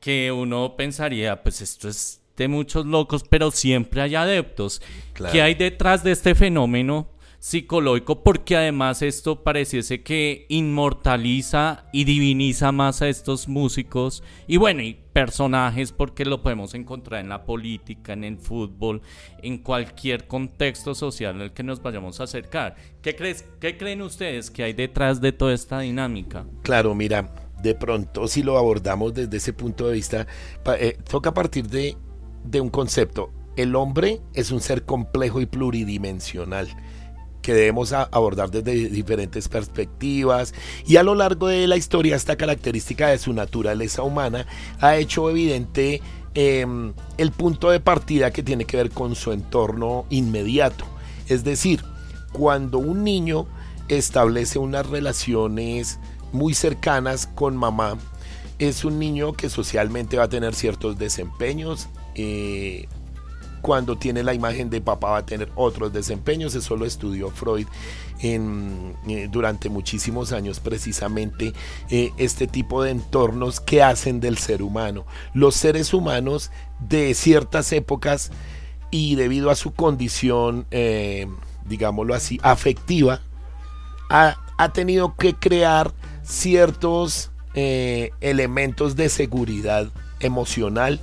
que 0.00 0.32
uno 0.32 0.76
pensaría, 0.76 1.42
pues 1.42 1.60
esto 1.60 1.88
es 1.88 2.23
de 2.36 2.48
muchos 2.48 2.86
locos, 2.86 3.24
pero 3.28 3.50
siempre 3.50 4.00
hay 4.00 4.14
adeptos. 4.14 4.82
Claro. 5.12 5.32
¿Qué 5.32 5.42
hay 5.42 5.54
detrás 5.54 6.02
de 6.04 6.12
este 6.12 6.34
fenómeno 6.34 7.08
psicológico? 7.38 8.22
Porque 8.22 8.56
además 8.56 9.02
esto 9.02 9.42
pareciese 9.42 10.02
que 10.02 10.46
inmortaliza 10.48 11.86
y 11.92 12.04
diviniza 12.04 12.72
más 12.72 13.02
a 13.02 13.08
estos 13.08 13.48
músicos 13.48 14.22
y 14.46 14.56
bueno, 14.56 14.82
y 14.82 14.98
personajes 15.14 15.92
porque 15.92 16.24
lo 16.24 16.42
podemos 16.42 16.74
encontrar 16.74 17.20
en 17.20 17.28
la 17.28 17.44
política, 17.44 18.12
en 18.12 18.24
el 18.24 18.36
fútbol, 18.36 19.00
en 19.42 19.58
cualquier 19.58 20.26
contexto 20.26 20.94
social 20.94 21.40
al 21.40 21.52
que 21.52 21.62
nos 21.62 21.80
vayamos 21.80 22.20
a 22.20 22.24
acercar. 22.24 22.74
¿Qué, 23.00 23.14
crees, 23.14 23.44
qué 23.60 23.78
creen 23.78 24.02
ustedes 24.02 24.50
que 24.50 24.64
hay 24.64 24.72
detrás 24.72 25.20
de 25.20 25.30
toda 25.30 25.54
esta 25.54 25.78
dinámica? 25.78 26.44
Claro, 26.62 26.96
mira, 26.96 27.32
de 27.62 27.76
pronto 27.76 28.26
si 28.26 28.42
lo 28.42 28.58
abordamos 28.58 29.14
desde 29.14 29.36
ese 29.36 29.52
punto 29.52 29.86
de 29.86 29.94
vista, 29.94 30.26
eh, 30.78 30.98
toca 31.08 31.32
partir 31.32 31.68
de, 31.68 31.96
de 32.44 32.60
un 32.60 32.70
concepto. 32.70 33.30
El 33.56 33.74
hombre 33.76 34.20
es 34.34 34.50
un 34.50 34.60
ser 34.60 34.84
complejo 34.84 35.40
y 35.40 35.46
pluridimensional 35.46 36.68
que 37.44 37.52
debemos 37.52 37.92
abordar 37.92 38.50
desde 38.50 38.88
diferentes 38.88 39.48
perspectivas 39.48 40.54
y 40.86 40.96
a 40.96 41.02
lo 41.02 41.14
largo 41.14 41.48
de 41.48 41.66
la 41.66 41.76
historia 41.76 42.16
esta 42.16 42.36
característica 42.36 43.08
de 43.08 43.18
su 43.18 43.34
naturaleza 43.34 44.02
humana 44.02 44.46
ha 44.80 44.96
hecho 44.96 45.28
evidente 45.28 46.00
em, 46.32 46.94
el 47.18 47.32
punto 47.32 47.70
de 47.70 47.80
partida 47.80 48.30
que 48.30 48.42
tiene 48.42 48.64
que 48.64 48.78
ver 48.78 48.90
con 48.90 49.14
su 49.14 49.30
entorno 49.30 50.06
inmediato. 50.08 50.86
Es 51.28 51.44
decir, 51.44 51.84
cuando 52.32 52.78
un 52.78 53.04
niño 53.04 53.46
establece 53.88 54.58
unas 54.58 54.86
relaciones 54.88 55.98
muy 56.32 56.54
cercanas 56.54 57.26
con 57.26 57.56
mamá, 57.56 57.98
es 58.58 58.84
un 58.84 58.98
niño 58.98 59.34
que 59.34 59.50
socialmente 59.50 60.16
va 60.16 60.24
a 60.24 60.28
tener 60.28 60.54
ciertos 60.54 60.98
desempeños. 60.98 61.88
Eh, 62.14 62.86
cuando 63.60 63.96
tiene 63.96 64.22
la 64.22 64.34
imagen 64.34 64.68
de 64.68 64.82
papá 64.82 65.10
va 65.10 65.18
a 65.18 65.26
tener 65.26 65.50
otros 65.54 65.92
desempeños. 65.92 66.54
Eso 66.54 66.76
lo 66.76 66.84
estudió 66.84 67.30
Freud 67.30 67.66
eh, 68.22 69.28
durante 69.30 69.68
muchísimos 69.68 70.32
años 70.32 70.60
precisamente 70.60 71.52
eh, 71.90 72.12
este 72.18 72.46
tipo 72.46 72.82
de 72.82 72.90
entornos 72.90 73.60
que 73.60 73.82
hacen 73.82 74.20
del 74.20 74.36
ser 74.36 74.62
humano. 74.62 75.06
Los 75.32 75.54
seres 75.54 75.94
humanos 75.94 76.50
de 76.78 77.14
ciertas 77.14 77.72
épocas 77.72 78.30
y 78.90 79.14
debido 79.14 79.50
a 79.50 79.56
su 79.56 79.72
condición, 79.72 80.66
digámoslo 81.66 82.14
así, 82.14 82.38
afectiva, 82.44 83.22
ha, 84.08 84.36
ha 84.56 84.72
tenido 84.72 85.16
que 85.16 85.34
crear 85.34 85.92
ciertos 86.22 87.32
elementos 87.54 88.94
de 88.94 89.08
seguridad 89.08 89.90
emocional 90.20 91.00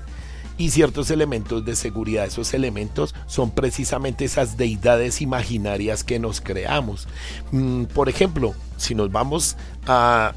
y 0.61 0.69
ciertos 0.69 1.09
elementos 1.09 1.65
de 1.65 1.75
seguridad. 1.75 2.25
Esos 2.25 2.53
elementos 2.53 3.15
son 3.25 3.49
precisamente 3.49 4.25
esas 4.25 4.57
deidades 4.57 5.21
imaginarias 5.21 6.03
que 6.03 6.19
nos 6.19 6.39
creamos. 6.39 7.07
Mm, 7.51 7.85
por 7.85 8.09
ejemplo, 8.09 8.53
si 8.77 8.93
nos 8.93 9.11
vamos 9.11 9.57
a 9.87 10.33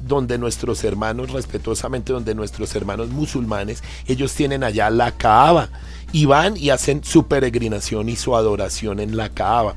donde 0.00 0.36
nuestros 0.36 0.82
hermanos, 0.82 1.30
respetuosamente, 1.30 2.12
donde 2.12 2.34
nuestros 2.34 2.74
hermanos 2.74 3.10
musulmanes, 3.10 3.84
ellos 4.08 4.34
tienen 4.34 4.64
allá 4.64 4.90
la 4.90 5.12
Kaaba 5.12 5.68
y 6.12 6.26
van 6.26 6.56
y 6.56 6.70
hacen 6.70 7.04
su 7.04 7.26
peregrinación 7.26 8.08
y 8.08 8.16
su 8.16 8.34
adoración 8.34 8.98
en 8.98 9.16
la 9.16 9.28
Kaaba. 9.28 9.76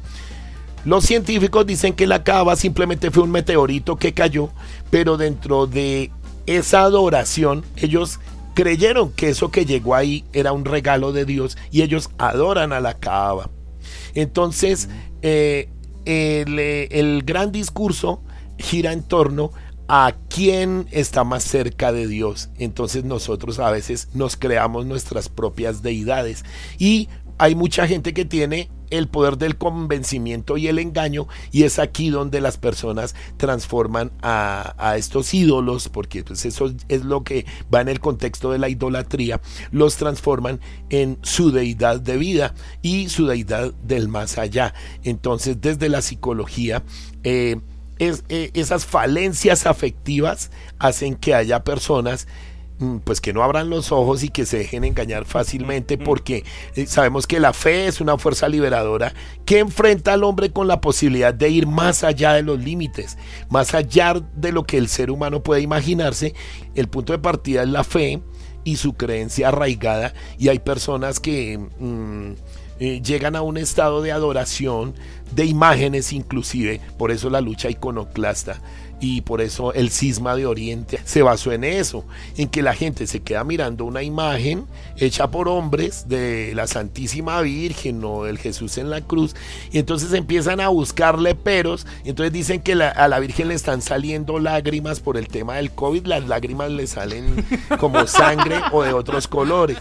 Los 0.84 1.06
científicos 1.06 1.68
dicen 1.68 1.94
que 1.94 2.08
la 2.08 2.24
Kaaba 2.24 2.56
simplemente 2.56 3.12
fue 3.12 3.22
un 3.22 3.32
meteorito 3.32 3.98
que 3.98 4.14
cayó, 4.14 4.50
pero 4.90 5.18
dentro 5.18 5.68
de 5.68 6.10
esa 6.48 6.82
adoración 6.82 7.64
ellos 7.76 8.20
creyeron 8.54 9.12
que 9.12 9.30
eso 9.30 9.52
que 9.52 9.66
llegó 9.66 9.96
ahí 9.96 10.26
era 10.34 10.52
un 10.52 10.66
regalo 10.66 11.12
de 11.12 11.26
Dios 11.26 11.58
y 11.72 11.82
ellos 11.82 12.10
adoran 12.18 12.74
a 12.74 12.80
la 12.80 12.96
Kaaba. 12.96 13.50
Entonces, 14.14 14.90
eh, 15.22 15.70
eh, 16.06 16.88
el 16.92 17.24
gran 17.24 17.52
discurso 17.52 18.24
gira 18.58 18.94
en 18.94 19.04
torno 19.04 19.52
a 19.88 20.16
quién 20.30 20.88
está 20.92 21.24
más 21.24 21.44
cerca 21.44 21.92
de 21.92 22.08
Dios. 22.08 22.50
Entonces 22.58 23.04
nosotros 23.04 23.60
a 23.60 23.72
veces 23.72 24.08
nos 24.14 24.38
creamos 24.38 24.86
nuestras 24.86 25.28
propias 25.28 25.82
deidades 25.82 26.46
y 26.80 27.10
hay 27.38 27.56
mucha 27.56 27.88
gente 27.88 28.14
que 28.14 28.24
tiene 28.24 28.70
el 28.92 29.08
poder 29.08 29.38
del 29.38 29.58
convencimiento 29.58 30.58
y 30.58 30.68
el 30.68 30.80
engaño 30.80 31.28
y 31.52 31.64
es 31.64 31.80
aquí 31.80 32.10
donde 32.10 32.42
las 32.42 32.58
personas 32.58 33.16
transforman 33.38 34.12
a, 34.22 34.96
estos 34.98 35.34
ídolos 35.34 35.90
porque 35.90 36.24
pues 36.24 36.46
eso 36.46 36.72
es 36.90 37.04
lo 37.04 37.24
que 37.24 37.46
va 37.74 37.82
en 37.82 37.88
el 37.88 38.00
contexto 38.00 38.52
de 38.52 38.60
la 38.60 38.70
idolatría 38.70 39.42
los 39.72 39.96
transforman 39.96 40.60
en 40.90 41.18
su 41.22 41.52
deidad 41.52 42.00
de 42.00 42.18
vida 42.18 42.54
y 42.82 43.10
su 43.10 43.26
deidad 43.26 43.74
del 43.84 44.10
más 44.10 44.38
allá. 44.38 44.74
Entonces 45.04 45.62
desde 45.62 45.90
la 45.90 46.02
psicología 46.02 46.84
eh, 47.24 47.58
eh, 48.00 48.52
esas 48.56 48.86
falencias 48.86 49.66
afectivas 49.68 50.50
hacen 50.80 51.16
que 51.16 51.36
haya 51.36 51.64
personas 51.64 52.28
pues 53.04 53.22
que 53.22 53.34
no 53.34 53.44
abran 53.44 53.70
los 53.70 53.92
ojos 53.92 54.24
y 54.24 54.30
que 54.30 54.46
se 54.46 54.58
dejen 54.58 54.84
engañar 54.84 55.26
fácilmente 55.26 55.98
porque 55.98 56.44
eh, 56.76 56.86
sabemos 56.88 57.28
que 57.28 57.40
la 57.40 57.54
fe 57.54 57.88
es 57.88 58.02
una 58.02 58.18
fuerza 58.18 58.50
liberadora 58.50 59.14
que 59.46 59.60
enfrenta 59.60 60.14
al 60.14 60.24
hombre 60.24 60.52
con 60.52 60.68
la 60.68 60.82
posibilidad 60.82 61.34
de 61.34 61.50
ir 61.50 61.68
más 61.68 62.04
allá 62.04 62.34
de 62.34 62.44
los 62.44 62.60
límites, 62.60 63.18
más 63.50 63.76
allá 63.76 64.16
de 64.36 64.52
lo 64.52 64.64
que 64.64 64.78
el 64.78 64.88
ser 64.88 65.12
humano 65.12 65.44
puede 65.44 65.62
imaginarse. 65.62 66.34
El 66.76 66.88
punto 66.88 67.14
de 67.14 67.20
partida 67.20 67.64
es 67.64 67.70
la 67.70 67.84
fe 67.84 68.22
y 68.64 68.78
su 68.78 68.94
creencia 68.94 69.50
arraigada 69.50 70.14
y 70.38 70.50
hay 70.50 70.60
personas 70.60 71.20
que 71.20 71.58
mm, 71.58 72.32
eh, 72.80 73.02
llegan 73.02 73.36
a 73.36 73.42
un 73.42 73.58
estado 73.58 74.02
de 74.02 74.12
adoración, 74.12 74.96
de 75.36 75.46
imágenes 75.46 76.14
inclusive, 76.14 76.82
por 76.98 77.12
eso 77.12 77.30
la 77.30 77.42
lucha 77.42 77.70
iconoclasta 77.70 78.60
y 79.02 79.22
por 79.22 79.42
eso 79.42 79.74
el 79.74 79.90
cisma 79.90 80.36
de 80.36 80.46
Oriente 80.46 81.00
se 81.04 81.24
basó 81.24 81.52
en 81.52 81.64
eso, 81.64 82.06
en 82.38 82.48
que 82.48 82.62
la 82.62 82.74
gente 82.76 83.08
se 83.08 83.22
queda 83.22 83.44
mirando 83.44 83.84
una 83.84 84.04
imagen 84.04 84.66
hecha 84.96 85.32
por 85.32 85.48
hombres 85.50 86.08
de 86.08 86.54
la 86.56 86.68
Santísima 86.68 87.42
Virgen 87.42 88.02
o 88.06 88.24
del 88.26 88.38
Jesús 88.38 88.78
en 88.78 88.90
la 88.92 89.02
cruz, 89.02 89.36
y 89.72 89.80
entonces 89.80 90.14
empiezan 90.14 90.62
a 90.62 90.70
buscarle 90.70 91.34
peros, 91.36 91.86
y 92.06 92.10
entonces 92.10 92.32
dicen 92.32 92.62
que 92.62 92.76
la- 92.76 92.90
a 92.90 93.08
la 93.08 93.20
Virgen 93.20 93.48
le 93.48 93.56
están 93.56 93.82
saliendo 93.82 94.38
lágrimas 94.40 95.00
por 95.00 95.18
el 95.18 95.28
tema 95.28 95.56
del 95.56 95.72
COVID, 95.72 96.06
las 96.06 96.28
lágrimas 96.28 96.70
le 96.72 96.86
salen 96.88 97.44
como 97.80 98.06
sangre 98.08 98.58
o 98.72 98.84
de 98.84 98.94
otros 98.94 99.28
colores. 99.28 99.80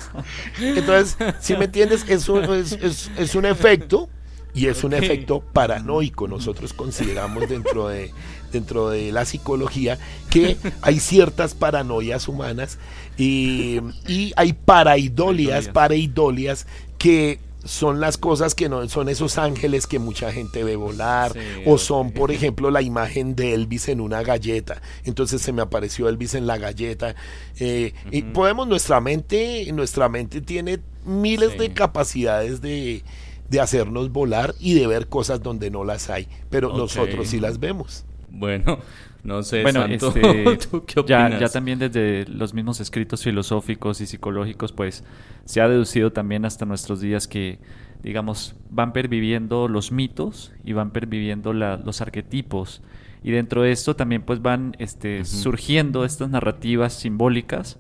Entonces, 0.58 1.16
si 1.40 1.56
me 1.56 1.66
entiendes, 1.66 2.04
es 2.08 2.28
un, 2.28 2.44
es, 2.54 2.72
es- 2.72 3.10
es 3.18 3.34
un 3.34 3.44
efecto 3.44 4.08
y 4.54 4.66
es 4.66 4.82
un 4.82 4.94
efecto 4.94 5.40
paranoico. 5.52 6.26
Nosotros 6.26 6.72
consideramos 6.72 7.48
dentro 7.48 7.86
de, 7.88 8.12
dentro 8.52 8.88
de 8.90 9.12
la 9.12 9.24
psicología 9.24 9.98
que 10.30 10.56
hay 10.82 11.00
ciertas 11.00 11.54
paranoias 11.54 12.28
humanas 12.28 12.78
y, 13.16 13.80
y 14.06 14.32
hay 14.36 14.52
paraidolias, 14.52 15.64
Idolias. 15.64 15.68
paraidolias 15.74 16.66
que 16.98 17.38
son 17.62 18.00
las 18.00 18.16
cosas 18.16 18.54
que 18.54 18.70
no 18.70 18.88
son 18.88 19.10
esos 19.10 19.36
ángeles 19.36 19.86
que 19.86 19.98
mucha 19.98 20.32
gente 20.32 20.64
ve 20.64 20.76
volar 20.76 21.32
Sí, 21.34 21.38
o 21.66 21.76
son 21.76 22.10
por 22.12 22.30
ejemplo 22.32 22.70
la 22.70 22.80
imagen 22.80 23.36
de 23.36 23.52
Elvis 23.52 23.88
en 23.90 24.00
una 24.00 24.22
galleta 24.22 24.80
entonces 25.04 25.42
se 25.42 25.52
me 25.52 25.60
apareció 25.60 26.08
Elvis 26.08 26.34
en 26.34 26.46
la 26.46 26.56
galleta 26.56 27.14
eh, 27.58 27.92
y 28.10 28.22
podemos 28.22 28.66
nuestra 28.66 29.02
mente 29.02 29.70
nuestra 29.74 30.08
mente 30.08 30.40
tiene 30.40 30.80
miles 31.04 31.52
Sí. 31.52 31.58
de 31.58 31.72
capacidades 31.74 32.62
de 32.62 33.02
de 33.50 33.60
hacernos 33.60 34.10
volar 34.12 34.54
y 34.60 34.74
de 34.74 34.86
ver 34.86 35.08
cosas 35.08 35.42
donde 35.42 35.70
no 35.72 35.82
las 35.84 36.08
hay, 36.08 36.28
pero 36.50 36.68
nosotros 36.76 37.26
sí 37.28 37.40
las 37.40 37.58
vemos. 37.58 38.04
Bueno, 38.30 38.78
no 39.24 39.42
sé, 39.42 39.62
bueno, 39.62 39.80
Santo, 39.82 40.08
este, 40.14 40.56
¿tú 40.70 40.84
qué 40.86 40.94
ya, 41.06 41.24
opinas? 41.24 41.40
ya 41.40 41.48
también 41.48 41.78
desde 41.78 42.26
los 42.28 42.54
mismos 42.54 42.80
escritos 42.80 43.22
filosóficos 43.22 44.00
y 44.00 44.06
psicológicos, 44.06 44.72
pues 44.72 45.04
se 45.44 45.60
ha 45.60 45.68
deducido 45.68 46.12
también 46.12 46.44
hasta 46.44 46.64
nuestros 46.64 47.00
días 47.00 47.26
que, 47.28 47.58
digamos, 48.02 48.54
van 48.70 48.92
perviviendo 48.92 49.68
los 49.68 49.92
mitos 49.92 50.52
y 50.64 50.72
van 50.72 50.90
perviviendo 50.92 51.52
la- 51.52 51.76
los 51.76 52.00
arquetipos. 52.00 52.82
Y 53.22 53.32
dentro 53.32 53.62
de 53.62 53.72
esto 53.72 53.94
también 53.96 54.22
pues 54.22 54.40
van 54.40 54.74
este, 54.78 55.24
surgiendo 55.26 56.04
estas 56.06 56.30
narrativas 56.30 56.94
simbólicas 56.94 57.78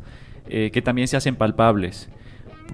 eh, 0.48 0.70
que 0.72 0.82
también 0.82 1.08
se 1.08 1.16
hacen 1.16 1.36
palpables. 1.36 2.10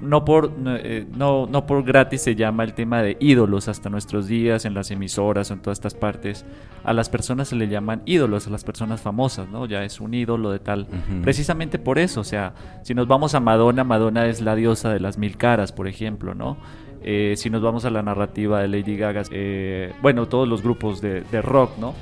No 0.03 0.24
por, 0.24 0.51
no, 0.59 0.76
eh, 0.76 1.07
no, 1.16 1.47
no 1.47 1.66
por 1.66 1.82
gratis 1.84 2.22
se 2.22 2.34
llama 2.34 2.64
el 2.64 2.74
tema 2.74 3.03
de 3.03 3.16
ídolos 3.20 3.68
hasta 3.68 3.88
nuestros 3.88 4.26
días 4.26 4.64
en 4.64 4.74
las 4.74 4.90
emisoras 4.90 5.51
o 5.51 5.55
en 5.55 5.61
todas 5.61 5.78
estas 5.78 5.94
partes. 5.94 6.44
A 6.84 6.92
las 6.92 7.09
personas 7.09 7.49
se 7.49 7.57
le 7.57 7.68
llaman 7.68 8.03
ídolos, 8.07 8.47
a 8.47 8.51
las 8.51 8.64
personas 8.64 9.01
famosas, 9.01 9.49
¿no? 9.49 9.66
Ya 9.66 9.84
es 9.84 10.01
un 10.01 10.14
ídolo 10.14 10.51
de 10.51 10.59
tal. 10.59 10.86
Precisamente 11.22 11.78
por 11.78 11.99
eso, 11.99 12.20
o 12.20 12.24
sea, 12.24 12.55
si 12.82 12.94
nos 12.94 13.09
vamos 13.09 13.34
a 13.34 13.40
Madonna, 13.40 13.84
Madonna 13.84 14.26
es 14.26 14.40
la 14.40 14.55
diosa 14.55 14.92
de 14.92 15.01
las 15.01 15.18
mil 15.18 15.36
caras, 15.36 15.72
por 15.72 15.88
ejemplo, 15.88 16.34
¿no? 16.34 16.57
Eh, 17.03 17.34
si 17.36 17.51
nos 17.51 17.62
vamos 17.62 17.84
a 17.84 17.90
la 17.90 18.03
narrativa 18.03 18.61
de 18.61 18.68
Lady 18.68 18.97
Gaga, 18.97 19.22
eh, 19.30 19.92
bueno, 20.03 20.26
todos 20.26 20.49
los 20.49 20.62
grupos 20.62 21.01
de, 21.01 21.22
de 21.22 21.42
rock, 21.42 21.78
¿no? 21.78 21.94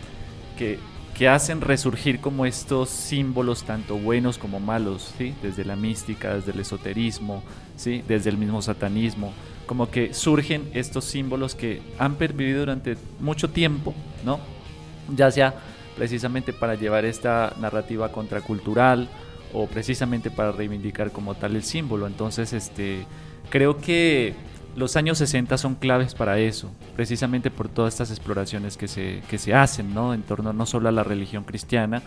Que, 0.57 0.79
que 1.15 1.29
hacen 1.29 1.61
resurgir 1.61 2.21
como 2.21 2.45
estos 2.45 2.91
símbolos 2.91 3.63
tanto 3.63 3.97
buenos 3.97 4.37
como 4.37 4.59
malos, 4.59 5.15
¿sí? 5.17 5.35
Desde 5.43 5.65
la 5.65 5.77
mística, 5.77 6.35
desde 6.35 6.53
el 6.53 6.61
esoterismo, 6.61 7.43
¿sí? 7.77 8.03
Desde 8.07 8.31
el 8.31 8.37
mismo 8.37 8.61
satanismo, 8.61 9.33
como 9.67 9.91
que 9.91 10.13
surgen 10.13 10.69
estos 10.75 11.05
símbolos 11.05 11.55
que 11.55 11.83
han 11.99 12.17
pervivido 12.17 12.61
durante 12.61 12.97
mucho 13.21 13.51
tiempo, 13.51 13.95
¿no? 14.25 14.41
Ya 15.17 15.31
sea 15.31 15.55
precisamente 15.97 16.53
para 16.53 16.75
llevar 16.75 17.05
esta 17.05 17.55
narrativa 17.61 18.11
contracultural 18.11 19.09
o 19.53 19.69
precisamente 19.69 20.33
para 20.33 20.51
reivindicar 20.51 21.13
como 21.13 21.37
tal 21.37 21.55
el 21.55 21.63
símbolo. 21.63 22.09
Entonces, 22.09 22.53
este, 22.53 23.07
creo 23.51 23.79
que 23.79 24.35
los 24.77 24.97
años 24.97 25.19
60 25.19 25.57
son 25.59 25.75
claves 25.77 26.15
para 26.15 26.39
eso, 26.39 26.71
precisamente 26.97 27.51
por 27.51 27.69
todas 27.69 27.95
estas 27.95 28.11
exploraciones 28.11 28.77
que 28.77 28.89
se, 28.89 29.23
que 29.29 29.39
se 29.39 29.55
hacen, 29.55 29.95
¿no? 29.95 30.15
En 30.15 30.23
torno 30.23 30.53
no 30.53 30.67
solo 30.67 30.89
a 30.89 30.93
la 30.93 31.05
religión 31.05 31.45
cristiana, 31.45 32.03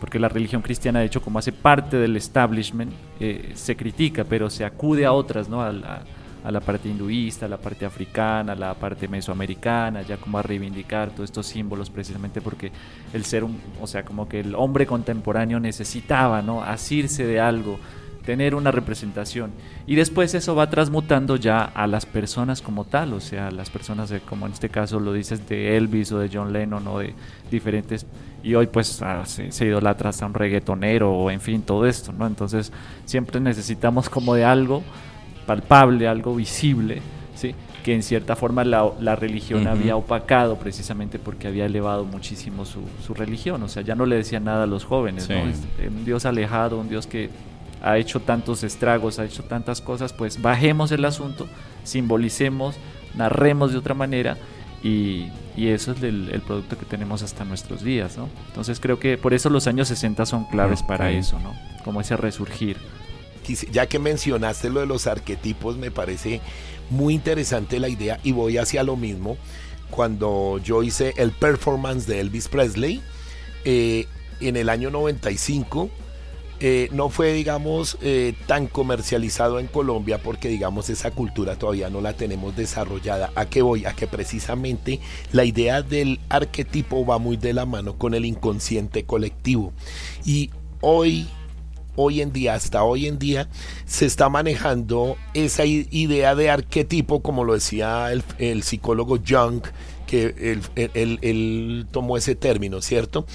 porque 0.00 0.18
la 0.18 0.28
religión 0.28 0.62
cristiana, 0.62 1.00
de 1.00 1.06
hecho, 1.06 1.22
como 1.22 1.38
hace 1.38 1.52
parte 1.52 1.96
del 1.96 2.16
establishment, 2.16 2.92
eh, 3.20 3.52
se 3.54 3.76
critica, 3.76 4.24
pero 4.24 4.50
se 4.50 4.64
acude 4.64 5.04
a 5.04 5.12
otras, 5.12 5.48
¿no? 5.48 5.62
A 5.62 5.72
la, 5.72 6.02
a 6.44 6.50
la 6.50 6.60
parte 6.60 6.88
hinduista, 6.88 7.46
a 7.46 7.48
la 7.48 7.58
parte 7.58 7.86
africana, 7.86 8.52
a 8.52 8.56
la 8.56 8.74
parte 8.74 9.06
mesoamericana, 9.08 10.02
ya 10.02 10.16
como 10.16 10.38
a 10.38 10.42
reivindicar 10.42 11.10
todos 11.10 11.30
estos 11.30 11.46
símbolos, 11.46 11.90
precisamente 11.90 12.40
porque 12.40 12.72
el 13.12 13.24
ser, 13.24 13.44
o 13.80 13.86
sea, 13.86 14.04
como 14.04 14.28
que 14.28 14.40
el 14.40 14.54
hombre 14.54 14.86
contemporáneo 14.86 15.60
necesitaba, 15.60 16.42
¿no? 16.42 16.62
Asirse 16.62 17.24
de 17.24 17.40
algo, 17.40 17.78
tener 18.24 18.54
una 18.54 18.70
representación. 18.70 19.50
Y 19.86 19.96
después 19.96 20.34
eso 20.34 20.54
va 20.54 20.70
transmutando 20.70 21.36
ya 21.36 21.62
a 21.64 21.86
las 21.86 22.06
personas 22.06 22.62
como 22.62 22.84
tal, 22.84 23.12
o 23.14 23.20
sea, 23.20 23.50
las 23.50 23.70
personas 23.70 24.10
de, 24.10 24.20
como 24.20 24.46
en 24.46 24.52
este 24.52 24.68
caso 24.68 25.00
lo 25.00 25.12
dices 25.12 25.48
de 25.48 25.76
Elvis 25.76 26.12
o 26.12 26.18
de 26.18 26.30
John 26.32 26.52
Lennon 26.52 26.86
o 26.88 26.98
de 27.00 27.14
diferentes 27.50 28.06
y 28.42 28.54
hoy 28.54 28.66
pues 28.66 29.02
ah, 29.02 29.24
se, 29.24 29.52
se 29.52 29.66
idolatra 29.66 30.10
hasta 30.10 30.26
un 30.26 30.34
reggaetonero 30.34 31.12
o 31.12 31.30
en 31.30 31.40
fin 31.40 31.62
todo 31.62 31.86
esto, 31.86 32.12
¿no? 32.12 32.26
Entonces 32.26 32.72
siempre 33.04 33.40
necesitamos 33.40 34.08
como 34.08 34.34
de 34.34 34.44
algo 34.44 34.82
palpable, 35.46 36.08
algo 36.08 36.34
visible, 36.34 37.02
¿sí? 37.34 37.54
que 37.82 37.94
en 37.94 38.02
cierta 38.02 38.36
forma 38.36 38.64
la, 38.64 38.90
la 39.00 39.16
religión 39.16 39.66
había 39.66 39.96
opacado 39.96 40.56
precisamente 40.56 41.18
porque 41.18 41.48
había 41.48 41.66
elevado 41.66 42.04
muchísimo 42.04 42.64
su, 42.64 42.80
su 43.04 43.12
religión, 43.12 43.60
o 43.62 43.68
sea, 43.68 43.82
ya 43.82 43.94
no 43.96 44.06
le 44.06 44.16
decía 44.16 44.38
nada 44.38 44.64
a 44.64 44.66
los 44.66 44.84
jóvenes, 44.84 45.24
Sí. 45.24 45.32
¿no? 45.32 45.42
Un 45.88 46.04
Dios 46.04 46.24
alejado, 46.24 46.78
un 46.78 46.88
Dios 46.88 47.08
que 47.08 47.28
ha 47.82 47.98
hecho 47.98 48.20
tantos 48.20 48.62
estragos, 48.62 49.18
ha 49.18 49.24
hecho 49.24 49.42
tantas 49.42 49.80
cosas, 49.80 50.12
pues 50.12 50.40
bajemos 50.40 50.92
el 50.92 51.04
asunto, 51.04 51.48
simbolicemos, 51.84 52.76
narremos 53.14 53.72
de 53.72 53.78
otra 53.78 53.94
manera 53.94 54.36
y, 54.82 55.26
y 55.56 55.68
eso 55.68 55.92
es 55.92 56.02
el, 56.02 56.30
el 56.30 56.40
producto 56.42 56.78
que 56.78 56.86
tenemos 56.86 57.22
hasta 57.22 57.44
nuestros 57.44 57.82
días, 57.82 58.16
¿no? 58.16 58.28
Entonces 58.48 58.80
creo 58.80 58.98
que 58.98 59.18
por 59.18 59.34
eso 59.34 59.50
los 59.50 59.66
años 59.66 59.88
60 59.88 60.24
son 60.26 60.44
claves 60.46 60.82
para 60.82 61.06
Ok. 61.06 61.12
eso, 61.14 61.38
¿no? 61.40 61.52
Como 61.84 62.00
ese 62.00 62.16
resurgir. 62.16 62.76
Ya 63.72 63.86
que 63.86 63.98
mencionaste 63.98 64.70
lo 64.70 64.80
de 64.80 64.86
los 64.86 65.08
arquetipos, 65.08 65.76
me 65.76 65.90
parece 65.90 66.40
muy 66.90 67.14
interesante 67.14 67.80
la 67.80 67.88
idea 67.88 68.20
y 68.22 68.30
voy 68.32 68.58
hacia 68.58 68.84
lo 68.84 68.96
mismo. 68.96 69.36
Cuando 69.90 70.58
yo 70.62 70.82
hice 70.84 71.12
el 71.16 71.32
performance 71.32 72.06
de 72.06 72.20
Elvis 72.20 72.48
Presley 72.48 73.02
eh, 73.64 74.06
en 74.40 74.56
el 74.56 74.68
año 74.68 74.90
95, 74.90 75.90
eh, 76.64 76.88
no 76.92 77.08
fue, 77.08 77.32
digamos, 77.32 77.98
eh, 78.02 78.34
tan 78.46 78.68
comercializado 78.68 79.58
en 79.58 79.66
Colombia 79.66 80.22
porque, 80.22 80.46
digamos, 80.46 80.90
esa 80.90 81.10
cultura 81.10 81.56
todavía 81.56 81.90
no 81.90 82.00
la 82.00 82.12
tenemos 82.12 82.54
desarrollada. 82.54 83.32
¿A 83.34 83.46
qué 83.46 83.62
voy? 83.62 83.84
A 83.84 83.94
que 83.94 84.06
precisamente 84.06 85.00
la 85.32 85.44
idea 85.44 85.82
del 85.82 86.20
arquetipo 86.28 87.04
va 87.04 87.18
muy 87.18 87.36
de 87.36 87.52
la 87.52 87.66
mano 87.66 87.98
con 87.98 88.14
el 88.14 88.24
inconsciente 88.24 89.02
colectivo. 89.02 89.72
Y 90.24 90.50
hoy 90.80 91.26
hoy 91.96 92.20
en 92.20 92.32
día, 92.32 92.54
hasta 92.54 92.84
hoy 92.84 93.08
en 93.08 93.18
día, 93.18 93.48
se 93.84 94.06
está 94.06 94.28
manejando 94.28 95.16
esa 95.34 95.64
idea 95.66 96.36
de 96.36 96.48
arquetipo, 96.48 97.22
como 97.22 97.42
lo 97.42 97.54
decía 97.54 98.12
el, 98.12 98.22
el 98.38 98.62
psicólogo 98.62 99.18
Jung, 99.18 99.62
que 100.06 100.60
él 100.94 101.88
tomó 101.90 102.16
ese 102.16 102.36
término, 102.36 102.80
¿cierto? 102.82 103.26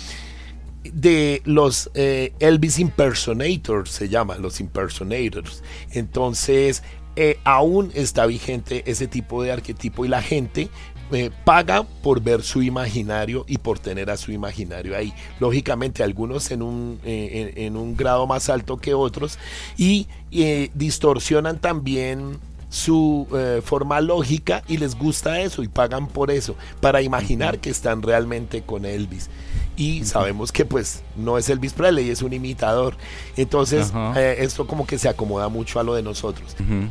De 0.93 1.41
los 1.45 1.89
eh, 1.93 2.33
Elvis 2.39 2.79
impersonators, 2.79 3.89
se 3.89 4.09
llama, 4.09 4.37
los 4.37 4.59
impersonators. 4.59 5.63
Entonces, 5.91 6.83
eh, 7.15 7.39
aún 7.43 7.91
está 7.95 8.25
vigente 8.25 8.83
ese 8.85 9.07
tipo 9.07 9.41
de 9.41 9.51
arquetipo 9.51 10.05
y 10.05 10.07
la 10.07 10.21
gente 10.21 10.69
eh, 11.09 11.31
paga 11.45 11.83
por 11.83 12.21
ver 12.21 12.43
su 12.43 12.61
imaginario 12.61 13.45
y 13.47 13.59
por 13.59 13.79
tener 13.79 14.09
a 14.09 14.17
su 14.17 14.33
imaginario 14.33 14.95
ahí. 14.95 15.13
Lógicamente, 15.39 16.03
algunos 16.03 16.51
en 16.51 16.61
un, 16.61 16.99
eh, 17.05 17.53
en, 17.55 17.63
en 17.63 17.77
un 17.77 17.95
grado 17.95 18.27
más 18.27 18.49
alto 18.49 18.75
que 18.75 18.93
otros 18.93 19.39
y 19.77 20.07
eh, 20.31 20.69
distorsionan 20.73 21.59
también 21.59 22.39
su 22.69 23.27
forma 23.63 24.01
lógica 24.01 24.61
y 24.67 24.75
les 24.75 24.95
gusta 24.95 25.39
eso 25.39 25.63
y 25.63 25.69
pagan 25.69 26.07
por 26.07 26.29
eso, 26.29 26.57
para 26.81 27.01
imaginar 27.01 27.59
que 27.59 27.69
están 27.69 28.01
realmente 28.01 28.61
con 28.61 28.83
Elvis. 28.83 29.29
Y 29.77 30.03
sabemos 30.05 30.51
que 30.51 30.65
pues 30.65 31.03
no 31.15 31.37
es 31.37 31.47
Elvis 31.49 31.73
Presley, 31.73 32.09
es 32.09 32.21
un 32.23 32.33
imitador. 32.33 32.97
Entonces, 33.35 33.93
eh, 34.15 34.37
esto 34.39 34.65
como 34.65 34.85
que 34.87 34.97
se 34.97 35.07
acomoda 35.07 35.47
mucho 35.49 35.79
a 35.79 35.83
lo 35.83 35.93
de 35.93 36.01
nosotros. 36.01 36.55
Ujú. 36.59 36.89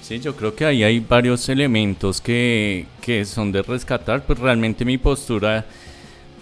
Sí, 0.00 0.18
yo 0.20 0.34
creo 0.36 0.54
que 0.54 0.64
ahí 0.64 0.82
hay 0.84 1.00
varios 1.00 1.48
elementos 1.48 2.20
que, 2.20 2.86
que 3.00 3.24
son 3.24 3.52
de 3.52 3.62
rescatar, 3.62 4.24
pues 4.24 4.38
realmente 4.38 4.84
mi 4.84 4.98
postura, 4.98 5.64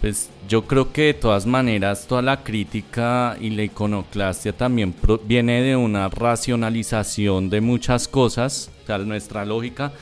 pues 0.00 0.30
yo 0.48 0.66
creo 0.66 0.92
que 0.92 1.02
de 1.02 1.14
todas 1.14 1.44
maneras 1.46 2.06
toda 2.06 2.22
la 2.22 2.42
crítica 2.42 3.36
y 3.40 3.50
la 3.50 3.62
iconoclastia 3.64 4.54
también 4.54 4.92
pro- 4.94 5.18
viene 5.22 5.60
de 5.60 5.76
una 5.76 6.08
racionalización 6.08 7.50
de 7.50 7.60
muchas 7.60 8.08
cosas, 8.08 8.70
o 8.82 8.86
sea, 8.86 8.98
nuestra 8.98 9.44
lógica 9.44 9.92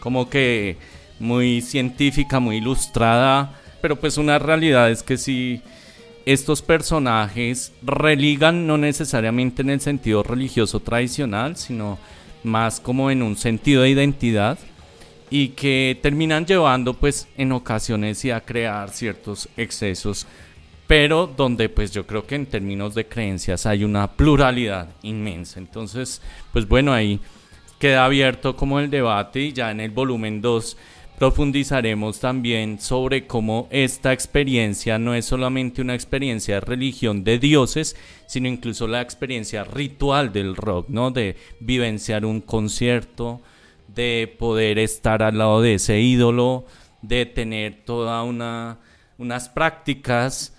como 0.00 0.28
que 0.30 0.76
muy 1.18 1.60
científica, 1.60 2.38
muy 2.38 2.58
ilustrada, 2.58 3.54
pero 3.80 3.96
pues 3.96 4.16
una 4.18 4.38
realidad 4.38 4.90
es 4.90 5.02
que 5.02 5.16
si 5.16 5.62
estos 6.26 6.60
personajes 6.62 7.72
religan 7.82 8.66
no 8.66 8.76
necesariamente 8.76 9.62
en 9.62 9.70
el 9.70 9.80
sentido 9.80 10.22
religioso 10.22 10.80
tradicional, 10.80 11.56
sino 11.56 11.98
más 12.44 12.80
como 12.80 13.10
en 13.10 13.22
un 13.22 13.36
sentido 13.36 13.82
de 13.82 13.90
identidad 13.90 14.58
y 15.30 15.48
que 15.48 15.98
terminan 16.02 16.46
llevando 16.46 16.94
pues 16.94 17.28
en 17.36 17.52
ocasiones 17.52 18.18
sí 18.18 18.30
a 18.30 18.40
crear 18.40 18.90
ciertos 18.90 19.48
excesos, 19.56 20.26
pero 20.86 21.26
donde 21.26 21.68
pues 21.68 21.92
yo 21.92 22.06
creo 22.06 22.26
que 22.26 22.34
en 22.34 22.46
términos 22.46 22.94
de 22.94 23.06
creencias 23.06 23.66
hay 23.66 23.84
una 23.84 24.10
pluralidad 24.12 24.88
inmensa. 25.02 25.58
Entonces, 25.58 26.22
pues 26.52 26.66
bueno, 26.66 26.92
ahí 26.92 27.20
queda 27.78 28.04
abierto 28.04 28.56
como 28.56 28.80
el 28.80 28.90
debate 28.90 29.40
y 29.40 29.52
ya 29.52 29.70
en 29.70 29.80
el 29.80 29.90
volumen 29.90 30.40
2 30.40 30.76
profundizaremos 31.18 32.20
también 32.20 32.78
sobre 32.80 33.26
cómo 33.26 33.66
esta 33.70 34.12
experiencia 34.12 34.98
no 34.98 35.14
es 35.14 35.24
solamente 35.24 35.82
una 35.82 35.94
experiencia 35.94 36.56
de 36.56 36.60
religión 36.60 37.24
de 37.24 37.38
dioses, 37.38 37.96
sino 38.26 38.48
incluso 38.48 38.86
la 38.86 39.00
experiencia 39.00 39.64
ritual 39.64 40.32
del 40.32 40.54
rock, 40.54 40.88
¿no? 40.88 41.10
De 41.10 41.36
vivenciar 41.60 42.24
un 42.24 42.40
concierto, 42.40 43.40
de 43.88 44.34
poder 44.38 44.78
estar 44.78 45.22
al 45.22 45.38
lado 45.38 45.60
de 45.60 45.74
ese 45.74 46.00
ídolo, 46.00 46.66
de 47.02 47.26
tener 47.26 47.84
toda 47.84 48.22
una 48.22 48.78
unas 49.18 49.48
prácticas 49.48 50.54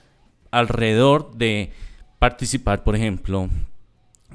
alrededor 0.51 1.35
de 1.35 1.71
participar, 2.19 2.83
por 2.83 2.95
ejemplo, 2.95 3.49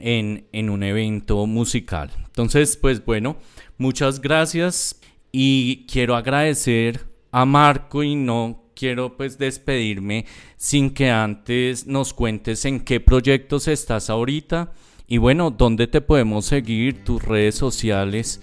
en, 0.00 0.46
en 0.52 0.70
un 0.70 0.82
evento 0.82 1.46
musical. 1.46 2.10
Entonces, 2.24 2.76
pues 2.76 3.04
bueno, 3.04 3.36
muchas 3.76 4.20
gracias. 4.20 4.98
Y 5.36 5.84
quiero 5.90 6.14
agradecer 6.14 7.08
a 7.32 7.44
Marco 7.44 8.04
y 8.04 8.14
no 8.14 8.70
quiero 8.76 9.16
pues 9.16 9.36
despedirme 9.36 10.26
sin 10.56 10.90
que 10.94 11.10
antes 11.10 11.88
nos 11.88 12.14
cuentes 12.14 12.64
en 12.66 12.78
qué 12.78 13.00
proyectos 13.00 13.66
estás 13.66 14.10
ahorita 14.10 14.70
y 15.08 15.18
bueno, 15.18 15.50
dónde 15.50 15.88
te 15.88 16.00
podemos 16.00 16.46
seguir, 16.46 17.02
tus 17.02 17.20
redes 17.20 17.56
sociales 17.56 18.42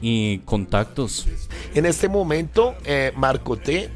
y 0.00 0.38
contactos. 0.44 1.26
En 1.74 1.86
este 1.86 2.08
momento, 2.08 2.76
eh, 2.84 3.12
Marco 3.16 3.56
T 3.56 3.90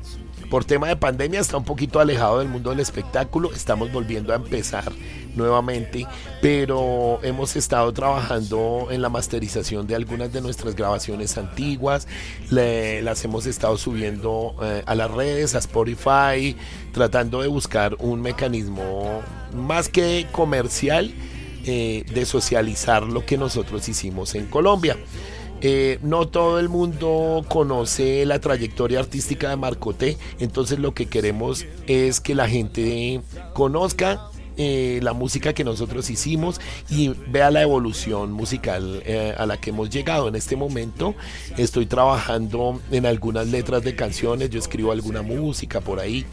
por 0.52 0.66
tema 0.66 0.88
de 0.88 0.96
pandemia 0.96 1.40
está 1.40 1.56
un 1.56 1.64
poquito 1.64 1.98
alejado 1.98 2.40
del 2.40 2.48
mundo 2.48 2.68
del 2.68 2.80
espectáculo, 2.80 3.54
estamos 3.54 3.90
volviendo 3.90 4.34
a 4.34 4.36
empezar 4.36 4.92
nuevamente, 5.34 6.06
pero 6.42 7.20
hemos 7.22 7.56
estado 7.56 7.90
trabajando 7.94 8.88
en 8.90 9.00
la 9.00 9.08
masterización 9.08 9.86
de 9.86 9.94
algunas 9.94 10.30
de 10.30 10.42
nuestras 10.42 10.76
grabaciones 10.76 11.38
antiguas, 11.38 12.06
las 12.50 13.24
hemos 13.24 13.46
estado 13.46 13.78
subiendo 13.78 14.54
eh, 14.62 14.82
a 14.84 14.94
las 14.94 15.10
redes, 15.10 15.54
a 15.54 15.58
Spotify, 15.58 16.54
tratando 16.92 17.40
de 17.40 17.48
buscar 17.48 17.96
un 17.98 18.20
mecanismo 18.20 19.22
más 19.54 19.88
que 19.88 20.26
comercial 20.32 21.14
eh, 21.64 22.04
de 22.12 22.26
socializar 22.26 23.04
lo 23.04 23.24
que 23.24 23.38
nosotros 23.38 23.88
hicimos 23.88 24.34
en 24.34 24.44
Colombia. 24.48 24.98
Eh, 25.62 25.98
no 26.02 26.26
todo 26.26 26.58
el 26.58 26.68
mundo 26.68 27.44
conoce 27.48 28.26
la 28.26 28.40
trayectoria 28.40 28.98
artística 28.98 29.48
de 29.48 29.56
Marco 29.56 29.94
T, 29.94 30.18
entonces 30.40 30.80
lo 30.80 30.92
que 30.92 31.06
queremos 31.06 31.66
es 31.86 32.20
que 32.20 32.34
la 32.34 32.48
gente 32.48 33.20
conozca 33.54 34.28
eh, 34.58 35.00
la 35.02 35.14
música 35.14 35.54
que 35.54 35.64
nosotros 35.64 36.10
hicimos 36.10 36.60
y 36.90 37.08
vea 37.28 37.50
la 37.50 37.62
evolución 37.62 38.32
musical 38.32 39.02
eh, 39.06 39.34
a 39.38 39.46
la 39.46 39.58
que 39.58 39.70
hemos 39.70 39.88
llegado. 39.88 40.28
En 40.28 40.34
este 40.34 40.56
momento 40.56 41.14
estoy 41.56 41.86
trabajando 41.86 42.80
en 42.90 43.06
algunas 43.06 43.46
letras 43.46 43.82
de 43.82 43.96
canciones, 43.96 44.50
yo 44.50 44.58
escribo 44.58 44.92
alguna 44.92 45.22
música 45.22 45.80
por 45.80 46.00
ahí 46.00 46.26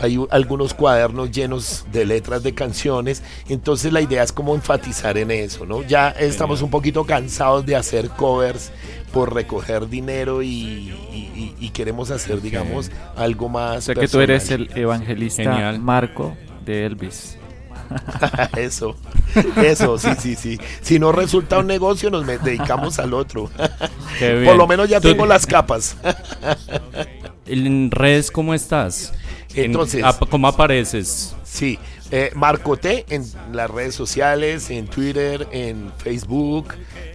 hay 0.00 0.24
algunos 0.30 0.74
cuadernos 0.74 1.30
llenos 1.30 1.86
de 1.92 2.04
letras 2.04 2.42
de 2.42 2.54
canciones, 2.54 3.22
entonces 3.48 3.92
la 3.92 4.00
idea 4.00 4.22
es 4.22 4.32
como 4.32 4.54
enfatizar 4.54 5.18
en 5.18 5.30
eso, 5.30 5.66
¿no? 5.66 5.82
Ya 5.82 6.10
estamos 6.10 6.62
un 6.62 6.70
poquito 6.70 7.04
cansados 7.04 7.64
de 7.66 7.76
hacer 7.76 8.10
covers 8.10 8.70
por 9.12 9.34
recoger 9.34 9.88
dinero 9.88 10.42
y, 10.42 10.92
queremos 11.72 12.10
hacer, 12.10 12.40
digamos, 12.40 12.90
algo 13.16 13.48
más. 13.48 13.78
O 13.78 13.80
sea 13.82 13.94
que 13.94 14.08
tú 14.08 14.20
eres 14.20 14.50
el 14.50 14.70
evangelista 14.74 15.76
Marco 15.78 16.36
de 16.64 16.86
Elvis. 16.86 17.36
eso, 18.56 18.96
eso, 19.62 19.98
sí, 19.98 20.10
sí, 20.18 20.34
sí. 20.34 20.60
Si 20.80 20.98
no 20.98 21.12
resulta 21.12 21.58
un 21.58 21.66
negocio, 21.66 22.10
nos 22.10 22.26
dedicamos 22.26 22.98
al 22.98 23.14
otro. 23.14 23.50
Por 24.18 24.56
lo 24.56 24.66
menos 24.66 24.88
ya 24.88 25.00
tengo 25.00 25.26
las 25.26 25.46
capas. 25.46 25.96
¿En 27.46 27.90
redes 27.90 28.30
cómo 28.30 28.54
estás? 28.54 29.12
Entonces, 29.64 30.04
¿cómo 30.30 30.48
apareces? 30.48 31.34
Sí, 31.44 31.78
eh, 32.10 32.30
Marco 32.34 32.76
T 32.76 33.04
en 33.08 33.24
las 33.52 33.68
redes 33.70 33.94
sociales, 33.94 34.70
en 34.70 34.86
Twitter, 34.86 35.48
en 35.50 35.90
Facebook. 35.96 36.74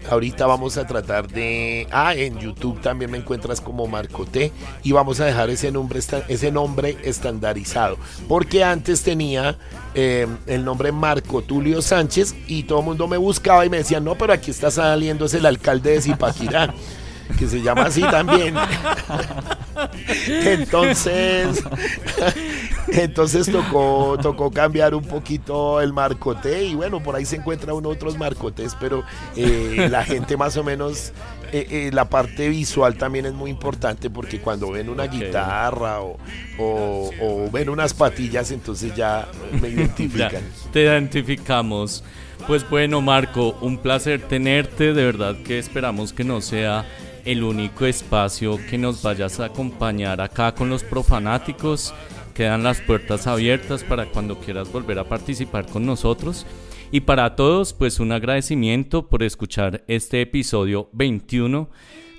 Ahorita 0.09 0.47
vamos 0.47 0.77
a 0.77 0.85
tratar 0.85 1.27
de. 1.27 1.87
Ah, 1.91 2.13
en 2.15 2.39
YouTube 2.39 2.81
también 2.81 3.11
me 3.11 3.17
encuentras 3.17 3.61
como 3.61 3.87
Marco 3.87 4.25
T. 4.25 4.51
Y 4.83 4.91
vamos 4.91 5.19
a 5.19 5.25
dejar 5.25 5.49
ese 5.49 5.71
nombre, 5.71 6.01
ese 6.27 6.51
nombre 6.51 6.97
estandarizado. 7.03 7.97
Porque 8.27 8.63
antes 8.63 9.03
tenía 9.03 9.57
eh, 9.93 10.27
el 10.47 10.65
nombre 10.65 10.91
Marco 10.91 11.41
Tulio 11.41 11.81
Sánchez 11.81 12.35
y 12.47 12.63
todo 12.63 12.79
el 12.79 12.85
mundo 12.85 13.07
me 13.07 13.17
buscaba 13.17 13.65
y 13.65 13.69
me 13.69 13.77
decía, 13.77 13.99
no, 13.99 14.15
pero 14.15 14.33
aquí 14.33 14.51
está 14.51 14.71
saliendo, 14.71 15.25
es 15.25 15.33
el 15.33 15.45
alcalde 15.45 15.91
de 15.91 16.01
Zipaquirá 16.01 16.73
que 17.37 17.47
se 17.47 17.61
llama 17.61 17.83
así 17.83 18.01
también. 18.01 18.55
entonces, 20.27 21.63
entonces 22.87 23.51
tocó, 23.51 24.17
tocó 24.21 24.51
cambiar 24.51 24.95
un 24.95 25.03
poquito 25.03 25.81
el 25.81 25.93
marcote 25.93 26.63
y 26.63 26.75
bueno, 26.75 27.01
por 27.01 27.15
ahí 27.15 27.25
se 27.25 27.37
encuentra 27.37 27.73
uno 27.73 27.89
otros 27.89 28.17
marcotes, 28.17 28.75
pero 28.79 29.03
eh, 29.35 29.87
la 29.89 30.03
gente 30.03 30.37
más 30.37 30.57
o 30.57 30.63
menos, 30.63 31.13
eh, 31.51 31.67
eh, 31.69 31.89
la 31.93 32.05
parte 32.05 32.49
visual 32.49 32.95
también 32.95 33.25
es 33.25 33.33
muy 33.33 33.49
importante 33.49 34.09
porque 34.09 34.39
cuando 34.39 34.71
ven 34.71 34.89
una 34.89 35.07
guitarra 35.07 36.01
o, 36.01 36.17
o, 36.59 37.49
ven 37.51 37.69
unas 37.69 37.93
patillas, 37.93 38.51
entonces 38.51 38.95
ya 38.95 39.27
me 39.61 39.69
identifican. 39.69 40.43
te 40.71 40.83
identificamos. 40.83 42.03
Pues 42.47 42.67
bueno, 42.67 43.01
Marco, 43.01 43.55
un 43.61 43.77
placer 43.77 44.21
tenerte. 44.21 44.93
De 44.93 45.05
verdad 45.05 45.35
que 45.45 45.59
esperamos 45.59 46.11
que 46.11 46.23
no 46.23 46.41
sea 46.41 46.85
el 47.25 47.43
único 47.43 47.85
espacio 47.85 48.59
que 48.69 48.77
nos 48.77 49.01
vayas 49.01 49.39
a 49.39 49.45
acompañar 49.45 50.21
acá 50.21 50.53
con 50.53 50.69
los 50.69 50.83
profanáticos. 50.83 51.93
Quedan 52.33 52.63
las 52.63 52.81
puertas 52.81 53.27
abiertas 53.27 53.83
para 53.83 54.05
cuando 54.05 54.39
quieras 54.39 54.71
volver 54.71 54.99
a 54.99 55.03
participar 55.03 55.65
con 55.65 55.85
nosotros. 55.85 56.45
Y 56.91 57.01
para 57.01 57.35
todos, 57.35 57.73
pues 57.73 57.99
un 57.99 58.11
agradecimiento 58.11 59.07
por 59.07 59.23
escuchar 59.23 59.83
este 59.87 60.21
episodio 60.21 60.89
21 60.93 61.69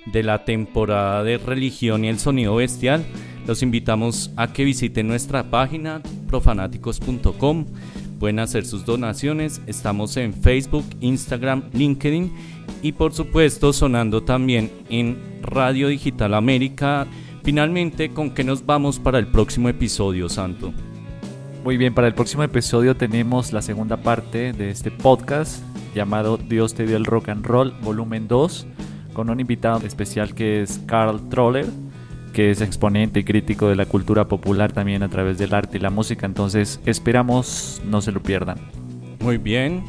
de 0.05 0.23
la 0.23 0.45
temporada 0.45 1.23
de 1.23 1.37
Religión 1.37 2.05
y 2.05 2.09
el 2.09 2.19
Sonido 2.19 2.55
Bestial. 2.55 3.05
Los 3.45 3.61
invitamos 3.61 4.31
a 4.35 4.51
que 4.53 4.63
visiten 4.63 5.07
nuestra 5.07 5.49
página 5.49 6.01
profanáticos.com. 6.27 7.65
Pueden 8.19 8.39
hacer 8.39 8.65
sus 8.65 8.85
donaciones. 8.85 9.61
Estamos 9.67 10.17
en 10.17 10.33
Facebook, 10.33 10.85
Instagram, 11.01 11.69
LinkedIn 11.73 12.31
y 12.83 12.91
por 12.91 13.13
supuesto 13.13 13.73
sonando 13.73 14.21
también 14.21 14.69
en 14.89 15.17
Radio 15.41 15.87
Digital 15.87 16.33
América. 16.33 17.07
Finalmente, 17.43 18.09
¿con 18.09 18.31
qué 18.31 18.43
nos 18.43 18.65
vamos 18.65 18.99
para 18.99 19.17
el 19.17 19.27
próximo 19.27 19.69
episodio, 19.69 20.29
Santo? 20.29 20.73
Muy 21.63 21.77
bien, 21.77 21.93
para 21.93 22.07
el 22.07 22.13
próximo 22.13 22.43
episodio 22.43 22.95
tenemos 22.95 23.53
la 23.53 23.61
segunda 23.61 23.97
parte 23.97 24.51
de 24.51 24.69
este 24.69 24.91
podcast 24.91 25.63
llamado 25.95 26.37
Dios 26.37 26.73
te 26.73 26.85
dio 26.85 26.97
el 26.97 27.05
rock 27.05 27.29
and 27.29 27.45
roll, 27.45 27.73
volumen 27.81 28.27
2, 28.27 28.67
con 29.13 29.29
un 29.29 29.39
invitado 29.39 29.85
especial 29.87 30.35
que 30.35 30.61
es 30.61 30.81
Carl 30.85 31.29
Troller, 31.29 31.67
que 32.33 32.51
es 32.51 32.59
exponente 32.59 33.21
y 33.21 33.23
crítico 33.23 33.69
de 33.69 33.77
la 33.77 33.85
cultura 33.85 34.27
popular 34.27 34.73
también 34.73 35.03
a 35.03 35.09
través 35.09 35.37
del 35.37 35.53
arte 35.53 35.77
y 35.77 35.81
la 35.81 35.89
música. 35.89 36.25
Entonces, 36.25 36.81
esperamos 36.85 37.81
no 37.85 38.01
se 38.01 38.11
lo 38.11 38.21
pierdan. 38.21 38.57
Muy 39.21 39.37
bien 39.37 39.83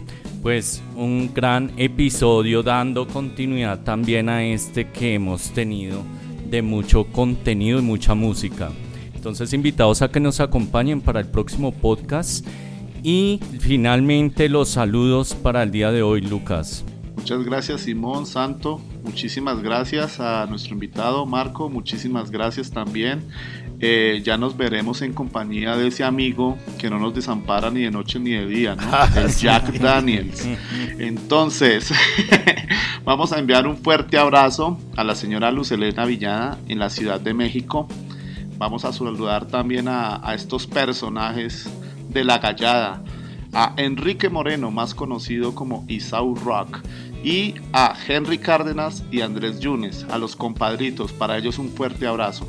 pues 0.44 0.82
un 0.94 1.32
gran 1.32 1.72
episodio 1.78 2.62
dando 2.62 3.08
continuidad 3.08 3.82
también 3.82 4.28
a 4.28 4.44
este 4.44 4.90
que 4.90 5.14
hemos 5.14 5.54
tenido 5.54 6.02
de 6.50 6.60
mucho 6.60 7.04
contenido 7.04 7.78
y 7.78 7.82
mucha 7.82 8.14
música. 8.14 8.70
Entonces 9.14 9.54
invitados 9.54 10.02
a 10.02 10.10
que 10.10 10.20
nos 10.20 10.40
acompañen 10.40 11.00
para 11.00 11.20
el 11.20 11.28
próximo 11.28 11.72
podcast 11.72 12.46
y 13.02 13.40
finalmente 13.58 14.50
los 14.50 14.68
saludos 14.68 15.34
para 15.34 15.62
el 15.62 15.70
día 15.70 15.90
de 15.92 16.02
hoy, 16.02 16.20
Lucas. 16.20 16.84
Muchas 17.16 17.42
gracias 17.42 17.80
Simón 17.80 18.26
Santo, 18.26 18.82
muchísimas 19.02 19.62
gracias 19.62 20.20
a 20.20 20.44
nuestro 20.44 20.74
invitado 20.74 21.24
Marco, 21.24 21.70
muchísimas 21.70 22.30
gracias 22.30 22.70
también 22.70 23.22
eh, 23.80 24.22
ya 24.24 24.36
nos 24.36 24.56
veremos 24.56 25.02
en 25.02 25.12
compañía 25.12 25.76
de 25.76 25.88
ese 25.88 26.04
amigo 26.04 26.56
que 26.78 26.88
no 26.88 26.98
nos 26.98 27.14
desampara 27.14 27.70
ni 27.70 27.82
de 27.82 27.90
noche 27.90 28.18
ni 28.18 28.30
de 28.30 28.46
día, 28.46 28.76
¿no? 28.76 28.82
Ah, 28.92 29.10
el 29.16 29.28
Jack 29.34 29.72
Daniels. 29.78 30.46
Entonces, 30.98 31.92
vamos 33.04 33.32
a 33.32 33.38
enviar 33.38 33.66
un 33.66 33.76
fuerte 33.76 34.16
abrazo 34.16 34.78
a 34.96 35.04
la 35.04 35.14
señora 35.14 35.50
Lucelena 35.50 36.04
Villada 36.06 36.58
en 36.68 36.78
la 36.78 36.90
Ciudad 36.90 37.20
de 37.20 37.34
México. 37.34 37.88
Vamos 38.56 38.84
a 38.84 38.92
saludar 38.92 39.46
también 39.46 39.88
a, 39.88 40.26
a 40.26 40.34
estos 40.34 40.66
personajes 40.66 41.68
de 42.08 42.24
la 42.24 42.38
gallada, 42.38 43.02
a 43.52 43.74
Enrique 43.76 44.28
Moreno, 44.28 44.70
más 44.70 44.94
conocido 44.94 45.54
como 45.54 45.84
Isau 45.88 46.36
Rock, 46.36 46.80
y 47.24 47.54
a 47.72 47.96
Henry 48.06 48.38
Cárdenas 48.38 49.02
y 49.10 49.22
Andrés 49.22 49.58
Yunes, 49.58 50.06
a 50.10 50.18
los 50.18 50.36
compadritos. 50.36 51.12
Para 51.12 51.36
ellos 51.36 51.58
un 51.58 51.70
fuerte 51.70 52.06
abrazo. 52.06 52.46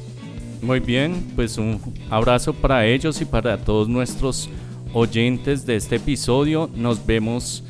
Muy 0.65 0.79
bien, 0.79 1.23
pues 1.35 1.59
un 1.59 1.79
abrazo 2.09 2.51
para 2.51 2.87
ellos 2.87 3.21
y 3.21 3.25
para 3.25 3.59
todos 3.59 3.87
nuestros 3.87 4.49
oyentes 4.93 5.67
de 5.67 5.75
este 5.75 5.97
episodio. 5.97 6.71
Nos 6.75 7.05
vemos 7.05 7.63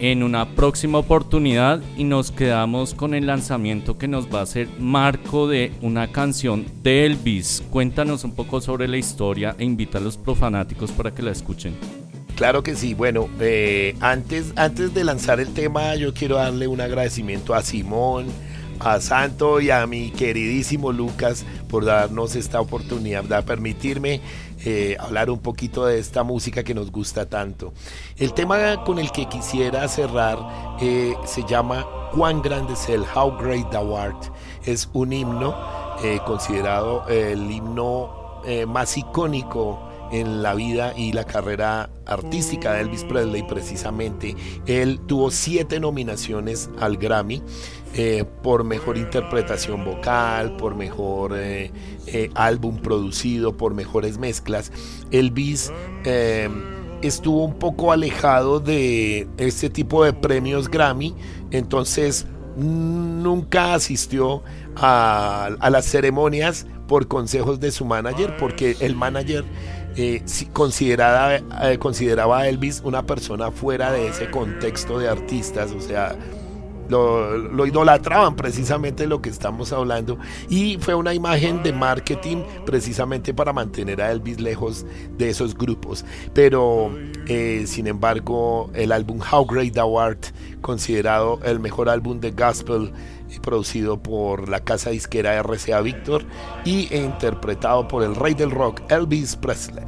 en 0.00 0.24
una 0.24 0.56
próxima 0.56 0.98
oportunidad 0.98 1.80
y 1.96 2.02
nos 2.02 2.32
quedamos 2.32 2.94
con 2.94 3.14
el 3.14 3.28
lanzamiento 3.28 3.96
que 3.96 4.08
nos 4.08 4.26
va 4.26 4.40
a 4.40 4.42
hacer 4.42 4.68
Marco 4.80 5.46
de 5.46 5.70
una 5.82 6.10
canción 6.10 6.66
de 6.82 7.06
Elvis. 7.06 7.62
Cuéntanos 7.70 8.24
un 8.24 8.34
poco 8.34 8.60
sobre 8.60 8.88
la 8.88 8.96
historia 8.96 9.54
e 9.56 9.64
invita 9.64 9.98
a 9.98 10.00
los 10.00 10.16
profanáticos 10.16 10.90
para 10.90 11.14
que 11.14 11.22
la 11.22 11.30
escuchen. 11.30 11.76
Claro 12.34 12.64
que 12.64 12.74
sí. 12.74 12.94
Bueno, 12.94 13.28
eh, 13.38 13.94
antes, 14.00 14.52
antes 14.56 14.92
de 14.94 15.04
lanzar 15.04 15.38
el 15.38 15.54
tema, 15.54 15.94
yo 15.94 16.12
quiero 16.12 16.38
darle 16.38 16.66
un 16.66 16.80
agradecimiento 16.80 17.54
a 17.54 17.62
Simón, 17.62 18.26
a 18.84 19.00
Santo 19.00 19.60
y 19.60 19.70
a 19.70 19.86
mi 19.86 20.10
queridísimo 20.10 20.92
Lucas 20.92 21.44
por 21.68 21.84
darnos 21.84 22.36
esta 22.36 22.60
oportunidad, 22.60 23.24
de 23.24 23.42
permitirme 23.42 24.20
eh, 24.64 24.96
hablar 24.98 25.30
un 25.30 25.38
poquito 25.38 25.86
de 25.86 25.98
esta 25.98 26.22
música 26.22 26.62
que 26.62 26.74
nos 26.74 26.90
gusta 26.90 27.26
tanto. 27.26 27.72
El 28.16 28.32
tema 28.32 28.82
con 28.84 28.98
el 28.98 29.10
que 29.12 29.28
quisiera 29.28 29.86
cerrar 29.88 30.38
eh, 30.80 31.14
se 31.24 31.44
llama 31.44 31.86
cuán 32.12 32.42
grande 32.42 32.74
es 32.74 32.88
el 32.88 33.02
How 33.14 33.36
Great 33.38 33.70
Thou 33.70 33.96
Art. 33.96 34.24
Es 34.64 34.88
un 34.92 35.12
himno 35.12 35.54
eh, 36.02 36.20
considerado 36.26 37.06
el 37.08 37.50
himno 37.50 38.20
más 38.66 38.98
icónico 38.98 39.91
en 40.12 40.42
la 40.42 40.54
vida 40.54 40.94
y 40.96 41.12
la 41.12 41.24
carrera 41.24 41.90
artística 42.06 42.74
de 42.74 42.82
Elvis 42.82 43.04
Presley 43.04 43.42
precisamente. 43.42 44.36
Él 44.66 45.00
tuvo 45.06 45.30
siete 45.30 45.80
nominaciones 45.80 46.70
al 46.78 46.96
Grammy 46.96 47.42
eh, 47.94 48.24
por 48.42 48.64
mejor 48.64 48.96
interpretación 48.96 49.84
vocal, 49.84 50.56
por 50.56 50.74
mejor 50.74 51.34
álbum 52.34 52.78
producido, 52.78 53.56
por 53.56 53.74
mejores 53.74 54.18
mezclas. 54.18 54.70
Elvis 55.10 55.72
estuvo 57.02 57.44
un 57.44 57.54
poco 57.54 57.92
alejado 57.92 58.60
de 58.60 59.28
este 59.36 59.68
tipo 59.68 60.04
de 60.04 60.12
premios 60.12 60.68
Grammy, 60.68 61.14
entonces 61.50 62.26
nunca 62.56 63.74
asistió 63.74 64.42
a, 64.76 65.50
las 65.70 65.84
ceremonias 65.84 66.66
por 66.86 67.08
consejos 67.08 67.60
de 67.60 67.70
su 67.70 67.84
manager, 67.84 68.36
porque 68.36 68.76
el 68.80 68.94
manager 68.94 69.44
eh, 69.96 70.22
consideraba, 70.52 71.36
eh, 71.36 71.78
consideraba 71.78 72.40
a 72.40 72.48
Elvis 72.48 72.80
una 72.84 73.04
persona 73.04 73.50
fuera 73.50 73.92
de 73.92 74.08
ese 74.08 74.30
contexto 74.30 74.98
de 74.98 75.08
artistas, 75.08 75.72
o 75.72 75.80
sea, 75.80 76.16
lo, 76.88 77.66
idolatraban 77.66 78.36
precisamente 78.36 79.06
lo 79.06 79.22
que 79.22 79.30
estamos 79.30 79.72
hablando 79.72 80.18
y 80.48 80.78
fue 80.78 80.94
una 80.94 81.14
imagen 81.14 81.62
de 81.62 81.72
marketing 81.72 82.42
precisamente 82.66 83.32
para 83.32 83.52
mantener 83.52 84.02
a 84.02 84.12
Elvis 84.12 84.40
lejos 84.40 84.84
de 85.16 85.30
esos 85.30 85.56
grupos. 85.56 86.04
Pero 86.34 86.90
eh, 87.26 87.64
sin 87.66 87.86
embargo 87.86 88.70
el 88.74 88.92
álbum 88.92 89.20
How 89.20 89.46
Great 89.46 89.74
Thou 89.74 89.98
Art 89.98 90.26
considerado 90.60 91.40
el 91.44 91.60
mejor 91.60 91.88
álbum 91.88 92.20
de 92.20 92.30
gospel 92.30 92.92
producido 93.40 94.02
por 94.02 94.48
la 94.48 94.60
casa 94.60 94.90
disquera 94.90 95.42
RCA 95.42 95.80
Victor 95.80 96.24
y 96.64 96.94
interpretado 96.94 97.88
por 97.88 98.02
el 98.02 98.14
rey 98.14 98.34
del 98.34 98.50
rock 98.50 98.80
Elvis 98.90 99.36
Presley 99.36 99.84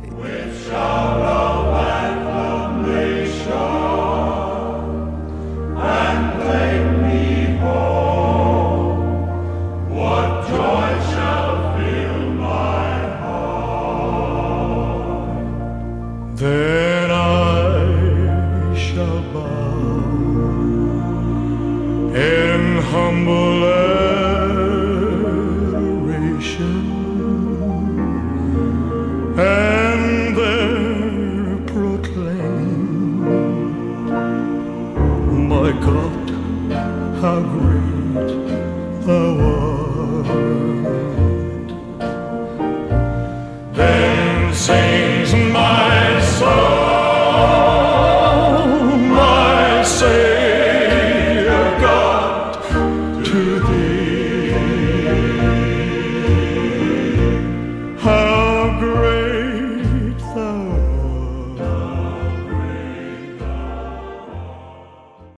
humble 22.95 23.54